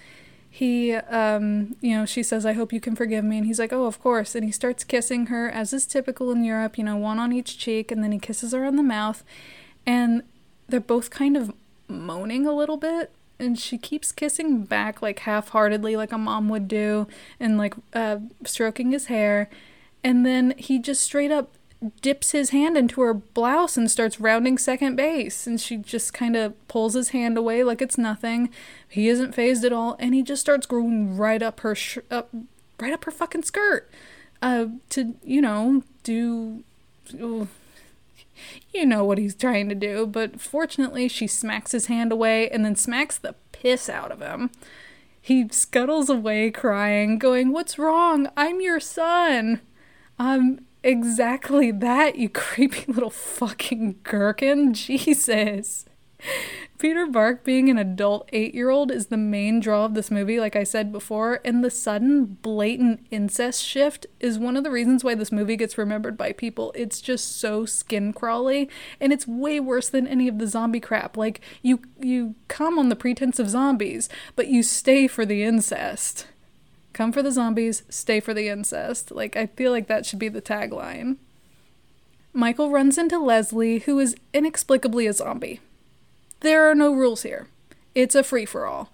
he, 0.49 0.93
um, 0.93 1.75
you 1.81 1.95
know, 1.95 2.05
she 2.05 2.23
says, 2.23 2.45
I 2.45 2.53
hope 2.53 2.73
you 2.73 2.79
can 2.79 2.95
forgive 2.95 3.23
me. 3.23 3.37
And 3.37 3.45
he's 3.45 3.59
like, 3.59 3.73
Oh, 3.73 3.85
of 3.85 4.01
course. 4.01 4.33
And 4.35 4.45
he 4.45 4.51
starts 4.51 4.83
kissing 4.83 5.27
her, 5.27 5.49
as 5.49 5.73
is 5.73 5.85
typical 5.85 6.31
in 6.31 6.43
Europe, 6.43 6.77
you 6.77 6.83
know, 6.83 6.97
one 6.97 7.19
on 7.19 7.31
each 7.31 7.57
cheek, 7.57 7.91
and 7.91 8.03
then 8.03 8.11
he 8.11 8.19
kisses 8.19 8.53
her 8.53 8.65
on 8.65 8.75
the 8.75 8.83
mouth. 8.83 9.23
And 9.85 10.23
they're 10.67 10.79
both 10.79 11.09
kind 11.09 11.37
of 11.37 11.53
moaning 11.87 12.45
a 12.45 12.51
little 12.51 12.77
bit 12.77 13.11
and 13.39 13.57
she 13.57 13.77
keeps 13.77 14.11
kissing 14.11 14.63
back 14.63 15.01
like 15.01 15.19
half-heartedly 15.19 15.95
like 15.95 16.11
a 16.11 16.17
mom 16.17 16.49
would 16.49 16.67
do 16.67 17.07
and 17.39 17.57
like 17.57 17.75
uh, 17.93 18.17
stroking 18.45 18.91
his 18.91 19.05
hair 19.05 19.49
and 20.03 20.25
then 20.25 20.53
he 20.57 20.79
just 20.79 21.01
straight 21.01 21.31
up 21.31 21.56
dips 22.01 22.31
his 22.31 22.49
hand 22.49 22.75
into 22.75 23.01
her 23.01 23.13
blouse 23.13 23.77
and 23.77 23.89
starts 23.89 24.19
rounding 24.19 24.57
second 24.57 24.95
base 24.95 25.45
and 25.45 25.61
she 25.61 25.77
just 25.77 26.13
kind 26.13 26.35
of 26.35 26.67
pulls 26.67 26.95
his 26.95 27.09
hand 27.09 27.37
away 27.37 27.63
like 27.63 27.83
it's 27.83 27.99
nothing 27.99 28.49
he 28.89 29.07
isn't 29.07 29.35
phased 29.35 29.63
at 29.63 29.71
all 29.71 29.95
and 29.99 30.15
he 30.15 30.23
just 30.23 30.41
starts 30.41 30.65
going 30.65 31.15
right 31.15 31.43
up 31.43 31.59
her 31.59 31.75
sh- 31.75 31.99
up 32.09 32.29
right 32.79 32.93
up 32.93 33.05
her 33.05 33.11
fucking 33.11 33.43
skirt 33.43 33.91
uh 34.41 34.65
to 34.89 35.15
you 35.23 35.39
know 35.39 35.83
do 36.01 36.63
you 38.73 38.85
know 38.85 39.03
what 39.03 39.17
he's 39.17 39.35
trying 39.35 39.69
to 39.69 39.75
do, 39.75 40.05
but 40.05 40.39
fortunately, 40.39 41.07
she 41.07 41.27
smacks 41.27 41.71
his 41.71 41.87
hand 41.87 42.11
away 42.11 42.49
and 42.49 42.63
then 42.63 42.75
smacks 42.75 43.17
the 43.17 43.35
piss 43.51 43.89
out 43.89 44.11
of 44.11 44.21
him. 44.21 44.51
He 45.19 45.47
scuttles 45.49 46.09
away 46.09 46.51
crying, 46.51 47.17
going, 47.17 47.51
What's 47.51 47.77
wrong? 47.77 48.29
I'm 48.37 48.61
your 48.61 48.79
son. 48.79 49.61
Um, 50.19 50.59
exactly 50.87 51.71
that, 51.71 52.15
you 52.15 52.29
creepy 52.33 52.91
little 52.91 53.09
fucking 53.09 53.99
gherkin. 54.03 54.73
Jesus. 54.73 55.85
Peter 56.79 57.05
Bark 57.05 57.43
being 57.43 57.69
an 57.69 57.77
adult 57.77 58.27
eight 58.33 58.55
year 58.55 58.69
old 58.69 58.91
is 58.91 59.07
the 59.07 59.17
main 59.17 59.59
draw 59.59 59.85
of 59.85 59.93
this 59.93 60.09
movie, 60.09 60.39
like 60.39 60.55
I 60.55 60.63
said 60.63 60.91
before, 60.91 61.39
and 61.45 61.63
the 61.63 61.69
sudden, 61.69 62.25
blatant 62.25 63.05
incest 63.11 63.63
shift 63.63 64.05
is 64.19 64.39
one 64.39 64.57
of 64.57 64.63
the 64.63 64.71
reasons 64.71 65.03
why 65.03 65.13
this 65.13 65.31
movie 65.31 65.55
gets 65.55 65.77
remembered 65.77 66.17
by 66.17 66.31
people. 66.31 66.71
It's 66.75 67.01
just 67.01 67.37
so 67.37 67.65
skin 67.65 68.13
crawly, 68.13 68.69
and 68.99 69.11
it's 69.11 69.27
way 69.27 69.59
worse 69.59 69.89
than 69.89 70.07
any 70.07 70.27
of 70.27 70.39
the 70.39 70.47
zombie 70.47 70.79
crap. 70.79 71.17
Like, 71.17 71.41
you, 71.61 71.81
you 71.99 72.35
come 72.47 72.79
on 72.79 72.89
the 72.89 72.95
pretense 72.95 73.39
of 73.39 73.49
zombies, 73.49 74.09
but 74.35 74.47
you 74.47 74.63
stay 74.63 75.07
for 75.07 75.25
the 75.25 75.43
incest. 75.43 76.27
Come 76.97 77.11
for 77.11 77.21
the 77.21 77.31
zombies, 77.31 77.83
stay 77.89 78.19
for 78.19 78.33
the 78.33 78.47
incest. 78.47 79.11
Like, 79.11 79.37
I 79.37 79.45
feel 79.45 79.71
like 79.71 79.85
that 79.85 80.03
should 80.03 80.17
be 80.17 80.29
the 80.29 80.41
tagline. 80.41 81.17
Michael 82.33 82.71
runs 82.71 82.97
into 82.97 83.19
Leslie, 83.19 83.77
who 83.77 83.99
is 83.99 84.15
inexplicably 84.33 85.05
a 85.05 85.13
zombie. 85.13 85.59
There 86.39 86.67
are 86.67 86.73
no 86.73 86.91
rules 86.91 87.21
here. 87.21 87.45
It's 87.93 88.15
a 88.15 88.23
free 88.23 88.45
for 88.47 88.65
all. 88.65 88.91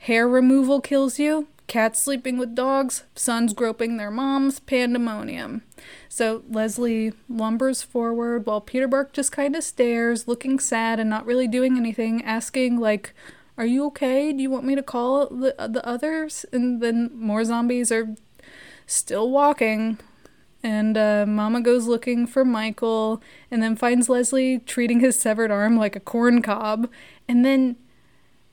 Hair 0.00 0.28
removal 0.28 0.82
kills 0.82 1.18
you, 1.18 1.48
cats 1.66 1.98
sleeping 1.98 2.36
with 2.36 2.54
dogs, 2.54 3.04
sons 3.14 3.54
groping 3.54 3.96
their 3.96 4.10
moms, 4.10 4.60
pandemonium. 4.60 5.62
So 6.10 6.42
Leslie 6.50 7.14
lumbers 7.26 7.82
forward 7.82 8.44
while 8.44 8.60
Peter 8.60 8.86
Bark 8.86 9.14
just 9.14 9.32
kind 9.32 9.56
of 9.56 9.64
stares, 9.64 10.28
looking 10.28 10.58
sad 10.58 11.00
and 11.00 11.08
not 11.08 11.24
really 11.24 11.48
doing 11.48 11.78
anything, 11.78 12.22
asking, 12.22 12.78
like, 12.78 13.14
Are 13.58 13.66
you 13.66 13.86
okay? 13.86 14.32
Do 14.32 14.42
you 14.42 14.50
want 14.50 14.64
me 14.64 14.74
to 14.74 14.82
call 14.82 15.28
the, 15.28 15.54
the 15.68 15.86
others? 15.86 16.44
And 16.52 16.82
then 16.82 17.10
more 17.14 17.44
zombies 17.44 17.90
are 17.90 18.14
still 18.86 19.30
walking. 19.30 19.98
And 20.62 20.98
uh, 20.98 21.26
Mama 21.26 21.60
goes 21.60 21.86
looking 21.86 22.26
for 22.26 22.44
Michael 22.44 23.22
and 23.50 23.62
then 23.62 23.76
finds 23.76 24.08
Leslie 24.08 24.58
treating 24.58 25.00
his 25.00 25.18
severed 25.18 25.50
arm 25.50 25.76
like 25.76 25.96
a 25.96 26.00
corn 26.00 26.42
cob. 26.42 26.90
And 27.28 27.44
then, 27.44 27.76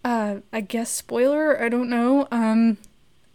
uh, 0.03 0.37
I 0.51 0.61
guess, 0.61 0.89
spoiler, 0.89 1.61
I 1.61 1.69
don't 1.69 1.89
know, 1.89 2.27
um, 2.31 2.77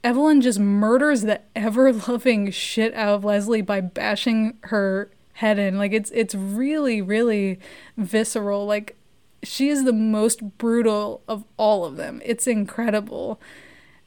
Evelyn 0.04 0.40
just 0.40 0.60
murders 0.60 1.22
the 1.22 1.40
ever 1.56 1.92
loving 1.92 2.50
shit 2.50 2.94
out 2.94 3.14
of 3.14 3.24
Leslie 3.24 3.62
by 3.62 3.80
bashing 3.80 4.56
her 4.64 5.10
head 5.34 5.58
in. 5.58 5.76
Like, 5.76 5.92
it's, 5.92 6.10
it's 6.14 6.34
really, 6.34 7.02
really 7.02 7.58
visceral. 7.96 8.64
Like, 8.64 8.96
she 9.42 9.68
is 9.68 9.84
the 9.84 9.92
most 9.92 10.58
brutal 10.58 11.22
of 11.28 11.44
all 11.56 11.84
of 11.84 11.96
them. 11.96 12.20
It's 12.24 12.46
incredible. 12.46 13.40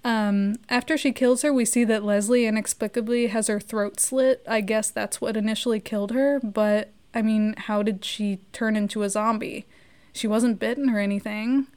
Um, 0.04 0.56
after 0.68 0.98
she 0.98 1.12
kills 1.12 1.44
her, 1.44 1.54
we 1.54 1.66
see 1.66 1.84
that 1.86 2.04
Leslie 2.04 2.46
inexplicably 2.46 3.28
has 3.28 3.48
her 3.48 3.60
throat 3.60 4.00
slit. 4.00 4.44
I 4.48 4.62
guess 4.62 4.90
that's 4.90 5.22
what 5.22 5.38
initially 5.38 5.80
killed 5.80 6.12
her, 6.12 6.40
but 6.44 6.90
I 7.14 7.22
mean, 7.22 7.54
how 7.58 7.84
did 7.84 8.04
she 8.04 8.40
turn 8.52 8.76
into 8.76 9.04
a 9.04 9.10
zombie? 9.10 9.66
She 10.14 10.28
wasn't 10.28 10.60
bitten 10.60 10.90
or 10.90 11.00
anything. 11.00 11.68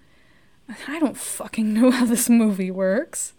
I 0.88 0.98
don't 0.98 1.16
fucking 1.16 1.74
know 1.74 1.90
how 1.90 2.06
this 2.06 2.30
movie 2.30 2.70
works. 2.70 3.34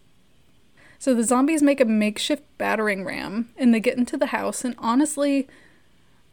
So 1.00 1.14
the 1.14 1.24
zombies 1.24 1.62
make 1.62 1.82
a 1.82 1.86
makeshift 1.86 2.44
battering 2.58 3.04
ram 3.04 3.50
and 3.58 3.74
they 3.74 3.80
get 3.80 3.98
into 3.98 4.18
the 4.18 4.28
house, 4.28 4.64
and 4.64 4.76
honestly, 4.78 5.48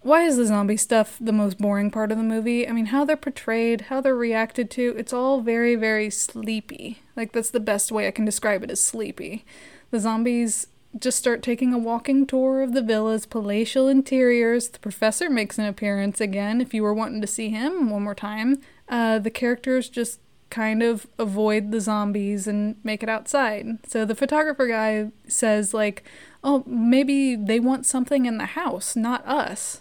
why 0.03 0.25
is 0.25 0.37
the 0.37 0.47
zombie 0.47 0.77
stuff 0.77 1.17
the 1.21 1.33
most 1.33 1.59
boring 1.59 1.91
part 1.91 2.11
of 2.13 2.19
the 2.19 2.25
movie? 2.25 2.69
I 2.69 2.73
mean, 2.73 2.87
how 2.87 3.05
they're 3.05 3.17
portrayed, 3.17 3.83
how 3.83 4.01
they're 4.01 4.15
reacted 4.15 4.71
to, 4.73 4.95
it's 4.97 5.13
all 5.13 5.41
very, 5.41 5.75
very 5.75 6.11
sleepy. 6.11 7.03
Like, 7.17 7.33
that's 7.33 7.51
the 7.51 7.61
best 7.61 7.93
way 7.93 8.07
I 8.07 8.11
can 8.11 8.25
describe 8.25 8.63
it 8.63 8.71
as 8.71 8.83
sleepy. 8.83 9.45
The 9.91 10.01
zombies 10.01 10.67
just 10.99 11.19
start 11.19 11.43
taking 11.43 11.73
a 11.73 11.79
walking 11.79 12.27
tour 12.27 12.63
of 12.63 12.73
the 12.73 12.83
villa's 12.83 13.27
palatial 13.27 13.89
interiors. 13.89 14.69
The 14.69 14.79
professor 14.79 15.31
makes 15.31 15.59
an 15.59 15.65
appearance 15.65 16.21
again 16.21 16.61
if 16.61 16.75
you 16.75 16.83
were 16.83 16.95
wanting 16.95 17.21
to 17.21 17.27
see 17.27 17.49
him 17.49 17.89
one 17.89 18.03
more 18.03 18.15
time. 18.15 18.61
Uh, 18.89 19.19
the 19.19 19.31
characters 19.31 19.89
just 19.89 20.21
kind 20.51 20.83
of 20.83 21.07
avoid 21.19 21.71
the 21.71 21.81
zombies 21.81 22.47
and 22.47 22.77
make 22.85 23.03
it 23.03 23.09
outside. 23.09 23.79
So 23.87 24.05
the 24.05 24.15
photographer 24.15 24.67
guy 24.67 25.11
says, 25.27 25.73
like, 25.73 26.05
oh, 26.45 26.63
maybe 26.67 27.37
they 27.37 27.59
want 27.59 27.87
something 27.87 28.27
in 28.27 28.37
the 28.37 28.47
house, 28.47 28.95
not 28.95 29.27
us. 29.27 29.81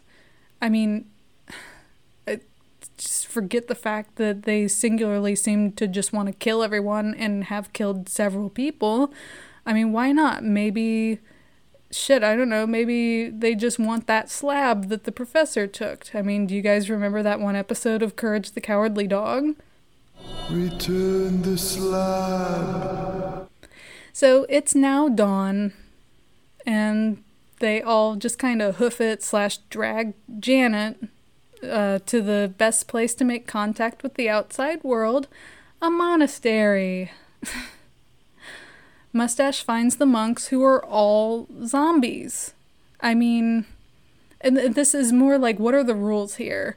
I 0.62 0.70
mean, 0.70 1.09
just 2.97 3.26
forget 3.26 3.68
the 3.68 3.76
fact 3.76 4.18
that 4.18 4.43
they 4.43 4.68
singularly 4.68 5.36
seem 5.36 5.72
to 5.72 5.88
just 5.88 6.14
want 6.14 6.28
to 6.28 6.34
kill 6.34 6.62
everyone 6.62 7.16
and 7.16 7.45
have 7.45 7.74
killed 7.74 8.07
several 8.07 8.49
people. 8.49 9.12
I 9.66 9.74
mean, 9.74 9.91
why 9.91 10.12
not? 10.12 10.43
Maybe, 10.43 11.20
shit, 11.89 12.24
I 12.24 12.36
don't 12.36 12.49
know, 12.49 12.68
maybe 12.68 13.30
they 13.30 13.55
just 13.55 13.80
want 13.80 14.05
that 14.05 14.30
slab 14.30 14.89
that 14.89 15.05
the 15.05 15.12
professor 15.12 15.66
took. 15.66 16.14
I 16.14 16.22
mean, 16.22 16.45
do 16.45 16.53
you 16.53 16.62
guys 16.62 16.91
remember 16.91 17.24
that 17.24 17.39
one 17.39 17.55
episode 17.55 18.03
of 18.03 18.16
Courage 18.16 18.51
the 18.51 18.62
Cowardly 18.62 19.07
Dog? 19.07 19.55
Return 20.51 21.41
the 21.41 21.57
slab. 21.57 23.49
So 24.14 24.45
it's 24.47 24.76
now 24.76 25.09
dawn, 25.09 25.74
and 26.68 27.24
they 27.62 27.82
all 27.82 28.18
just 28.18 28.38
kind 28.38 28.62
of 28.62 28.76
hoof 28.76 28.99
it 28.99 29.24
slash 29.24 29.59
drag 29.70 30.14
Janet 30.39 30.97
uh, 31.64 31.99
to 32.05 32.22
the 32.22 32.53
best 32.57 32.88
place 32.88 33.14
to 33.16 33.24
make 33.24 33.47
contact 33.47 34.03
with 34.03 34.16
the 34.16 34.28
outside 34.28 34.84
world 34.84 35.28
a 35.82 35.89
monastery. 35.89 37.12
Mustache 39.14 39.64
finds 39.64 39.95
the 39.97 40.05
monks 40.05 40.47
who 40.47 40.64
are 40.64 40.84
all 40.86 41.47
zombies. 41.66 42.53
I 43.01 43.14
mean, 43.14 43.66
and 44.41 44.57
this 44.57 44.93
is 44.93 45.12
more 45.12 45.38
like 45.38 45.59
what 45.59 45.74
are 45.74 45.84
the 45.84 45.95
rules 45.95 46.36
here? 46.36 46.76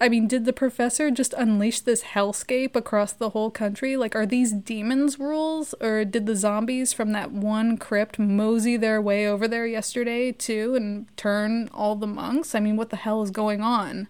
I 0.00 0.08
mean, 0.08 0.26
did 0.26 0.44
the 0.44 0.52
professor 0.52 1.10
just 1.10 1.34
unleash 1.34 1.80
this 1.80 2.02
hellscape 2.02 2.74
across 2.74 3.12
the 3.12 3.30
whole 3.30 3.50
country? 3.50 3.96
Like, 3.96 4.16
are 4.16 4.26
these 4.26 4.52
demons' 4.52 5.18
rules? 5.18 5.74
Or 5.80 6.04
did 6.04 6.26
the 6.26 6.36
zombies 6.36 6.92
from 6.92 7.12
that 7.12 7.32
one 7.32 7.76
crypt 7.76 8.18
mosey 8.18 8.76
their 8.76 9.00
way 9.00 9.26
over 9.26 9.46
there 9.46 9.66
yesterday, 9.66 10.32
too, 10.32 10.74
and 10.74 11.06
turn 11.16 11.68
all 11.74 11.96
the 11.96 12.06
monks? 12.06 12.54
I 12.54 12.60
mean, 12.60 12.76
what 12.76 12.90
the 12.90 12.96
hell 12.96 13.22
is 13.22 13.30
going 13.30 13.60
on? 13.60 14.08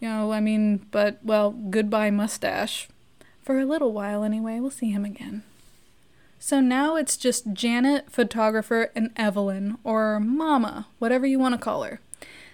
You 0.00 0.08
know, 0.08 0.32
I 0.32 0.40
mean, 0.40 0.86
but, 0.90 1.18
well, 1.22 1.52
goodbye, 1.52 2.10
mustache. 2.10 2.88
For 3.42 3.60
a 3.60 3.64
little 3.64 3.92
while, 3.92 4.24
anyway. 4.24 4.58
We'll 4.58 4.70
see 4.70 4.90
him 4.90 5.04
again. 5.04 5.42
So 6.40 6.60
now 6.60 6.96
it's 6.96 7.16
just 7.16 7.52
Janet, 7.52 8.10
photographer, 8.10 8.90
and 8.96 9.10
Evelyn, 9.16 9.78
or 9.84 10.18
Mama, 10.18 10.88
whatever 10.98 11.24
you 11.24 11.38
want 11.38 11.54
to 11.54 11.60
call 11.60 11.84
her. 11.84 12.00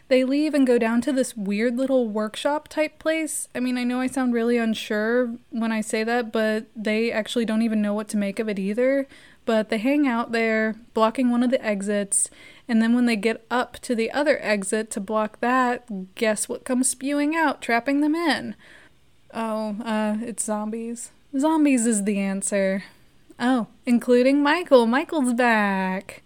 They 0.08 0.24
leave 0.24 0.54
and 0.54 0.66
go 0.66 0.78
down 0.78 1.02
to 1.02 1.12
this 1.12 1.36
weird 1.36 1.76
little 1.76 2.08
workshop 2.08 2.68
type 2.68 2.98
place. 2.98 3.48
I 3.54 3.60
mean, 3.60 3.76
I 3.76 3.84
know 3.84 4.00
I 4.00 4.06
sound 4.06 4.32
really 4.32 4.56
unsure 4.56 5.34
when 5.50 5.70
I 5.70 5.82
say 5.82 6.02
that, 6.02 6.32
but 6.32 6.66
they 6.74 7.12
actually 7.12 7.44
don't 7.44 7.62
even 7.62 7.82
know 7.82 7.92
what 7.92 8.08
to 8.08 8.16
make 8.16 8.38
of 8.38 8.48
it 8.48 8.58
either. 8.58 9.06
But 9.44 9.68
they 9.68 9.78
hang 9.78 10.06
out 10.06 10.32
there, 10.32 10.76
blocking 10.94 11.30
one 11.30 11.42
of 11.42 11.50
the 11.50 11.64
exits, 11.64 12.28
and 12.68 12.82
then 12.82 12.94
when 12.94 13.06
they 13.06 13.16
get 13.16 13.46
up 13.50 13.78
to 13.80 13.94
the 13.94 14.10
other 14.10 14.38
exit 14.42 14.90
to 14.90 15.00
block 15.00 15.40
that, 15.40 16.14
guess 16.14 16.48
what 16.48 16.64
comes 16.64 16.88
spewing 16.88 17.34
out, 17.34 17.62
trapping 17.62 18.02
them 18.02 18.14
in? 18.14 18.54
Oh, 19.32 19.76
uh, 19.82 20.18
it's 20.20 20.44
zombies. 20.44 21.10
Zombies 21.38 21.86
is 21.86 22.04
the 22.04 22.18
answer. 22.18 22.84
Oh, 23.40 23.68
including 23.86 24.42
Michael. 24.42 24.86
Michael's 24.86 25.32
back. 25.32 26.22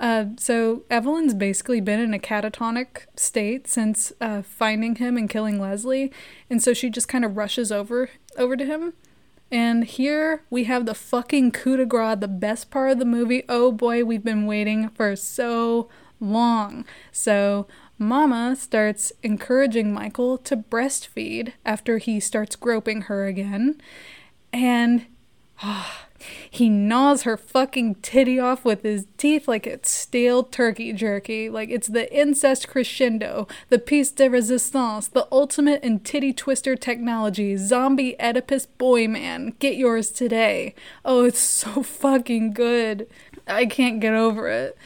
Uh, 0.00 0.24
so 0.38 0.82
Evelyn's 0.88 1.34
basically 1.34 1.78
been 1.78 2.00
in 2.00 2.14
a 2.14 2.18
catatonic 2.18 3.04
state 3.16 3.68
since 3.68 4.14
uh, 4.18 4.40
finding 4.40 4.96
him 4.96 5.18
and 5.18 5.28
killing 5.28 5.60
Leslie, 5.60 6.10
and 6.48 6.62
so 6.62 6.72
she 6.72 6.88
just 6.88 7.06
kind 7.06 7.24
of 7.24 7.36
rushes 7.36 7.70
over 7.70 8.08
over 8.38 8.56
to 8.56 8.64
him. 8.64 8.94
And 9.52 9.84
here 9.84 10.42
we 10.48 10.64
have 10.64 10.86
the 10.86 10.94
fucking 10.94 11.50
coup 11.50 11.76
de 11.76 11.84
grace, 11.84 12.16
the 12.18 12.28
best 12.28 12.70
part 12.70 12.92
of 12.92 12.98
the 12.98 13.04
movie. 13.04 13.44
Oh 13.46 13.72
boy, 13.72 14.04
we've 14.04 14.24
been 14.24 14.46
waiting 14.46 14.88
for 14.88 15.14
so 15.16 15.90
long. 16.18 16.86
So 17.12 17.66
Mama 17.98 18.56
starts 18.56 19.12
encouraging 19.22 19.92
Michael 19.92 20.38
to 20.38 20.56
breastfeed 20.56 21.52
after 21.66 21.98
he 21.98 22.20
starts 22.20 22.56
groping 22.56 23.02
her 23.02 23.26
again, 23.26 23.80
and. 24.50 25.04
Oh, 25.62 26.06
he 26.50 26.68
gnaws 26.68 27.22
her 27.22 27.36
fucking 27.36 27.96
titty 27.96 28.38
off 28.38 28.64
with 28.64 28.82
his 28.82 29.06
teeth 29.16 29.48
like 29.48 29.66
it's 29.66 29.90
stale 29.90 30.42
turkey 30.42 30.92
jerky. 30.92 31.48
Like 31.48 31.70
it's 31.70 31.88
the 31.88 32.12
incest 32.14 32.68
crescendo, 32.68 33.48
the 33.68 33.78
piece 33.78 34.10
de 34.10 34.28
resistance, 34.28 35.08
the 35.08 35.26
ultimate 35.32 35.82
in 35.82 36.00
titty 36.00 36.32
twister 36.32 36.76
technology, 36.76 37.56
zombie 37.56 38.16
Oedipus 38.20 38.66
boy 38.66 39.08
man. 39.08 39.54
Get 39.58 39.76
yours 39.76 40.10
today. 40.10 40.74
Oh, 41.04 41.24
it's 41.24 41.40
so 41.40 41.82
fucking 41.82 42.52
good. 42.52 43.08
I 43.46 43.66
can't 43.66 44.00
get 44.00 44.14
over 44.14 44.48
it. 44.48 44.76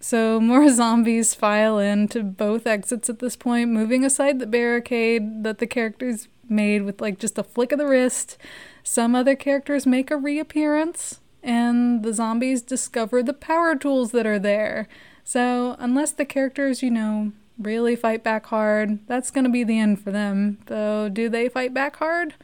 So 0.00 0.38
more 0.38 0.68
zombies 0.68 1.34
file 1.34 1.78
in 1.78 2.06
to 2.08 2.22
both 2.22 2.66
exits 2.66 3.10
at 3.10 3.18
this 3.18 3.34
point, 3.34 3.70
moving 3.70 4.04
aside 4.04 4.38
the 4.38 4.46
barricade 4.46 5.42
that 5.42 5.58
the 5.58 5.66
characters 5.66 6.28
made 6.48 6.82
with 6.82 7.00
like 7.00 7.18
just 7.18 7.38
a 7.38 7.42
flick 7.42 7.72
of 7.72 7.78
the 7.78 7.86
wrist. 7.86 8.38
Some 8.82 9.14
other 9.14 9.34
characters 9.34 9.86
make 9.86 10.10
a 10.10 10.16
reappearance, 10.16 11.20
and 11.42 12.02
the 12.02 12.12
zombies 12.12 12.62
discover 12.62 13.22
the 13.22 13.32
power 13.32 13.74
tools 13.76 14.12
that 14.12 14.26
are 14.26 14.38
there. 14.38 14.88
So, 15.24 15.76
unless 15.78 16.12
the 16.12 16.24
characters, 16.24 16.82
you 16.82 16.90
know, 16.90 17.32
really 17.58 17.96
fight 17.96 18.22
back 18.22 18.46
hard, 18.46 19.00
that's 19.06 19.30
gonna 19.30 19.48
be 19.48 19.64
the 19.64 19.78
end 19.78 20.00
for 20.00 20.12
them. 20.12 20.58
Though, 20.66 21.08
do 21.08 21.28
they 21.28 21.48
fight 21.48 21.74
back 21.74 21.96
hard? 21.96 22.34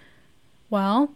Well, 0.69 1.13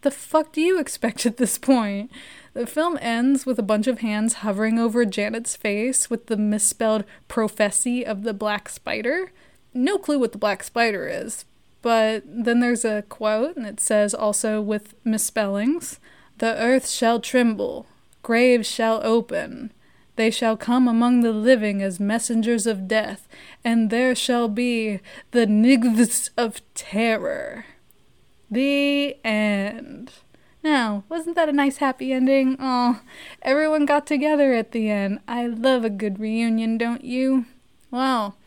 the 0.00 0.10
fuck 0.10 0.52
do 0.52 0.60
you 0.60 0.78
expect 0.78 1.24
at 1.24 1.36
this 1.36 1.58
point? 1.58 2.10
The 2.52 2.66
film 2.66 2.98
ends 3.00 3.46
with 3.46 3.58
a 3.58 3.62
bunch 3.62 3.86
of 3.86 3.98
hands 4.00 4.34
hovering 4.34 4.78
over 4.78 5.04
Janet's 5.04 5.56
face 5.56 6.08
with 6.08 6.26
the 6.26 6.36
misspelled 6.36 7.04
prophecy 7.26 8.04
of 8.04 8.22
the 8.22 8.34
black 8.34 8.68
spider. 8.68 9.32
No 9.72 9.98
clue 9.98 10.18
what 10.18 10.32
the 10.32 10.38
black 10.38 10.62
spider 10.62 11.08
is, 11.08 11.44
but 11.84 12.22
then 12.26 12.60
there's 12.60 12.82
a 12.82 13.02
quote, 13.10 13.56
and 13.58 13.66
it 13.66 13.78
says 13.78 14.14
also 14.14 14.58
with 14.62 14.94
misspellings 15.04 16.00
The 16.38 16.56
earth 16.58 16.88
shall 16.88 17.20
tremble, 17.20 17.86
graves 18.22 18.66
shall 18.66 19.04
open. 19.04 19.70
They 20.16 20.30
shall 20.30 20.56
come 20.56 20.88
among 20.88 21.20
the 21.20 21.32
living 21.32 21.82
as 21.82 22.00
messengers 22.00 22.66
of 22.66 22.88
death, 22.88 23.28
and 23.62 23.90
there 23.90 24.14
shall 24.14 24.48
be 24.48 25.00
the 25.32 25.44
nights 25.44 26.30
of 26.38 26.62
terror. 26.72 27.66
The 28.50 29.18
end. 29.22 30.10
Now, 30.62 31.04
wasn't 31.10 31.36
that 31.36 31.50
a 31.50 31.52
nice 31.52 31.76
happy 31.76 32.14
ending? 32.14 32.56
Oh, 32.58 33.02
everyone 33.42 33.84
got 33.84 34.06
together 34.06 34.54
at 34.54 34.72
the 34.72 34.88
end. 34.88 35.18
I 35.28 35.48
love 35.48 35.84
a 35.84 35.90
good 35.90 36.18
reunion, 36.18 36.78
don't 36.78 37.04
you? 37.04 37.44
Well, 37.90 38.38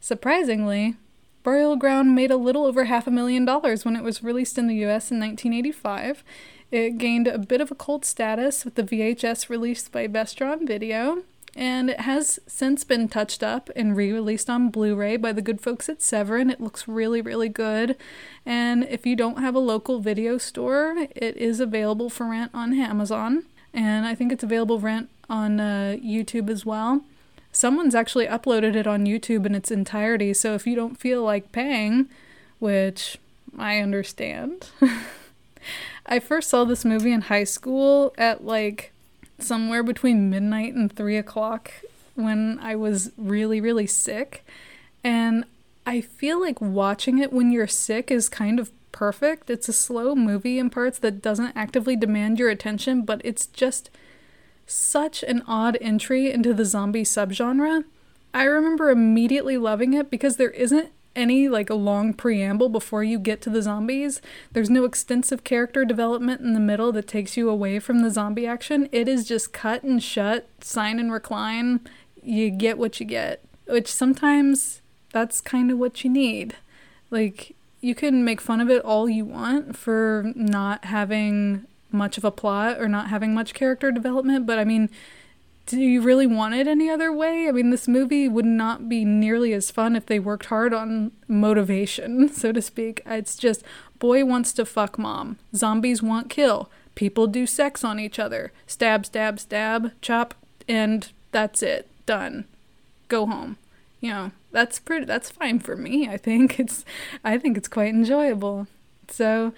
surprisingly, 0.00 0.96
Burial 1.42 1.76
Ground 1.76 2.14
made 2.14 2.30
a 2.30 2.36
little 2.36 2.66
over 2.66 2.84
half 2.84 3.06
a 3.06 3.10
million 3.10 3.44
dollars 3.44 3.84
when 3.84 3.96
it 3.96 4.02
was 4.02 4.22
released 4.22 4.58
in 4.58 4.66
the 4.66 4.84
US 4.86 5.10
in 5.10 5.18
1985. 5.18 6.22
It 6.70 6.98
gained 6.98 7.26
a 7.26 7.38
bit 7.38 7.60
of 7.60 7.70
a 7.70 7.74
cult 7.74 8.04
status 8.04 8.64
with 8.64 8.74
the 8.74 8.82
VHS 8.82 9.48
released 9.48 9.90
by 9.90 10.06
Vestron 10.06 10.66
Video, 10.66 11.24
and 11.56 11.90
it 11.90 12.00
has 12.00 12.38
since 12.46 12.84
been 12.84 13.08
touched 13.08 13.42
up 13.42 13.70
and 13.74 13.96
re 13.96 14.12
released 14.12 14.48
on 14.48 14.68
Blu 14.68 14.94
ray 14.94 15.16
by 15.16 15.32
the 15.32 15.42
good 15.42 15.60
folks 15.60 15.88
at 15.88 16.02
Severin. 16.02 16.50
It 16.50 16.60
looks 16.60 16.86
really, 16.86 17.20
really 17.20 17.48
good. 17.48 17.96
And 18.46 18.84
if 18.84 19.04
you 19.04 19.16
don't 19.16 19.40
have 19.40 19.54
a 19.54 19.60
local 19.60 19.98
video 19.98 20.38
store, 20.38 21.08
it 21.16 21.36
is 21.36 21.58
available 21.58 22.10
for 22.10 22.26
rent 22.26 22.52
on 22.54 22.78
Amazon, 22.78 23.46
and 23.74 24.06
I 24.06 24.14
think 24.14 24.30
it's 24.30 24.44
available 24.44 24.78
rent 24.78 25.08
on 25.28 25.58
uh, 25.58 25.96
YouTube 26.00 26.50
as 26.50 26.64
well. 26.66 27.02
Someone's 27.52 27.94
actually 27.94 28.26
uploaded 28.26 28.76
it 28.76 28.86
on 28.86 29.06
YouTube 29.06 29.44
in 29.44 29.54
its 29.54 29.70
entirety, 29.70 30.32
so 30.34 30.54
if 30.54 30.66
you 30.66 30.76
don't 30.76 30.98
feel 30.98 31.22
like 31.22 31.52
paying, 31.52 32.08
which 32.58 33.18
I 33.58 33.78
understand. 33.78 34.70
I 36.06 36.20
first 36.20 36.48
saw 36.48 36.64
this 36.64 36.84
movie 36.84 37.12
in 37.12 37.22
high 37.22 37.44
school 37.44 38.14
at 38.16 38.44
like 38.44 38.92
somewhere 39.38 39.82
between 39.82 40.30
midnight 40.30 40.74
and 40.74 40.92
three 40.92 41.16
o'clock 41.16 41.72
when 42.14 42.58
I 42.60 42.76
was 42.76 43.12
really, 43.16 43.60
really 43.60 43.86
sick. 43.86 44.44
And 45.02 45.44
I 45.86 46.00
feel 46.00 46.40
like 46.40 46.60
watching 46.60 47.18
it 47.18 47.32
when 47.32 47.50
you're 47.50 47.66
sick 47.66 48.10
is 48.10 48.28
kind 48.28 48.60
of 48.60 48.70
perfect. 48.92 49.50
It's 49.50 49.68
a 49.68 49.72
slow 49.72 50.14
movie 50.14 50.58
in 50.58 50.70
parts 50.70 50.98
that 50.98 51.22
doesn't 51.22 51.56
actively 51.56 51.96
demand 51.96 52.38
your 52.38 52.50
attention, 52.50 53.02
but 53.02 53.20
it's 53.24 53.46
just 53.46 53.90
such 54.70 55.22
an 55.22 55.42
odd 55.46 55.76
entry 55.80 56.30
into 56.30 56.54
the 56.54 56.64
zombie 56.64 57.02
subgenre. 57.04 57.84
I 58.32 58.44
remember 58.44 58.90
immediately 58.90 59.56
loving 59.56 59.92
it 59.94 60.10
because 60.10 60.36
there 60.36 60.50
isn't 60.50 60.90
any 61.16 61.48
like 61.48 61.68
a 61.68 61.74
long 61.74 62.14
preamble 62.14 62.68
before 62.68 63.02
you 63.02 63.18
get 63.18 63.42
to 63.42 63.50
the 63.50 63.62
zombies. 63.62 64.22
There's 64.52 64.70
no 64.70 64.84
extensive 64.84 65.42
character 65.42 65.84
development 65.84 66.40
in 66.40 66.54
the 66.54 66.60
middle 66.60 66.92
that 66.92 67.08
takes 67.08 67.36
you 67.36 67.50
away 67.50 67.80
from 67.80 68.00
the 68.00 68.10
zombie 68.10 68.46
action. 68.46 68.88
It 68.92 69.08
is 69.08 69.26
just 69.26 69.52
cut 69.52 69.82
and 69.82 70.02
shut, 70.02 70.48
sign 70.60 70.98
and 71.00 71.12
recline. 71.12 71.80
You 72.22 72.50
get 72.50 72.78
what 72.78 73.00
you 73.00 73.06
get, 73.06 73.42
which 73.66 73.92
sometimes 73.92 74.82
that's 75.12 75.40
kind 75.40 75.70
of 75.70 75.78
what 75.78 76.04
you 76.04 76.10
need. 76.10 76.54
Like 77.10 77.56
you 77.80 77.94
can 77.94 78.24
make 78.24 78.40
fun 78.40 78.60
of 78.60 78.70
it 78.70 78.84
all 78.84 79.08
you 79.08 79.24
want 79.24 79.76
for 79.76 80.32
not 80.36 80.84
having 80.84 81.66
much 81.92 82.18
of 82.18 82.24
a 82.24 82.30
plot 82.30 82.80
or 82.80 82.88
not 82.88 83.08
having 83.08 83.34
much 83.34 83.54
character 83.54 83.90
development, 83.90 84.46
but 84.46 84.58
I 84.58 84.64
mean, 84.64 84.90
do 85.66 85.78
you 85.78 86.00
really 86.00 86.26
want 86.26 86.54
it 86.54 86.66
any 86.66 86.90
other 86.90 87.12
way? 87.12 87.48
I 87.48 87.52
mean, 87.52 87.70
this 87.70 87.86
movie 87.86 88.26
would 88.26 88.44
not 88.44 88.88
be 88.88 89.04
nearly 89.04 89.52
as 89.52 89.70
fun 89.70 89.94
if 89.94 90.06
they 90.06 90.18
worked 90.18 90.46
hard 90.46 90.74
on 90.74 91.12
motivation, 91.28 92.28
so 92.32 92.52
to 92.52 92.60
speak. 92.60 93.02
It's 93.06 93.36
just 93.36 93.62
boy 93.98 94.24
wants 94.24 94.52
to 94.54 94.64
fuck 94.64 94.98
mom, 94.98 95.38
zombies 95.54 96.02
want 96.02 96.30
kill, 96.30 96.70
people 96.94 97.26
do 97.26 97.46
sex 97.46 97.84
on 97.84 98.00
each 98.00 98.18
other, 98.18 98.52
stab, 98.66 99.06
stab, 99.06 99.38
stab, 99.38 99.92
chop, 100.00 100.34
and 100.68 101.08
that's 101.32 101.62
it. 101.62 101.88
Done. 102.06 102.46
Go 103.08 103.26
home. 103.26 103.56
You 104.00 104.10
know, 104.10 104.32
that's 104.50 104.78
pretty 104.80 105.04
that's 105.04 105.30
fine 105.30 105.60
for 105.60 105.76
me. 105.76 106.08
I 106.08 106.16
think 106.16 106.58
it's 106.58 106.84
I 107.22 107.38
think 107.38 107.56
it's 107.56 107.68
quite 107.68 107.90
enjoyable. 107.90 108.66
So, 109.08 109.52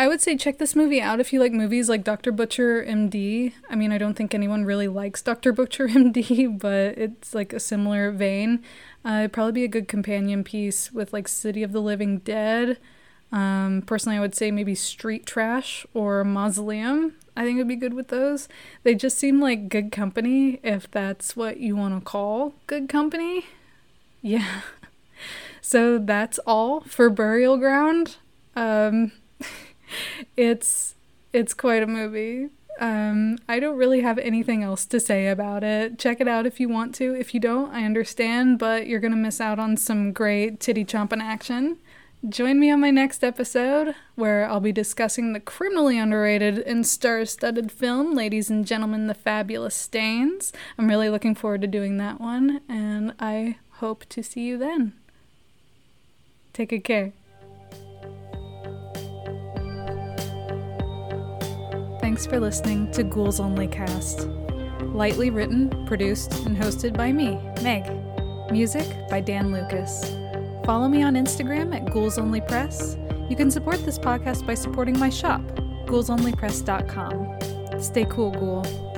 I 0.00 0.08
would 0.08 0.22
say 0.22 0.34
check 0.34 0.56
this 0.56 0.74
movie 0.74 1.02
out 1.02 1.20
if 1.20 1.30
you 1.30 1.40
like 1.40 1.52
movies 1.52 1.90
like 1.90 2.04
Dr. 2.04 2.32
Butcher 2.32 2.82
MD. 2.82 3.52
I 3.68 3.76
mean, 3.76 3.92
I 3.92 3.98
don't 3.98 4.14
think 4.14 4.32
anyone 4.32 4.64
really 4.64 4.88
likes 4.88 5.20
Dr. 5.20 5.52
Butcher 5.52 5.88
MD, 5.90 6.58
but 6.58 6.96
it's 6.96 7.34
like 7.34 7.52
a 7.52 7.60
similar 7.60 8.10
vein. 8.10 8.64
Uh, 9.04 9.18
it'd 9.18 9.34
probably 9.34 9.52
be 9.52 9.64
a 9.64 9.68
good 9.68 9.88
companion 9.88 10.42
piece 10.42 10.90
with 10.90 11.12
like 11.12 11.28
City 11.28 11.62
of 11.62 11.72
the 11.72 11.82
Living 11.82 12.20
Dead. 12.20 12.78
Um, 13.30 13.82
personally, 13.84 14.16
I 14.16 14.20
would 14.20 14.34
say 14.34 14.50
maybe 14.50 14.74
Street 14.74 15.26
Trash 15.26 15.84
or 15.92 16.24
Mausoleum. 16.24 17.16
I 17.36 17.44
think 17.44 17.56
it'd 17.58 17.68
be 17.68 17.76
good 17.76 17.92
with 17.92 18.08
those. 18.08 18.48
They 18.84 18.94
just 18.94 19.18
seem 19.18 19.38
like 19.38 19.68
good 19.68 19.92
company 19.92 20.60
if 20.62 20.90
that's 20.90 21.36
what 21.36 21.58
you 21.58 21.76
want 21.76 21.94
to 21.94 22.00
call 22.00 22.54
good 22.66 22.88
company. 22.88 23.44
Yeah. 24.22 24.62
So 25.62 25.98
that's 25.98 26.38
all 26.46 26.80
for 26.80 27.10
Burial 27.10 27.58
Ground. 27.58 28.16
Um, 28.56 29.12
it's 30.36 30.94
it's 31.32 31.54
quite 31.54 31.82
a 31.82 31.86
movie. 31.86 32.48
Um, 32.80 33.36
I 33.48 33.60
don't 33.60 33.76
really 33.76 34.00
have 34.00 34.18
anything 34.18 34.62
else 34.62 34.86
to 34.86 35.00
say 35.00 35.28
about 35.28 35.62
it. 35.62 35.98
Check 35.98 36.20
it 36.20 36.26
out 36.28 36.46
if 36.46 36.58
you 36.58 36.68
want 36.68 36.94
to. 36.96 37.14
If 37.14 37.34
you 37.34 37.40
don't, 37.40 37.72
I 37.72 37.84
understand, 37.84 38.58
but 38.58 38.86
you're 38.86 39.00
gonna 39.00 39.16
miss 39.16 39.40
out 39.40 39.58
on 39.58 39.76
some 39.76 40.12
great 40.12 40.60
titty 40.60 40.84
chomping 40.84 41.22
action. 41.22 41.78
Join 42.28 42.60
me 42.60 42.70
on 42.70 42.80
my 42.80 42.90
next 42.90 43.24
episode 43.24 43.94
where 44.14 44.46
I'll 44.46 44.60
be 44.60 44.72
discussing 44.72 45.32
the 45.32 45.40
criminally 45.40 45.98
underrated 45.98 46.58
and 46.58 46.86
star 46.86 47.24
studded 47.24 47.72
film, 47.72 48.14
Ladies 48.14 48.50
and 48.50 48.66
Gentlemen, 48.66 49.06
The 49.06 49.14
Fabulous 49.14 49.74
Stains. 49.74 50.52
I'm 50.76 50.88
really 50.88 51.08
looking 51.08 51.34
forward 51.34 51.62
to 51.62 51.66
doing 51.66 51.96
that 51.96 52.20
one, 52.20 52.60
and 52.68 53.14
I 53.18 53.56
hope 53.78 54.04
to 54.10 54.22
see 54.22 54.42
you 54.42 54.58
then. 54.58 54.92
Take 56.52 56.68
good 56.68 56.84
care. 56.84 57.12
Thanks 62.10 62.26
for 62.26 62.40
listening 62.40 62.90
to 62.90 63.04
Ghouls 63.04 63.38
Only 63.38 63.68
Cast. 63.68 64.26
Lightly 64.80 65.30
written, 65.30 65.70
produced, 65.86 66.44
and 66.44 66.56
hosted 66.56 66.96
by 66.96 67.12
me, 67.12 67.38
Meg. 67.62 67.88
Music 68.50 68.84
by 69.08 69.20
Dan 69.20 69.52
Lucas. 69.52 70.12
Follow 70.64 70.88
me 70.88 71.04
on 71.04 71.14
Instagram 71.14 71.72
at 71.72 71.88
Ghouls 71.92 72.18
Only 72.18 72.40
Press. 72.40 72.96
You 73.28 73.36
can 73.36 73.48
support 73.48 73.84
this 73.84 73.96
podcast 73.96 74.44
by 74.44 74.54
supporting 74.54 74.98
my 74.98 75.08
shop, 75.08 75.40
ghoulsonlypress.com. 75.86 77.80
Stay 77.80 78.06
cool, 78.06 78.32
ghoul. 78.32 78.89